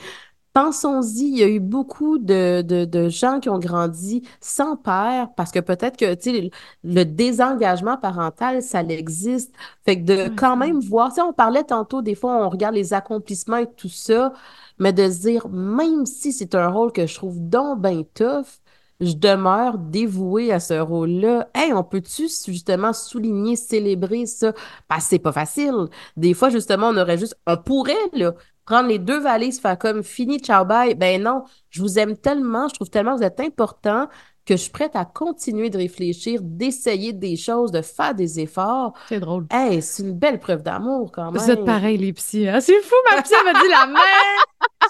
pensons-y, 0.53 1.25
il 1.25 1.39
y 1.39 1.43
a 1.43 1.49
eu 1.49 1.59
beaucoup 1.59 2.19
de, 2.19 2.63
de, 2.63 2.85
de 2.85 3.09
gens 3.09 3.41
qui 3.41 3.49
ont 3.49 3.59
grandi 3.59 4.23
sans 4.41 4.77
père 4.77 5.29
parce 5.37 5.51
que 5.51 5.59
peut-être 5.59 5.97
que, 5.97 6.15
tu 6.15 6.31
sais, 6.33 6.41
le, 6.43 6.51
le 6.85 7.05
désengagement 7.05 7.97
parental, 7.97 8.63
ça 8.63 8.81
existe. 8.83 9.53
Fait 9.85 9.99
que 10.01 10.05
de 10.05 10.29
quand 10.37 10.57
même 10.57 10.79
voir, 10.81 11.09
tu 11.09 11.17
sais, 11.17 11.23
on 11.23 11.33
parlait 11.33 11.65
tantôt, 11.65 12.03
des 12.03 12.15
fois, 12.15 12.45
on 12.45 12.49
regarde 12.51 12.75
les 12.75 12.93
accomplissements 12.95 13.57
et 13.57 13.67
tout 13.77 13.89
ça, 13.89 14.33
mais 14.79 14.93
de 14.93 15.11
se 15.11 15.21
dire, 15.21 15.49
même 15.49 16.07
si 16.07 16.33
c'est 16.33 16.55
un 16.55 16.69
rôle 16.69 16.93
que 16.93 17.07
je 17.07 17.15
trouve 17.15 17.39
donc 17.41 17.81
ben 17.81 18.05
tough, 18.15 18.61
je 19.01 19.15
demeure 19.15 19.79
dévouée 19.79 20.53
à 20.53 20.61
ce 20.61 20.75
rôle-là. 20.75 21.49
Hey, 21.55 21.73
on 21.73 21.83
peut-tu 21.83 22.29
justement 22.47 22.93
souligner, 22.93 23.57
célébrer 23.57 24.27
ça? 24.27 24.53
Parce 24.89 25.05
que 25.05 25.11
c'est 25.11 25.19
pas 25.19 25.33
facile. 25.33 25.89
Des 26.17 26.33
fois, 26.33 26.49
justement, 26.49 26.89
on 26.89 26.97
aurait 26.97 27.19
juste, 27.19 27.37
on 27.47 27.57
pourrait, 27.57 27.95
là, 28.13 28.35
prendre 28.65 28.89
les 28.89 28.99
deux 28.99 29.19
valises, 29.21 29.61
faire 29.61 29.79
comme 29.79 30.03
fini, 30.03 30.39
ciao, 30.39 30.65
bye. 30.65 30.95
Ben 30.95 31.23
non, 31.23 31.43
je 31.71 31.83
vous 31.83 31.99
aime 31.99 32.17
tellement, 32.17 32.69
je 32.69 32.75
trouve 32.75 32.89
tellement 32.89 33.15
que 33.15 33.19
vous 33.19 33.27
êtes 33.27 33.41
important 33.41 34.09
que 34.47 34.57
je 34.57 34.61
suis 34.63 34.71
prête 34.71 34.95
à 34.95 35.07
continuer 35.07 35.71
de 35.71 35.79
réfléchir, 35.79 36.41
d'essayer 36.43 37.15
des 37.15 37.35
choses, 37.37 37.73
de 37.73 37.81
faire 37.81 38.15
des 38.15 38.41
efforts. 38.41 38.93
C'est 39.09 39.21
drôle. 39.21 39.47
Hey, 39.51 39.81
c'est 39.81 40.03
une 40.03 40.13
belle 40.13 40.39
preuve 40.39 40.63
d'amour 40.63 41.11
quand 41.13 41.33
même. 41.33 41.43
Vous 41.43 41.51
êtes 41.51 41.65
pareil, 41.65 41.97
les 41.97 42.13
psys. 42.13 42.49
hein? 42.49 42.61
C'est 42.61 42.81
fou, 42.83 42.95
ma 43.11 43.23
psy 43.23 43.33
elle 43.39 43.53
m'a 43.53 43.59
dit 43.61 43.69
la 43.71 43.87
même 43.87 43.97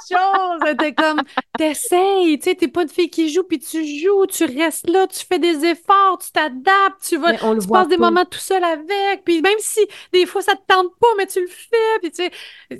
chose. 0.08 0.70
Était 0.70 0.94
comme, 0.94 1.22
t'essayes, 1.58 2.38
tu 2.38 2.50
sais, 2.50 2.54
t'es 2.54 2.68
pas 2.68 2.82
une 2.82 2.88
fille 2.88 3.10
qui 3.10 3.32
joue, 3.32 3.42
puis 3.44 3.58
tu 3.58 3.84
joues, 3.84 4.26
tu 4.26 4.44
restes 4.44 4.88
là, 4.88 5.06
tu 5.06 5.24
fais 5.24 5.38
des 5.38 5.64
efforts, 5.64 6.18
tu 6.22 6.32
t'adaptes, 6.32 7.02
tu 7.02 7.16
vas, 7.16 7.32
Mais 7.32 7.42
on 7.42 7.54
le 7.54 7.60
tu 7.60 7.66
voit 7.66 7.80
passes 7.80 7.88
des 7.88 7.96
moments 7.96 8.24
tout 8.24 8.38
seul 8.38 8.62
avec, 8.64 9.24
puis 9.24 9.40
même 9.40 9.58
si 9.58 9.80
des 10.12 10.26
fois 10.26 10.42
ça 10.42 10.52
te 10.54 10.62
tente 10.66 10.92
pas, 11.00 11.08
mais 11.16 11.26
tu 11.26 11.40
le 11.40 11.48
fais, 11.48 11.98
puis 12.00 12.10
tu 12.10 12.24
sais, 12.24 12.30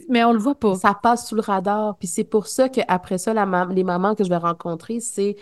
mais 0.08 0.24
on 0.24 0.32
le 0.32 0.38
voit 0.38 0.54
pas. 0.54 0.74
Ça 0.74 0.94
passe 0.94 1.28
sous 1.28 1.34
le 1.34 1.42
radar. 1.42 1.96
Puis 1.98 2.08
c'est 2.08 2.24
pour 2.24 2.46
ça 2.46 2.68
qu'après 2.68 3.18
ça, 3.18 3.34
la 3.34 3.44
les 3.70 3.84
mamans 3.84 4.14
que 4.14 4.24
je 4.24 4.28
vais 4.28 4.36
rencontrer, 4.36 5.00
c'est 5.00 5.36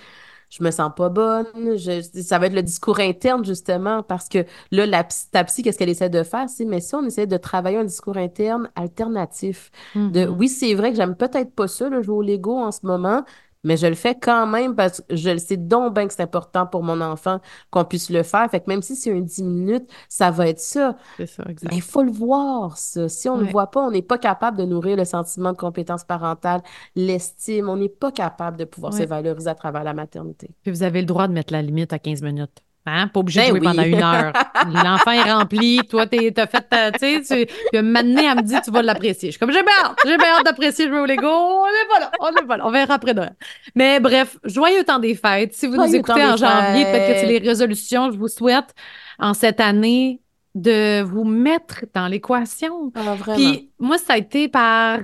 je 0.53 0.63
me 0.63 0.71
sens 0.71 0.93
pas 0.95 1.09
bonne. 1.09 1.47
Je, 1.77 2.03
ça 2.23 2.39
va 2.39 2.47
être 2.47 2.53
le 2.55 2.63
discours 2.63 3.01
interne, 3.01 3.45
justement, 3.45 4.03
parce 4.03 4.29
que 4.29 4.45
là, 4.71 4.87
la, 4.87 5.05
psy- 5.05 5.31
ta 5.31 5.45
psy, 5.45 5.63
qu'est-ce 5.63 5.79
qu'elle 5.79 5.89
essaie 5.89 6.11
de 6.11 6.23
faire? 6.23 6.49
C'est, 6.51 6.67
mais 6.67 6.81
si 6.81 6.95
on 6.95 7.05
essaie 7.07 7.27
de 7.27 7.37
travailler 7.39 7.79
un 7.79 7.85
discours 7.85 8.17
interne 8.19 8.71
alternatif. 8.77 9.71
De, 10.11 10.27
Mhm. 10.27 10.29
oui, 10.29 10.49
c'est 10.49 10.75
vrai 10.75 10.91
que 10.91 10.97
j'aime 10.97 11.17
peut-être 11.17 11.55
pas 11.55 11.69
ça, 11.69 11.89
le 11.89 12.03
jouer 12.03 12.17
au 12.17 12.23
Lego 12.23 12.59
en 12.59 12.71
ce 12.73 12.81
moment, 12.87 13.25
mais 13.65 13.77
je 13.77 13.87
le 13.87 13.95
fais 13.95 14.15
quand 14.15 14.47
même 14.47 14.75
parce 14.75 15.01
que 15.01 15.15
je 15.17 15.31
le 15.31 15.39
sais 15.39 15.57
donc 15.57 15.95
bien 15.95 16.07
que 16.07 16.13
c'est 16.15 16.23
important 16.23 16.67
pour 16.67 16.83
mon 16.83 17.01
enfant 17.01 17.41
qu'on 17.71 17.85
puisse 17.85 18.11
le 18.11 18.23
faire. 18.23 18.51
Fait 18.51 18.61
que 18.61 18.65
même 18.69 18.83
si 18.83 18.97
c'est 18.97 19.13
un 19.13 19.21
10 19.21 19.43
minutes, 19.45 19.89
ça 20.09 20.31
va 20.31 20.49
être 20.49 20.61
ça. 20.61 20.97
C'est 21.17 21.27
ça, 21.27 21.45
exact. 21.49 21.71
Mais 21.71 21.77
il 21.77 21.83
faut 21.83 22.03
le 22.03 22.11
voir, 22.11 22.77
ça. 22.79 23.09
Si 23.09 23.29
on 23.29 23.37
ne 23.37 23.41
Ouais. 23.41 23.47
le 23.47 23.53
voit 23.53 23.69
pas, 23.71 23.81
on 23.87 23.91
n'est 23.91 24.03
pas 24.03 24.19
capable 24.19 24.57
de 24.59 24.65
nourrir 24.65 24.97
le 24.97 25.05
sentiment 25.05 25.53
de 25.53 25.57
compétence 25.59 26.05
parentale, 26.05 26.63
l'estime. 26.97 27.69
On 27.69 27.77
n'est 27.77 27.89
pas 27.89 28.13
capable 28.13 28.57
de 28.57 28.65
pouvoir 28.65 28.93
se 28.95 29.03
valoriser 29.05 29.49
à 29.51 29.55
travers 29.55 29.85
la 29.85 29.95
maternité. 29.95 30.51
Puis 30.63 30.71
vous 30.73 30.83
avez 30.83 31.01
le 31.01 31.07
droit 31.07 31.29
de 31.29 31.33
mettre 31.33 31.53
la 31.53 31.63
limite 31.63 31.93
à 31.93 31.99
15 31.99 32.23
minutes. 32.23 32.63
Hein? 32.85 33.07
Pas 33.09 33.21
obligé 33.21 33.41
de 33.41 33.45
Ben 33.45 33.51
jouer 33.51 33.61
oui. 33.61 33.67
pendant 33.67 33.83
une 33.85 34.03
heure. 34.03 34.33
L'enfant 34.85 35.13
est 35.13 35.31
rempli, 35.33 35.81
toi, 35.89 36.07
t'es- 36.07 36.33
t'as 36.33 36.49
fait 36.49 36.63
ta. 36.69 36.91
Tu 36.91 37.23
sais, 37.25 37.47
tu- 37.73 37.81
maintenant, 37.83 38.23
elle 38.31 38.37
me 38.39 38.43
dit, 38.43 38.57
tu 38.65 38.71
vas 38.73 38.83
l'apprécier. 38.83 39.29
Je 39.29 39.33
suis 39.33 39.39
comme, 39.39 39.53
j'ai 39.53 39.63
bien 39.63 39.73
hâte, 39.85 39.97
j'ai 40.05 40.17
bien 40.17 40.27
hâte 40.37 40.45
d'apprécier 40.45 40.89
jouer 40.89 40.99
au 40.99 41.07
Lego. 41.07 41.29
On 41.29 41.67
n'est 41.67 41.89
pas 41.89 42.01
là, 42.01 42.11
on 42.21 42.33
n'est 42.33 42.47
pas 42.47 42.57
là. 42.57 42.67
On 42.67 42.71
verra 42.73 42.95
après 42.95 43.15
Noël. 43.15 43.35
Mais 43.77 44.01
bref, 44.01 44.37
joyeux 44.45 44.83
temps 44.83 44.99
des 44.99 45.15
fêtes. 45.15 45.55
Si 45.55 45.67
vous 45.69 45.77
nous 45.77 45.95
écoutez 45.95 46.25
en 46.25 46.37
janvier, 46.37 46.85
peut-être 46.85 47.13
que 47.15 47.21
c'est 47.21 47.27
les 47.27 47.39
résolutions. 47.39 48.11
Je 48.11 48.19
vous 48.19 48.29
souhaite 48.29 48.75
en 49.19 49.33
cette 49.35 49.61
année 49.61 50.21
de 50.55 51.03
vous 51.03 51.25
mettre 51.25 51.85
dans 51.95 52.09
l'équation. 52.09 52.93
Ah. 52.97 53.15
Puis 53.37 53.71
moi, 53.79 53.97
ça 53.97 54.15
a 54.15 54.17
été 54.19 54.49
par, 54.49 54.99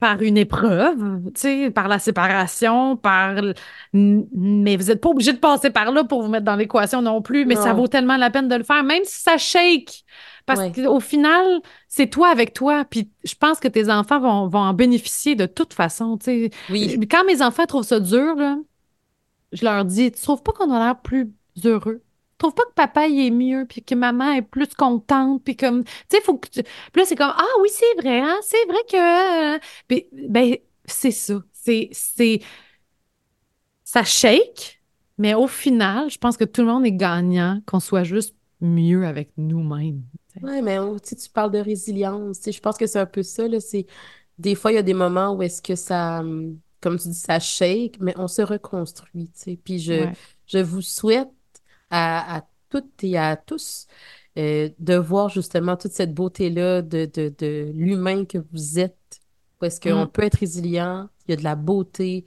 par 0.00 0.22
une 0.22 0.38
épreuve, 0.38 1.22
tu 1.34 1.40
sais, 1.40 1.70
par 1.70 1.86
la 1.86 1.98
séparation, 1.98 2.96
par... 2.96 3.34
Mais 3.92 4.76
vous 4.76 4.84
n'êtes 4.84 5.00
pas 5.00 5.10
obligé 5.10 5.32
de 5.32 5.38
passer 5.38 5.70
par 5.70 5.92
là 5.92 6.04
pour 6.04 6.22
vous 6.22 6.28
mettre 6.28 6.44
dans 6.46 6.56
l'équation 6.56 7.02
non 7.02 7.20
plus, 7.22 7.44
mais 7.44 7.54
ça 7.56 7.74
vaut 7.74 7.86
tellement 7.86 8.16
la 8.16 8.30
peine 8.30 8.48
de 8.48 8.54
le 8.56 8.64
faire, 8.64 8.82
même 8.82 9.04
si 9.04 9.20
ça 9.22 9.36
shake. 9.38 10.04
Parce 10.46 10.60
Ouais. 10.60 10.72
qu'au 10.72 10.98
final, 11.00 11.60
c'est 11.86 12.08
toi 12.08 12.28
avec 12.28 12.54
toi. 12.54 12.84
Puis 12.84 13.10
je 13.24 13.34
pense 13.34 13.60
que 13.60 13.68
tes 13.68 13.90
enfants 13.90 14.18
vont, 14.18 14.48
vont 14.48 14.58
en 14.60 14.72
bénéficier 14.74 15.36
de 15.36 15.46
toute 15.46 15.74
façon, 15.74 16.16
tu 16.16 16.24
sais. 16.24 16.50
Oui. 16.70 16.98
Quand 17.08 17.24
mes 17.24 17.42
enfants 17.42 17.66
trouvent 17.66 17.84
ça 17.84 18.00
dur, 18.00 18.34
là, 18.36 18.56
je 19.52 19.64
leur 19.64 19.84
dis, 19.84 20.10
tu 20.10 20.20
trouves 20.22 20.42
pas 20.42 20.52
qu'on 20.52 20.72
a 20.72 20.78
l'air 20.84 21.00
plus 21.00 21.30
heureux? 21.64 22.02
Tu 22.40 22.44
trouves 22.46 22.54
pas 22.54 22.64
que 22.64 22.72
papa 22.74 23.06
il 23.06 23.26
est 23.26 23.30
mieux, 23.30 23.66
puis 23.68 23.82
que 23.82 23.94
maman 23.94 24.32
est 24.32 24.42
plus 24.42 24.68
contente, 24.74 25.44
puis 25.44 25.56
comme, 25.56 25.84
tu 25.84 25.90
sais, 26.10 26.22
faut 26.22 26.38
que 26.38 26.48
tu... 26.48 26.62
Puis 26.62 26.72
là, 27.02 27.04
c'est 27.04 27.16
comme, 27.16 27.32
ah 27.36 27.46
oui, 27.62 27.68
c'est 27.70 28.00
vrai, 28.02 28.20
hein, 28.20 28.38
c'est 28.42 28.64
vrai 28.66 28.78
que... 28.90 29.56
euh, 29.56 29.58
Puis, 29.86 30.06
ben, 30.12 30.56
c'est 30.86 31.10
ça. 31.10 31.42
C'est, 31.52 31.90
c'est... 31.92 32.40
Ça 33.84 34.04
shake, 34.04 34.80
mais 35.18 35.34
au 35.34 35.46
final, 35.48 36.10
je 36.10 36.18
pense 36.18 36.36
que 36.36 36.44
tout 36.44 36.60
le 36.62 36.68
monde 36.68 36.86
est 36.86 36.92
gagnant, 36.92 37.60
qu'on 37.66 37.80
soit 37.80 38.04
juste 38.04 38.36
mieux 38.60 39.04
avec 39.06 39.32
nous-mêmes. 39.36 40.02
Ouais, 40.42 40.62
mais 40.62 40.78
tu 41.04 41.16
tu 41.16 41.28
parles 41.30 41.50
de 41.50 41.58
résilience. 41.58 42.40
Je 42.46 42.60
pense 42.60 42.76
que 42.76 42.86
c'est 42.86 43.00
un 43.00 43.06
peu 43.06 43.22
ça, 43.22 43.48
là. 43.48 43.58
C'est 43.60 43.86
des 44.38 44.54
fois, 44.54 44.70
il 44.72 44.76
y 44.76 44.78
a 44.78 44.82
des 44.82 44.94
moments 44.94 45.32
où 45.34 45.42
est-ce 45.42 45.60
que 45.60 45.74
ça, 45.74 46.22
comme 46.80 46.98
tu 46.98 47.08
dis, 47.08 47.14
ça 47.14 47.40
shake, 47.40 47.98
mais 48.00 48.14
on 48.16 48.28
se 48.28 48.42
reconstruit, 48.42 49.26
tu 49.30 49.40
sais. 49.40 49.56
Puis 49.62 49.78
je, 49.80 49.92
Ouais. 49.92 50.12
je 50.46 50.58
vous 50.58 50.82
souhaite 50.82 51.28
à, 51.90 52.36
à 52.38 52.42
toutes 52.70 53.02
et 53.04 53.18
à 53.18 53.36
tous 53.36 53.86
euh, 54.38 54.68
de 54.78 54.94
voir 54.94 55.28
justement 55.28 55.76
toute 55.76 55.92
cette 55.92 56.14
beauté-là 56.14 56.82
de, 56.82 57.04
de, 57.12 57.34
de 57.38 57.70
l'humain 57.74 58.24
que 58.24 58.38
vous 58.52 58.78
êtes. 58.78 58.96
Parce 59.58 59.78
qu'on 59.78 60.04
Mm. 60.04 60.08
peut 60.08 60.22
être 60.22 60.38
résilient, 60.38 61.08
il 61.26 61.32
y 61.32 61.34
a 61.34 61.36
de 61.36 61.44
la 61.44 61.54
beauté, 61.54 62.24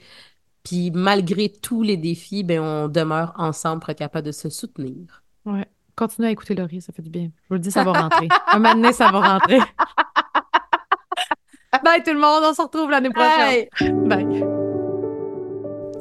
puis 0.64 0.92
malgré 0.92 1.50
tous 1.50 1.82
les 1.82 1.98
défis, 1.98 2.44
ben, 2.44 2.60
on 2.62 2.88
demeure 2.88 3.34
ensemble 3.38 3.80
pour 3.82 3.90
être 3.90 3.98
capable 3.98 4.28
de 4.28 4.32
se 4.32 4.50
soutenir. 4.50 5.24
Ouais. 5.46 5.66
Continuez 5.96 6.30
à 6.30 6.32
écouter 6.32 6.56
Laurie, 6.56 6.82
ça 6.82 6.94
fait 6.94 7.02
du 7.02 7.10
bien. 7.10 7.30
Je 7.44 7.48
vous 7.50 7.54
le 7.56 7.60
dis, 7.60 7.72
ça 7.72 7.84
va 7.84 7.92
rentrer. 8.02 8.28
Un 8.52 8.60
moment 8.60 8.76
donné, 8.76 8.94
ça 8.94 9.12
va 9.12 9.34
rentrer. 9.34 9.60
Bye 11.84 12.04
tout 12.04 12.14
le 12.14 12.20
monde, 12.20 12.44
on 12.46 12.54
se 12.54 12.62
retrouve 12.62 12.92
l'année 12.92 13.10
prochaine. 13.10 13.66
Hey! 13.80 13.92
Bye. 14.08 14.63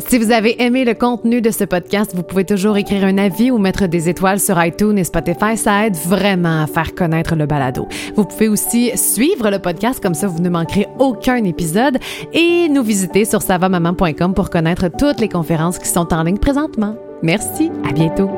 Si 0.09 0.19
vous 0.19 0.31
avez 0.31 0.63
aimé 0.63 0.85
le 0.85 0.95
contenu 0.95 1.41
de 1.41 1.51
ce 1.51 1.65
podcast, 1.65 2.13
vous 2.15 2.23
pouvez 2.23 2.45
toujours 2.45 2.77
écrire 2.77 3.05
un 3.05 3.17
avis 3.19 3.51
ou 3.51 3.59
mettre 3.59 3.87
des 3.87 4.09
étoiles 4.09 4.41
sur 4.41 4.63
iTunes 4.63 4.99
et 4.99 5.05
Spotify. 5.05 5.57
Ça 5.57 5.87
aide 5.87 5.97
vraiment 5.97 6.63
à 6.63 6.67
faire 6.67 6.95
connaître 6.95 7.35
le 7.35 7.47
balado. 7.47 7.89
Vous 8.15 8.25
pouvez 8.25 8.49
aussi 8.49 8.91
suivre 8.97 9.51
le 9.51 9.59
podcast, 9.59 10.03
comme 10.03 10.15
ça 10.15 10.27
vous 10.27 10.41
ne 10.41 10.51
manquerez 10.51 10.87
aucun 10.99 11.43
épisode, 11.45 11.99
et 12.33 12.69
nous 12.69 12.83
visiter 12.83 13.25
sur 13.25 13.41
savamaman.com 13.41 14.35
pour 14.35 14.51
connaître 14.51 14.89
toutes 14.89 15.21
les 15.21 15.29
conférences 15.29 15.79
qui 15.79 15.89
sont 15.89 16.13
en 16.13 16.23
ligne 16.25 16.39
présentement. 16.39 16.95
Merci, 17.23 17.71
à 17.89 17.93
bientôt. 17.93 18.31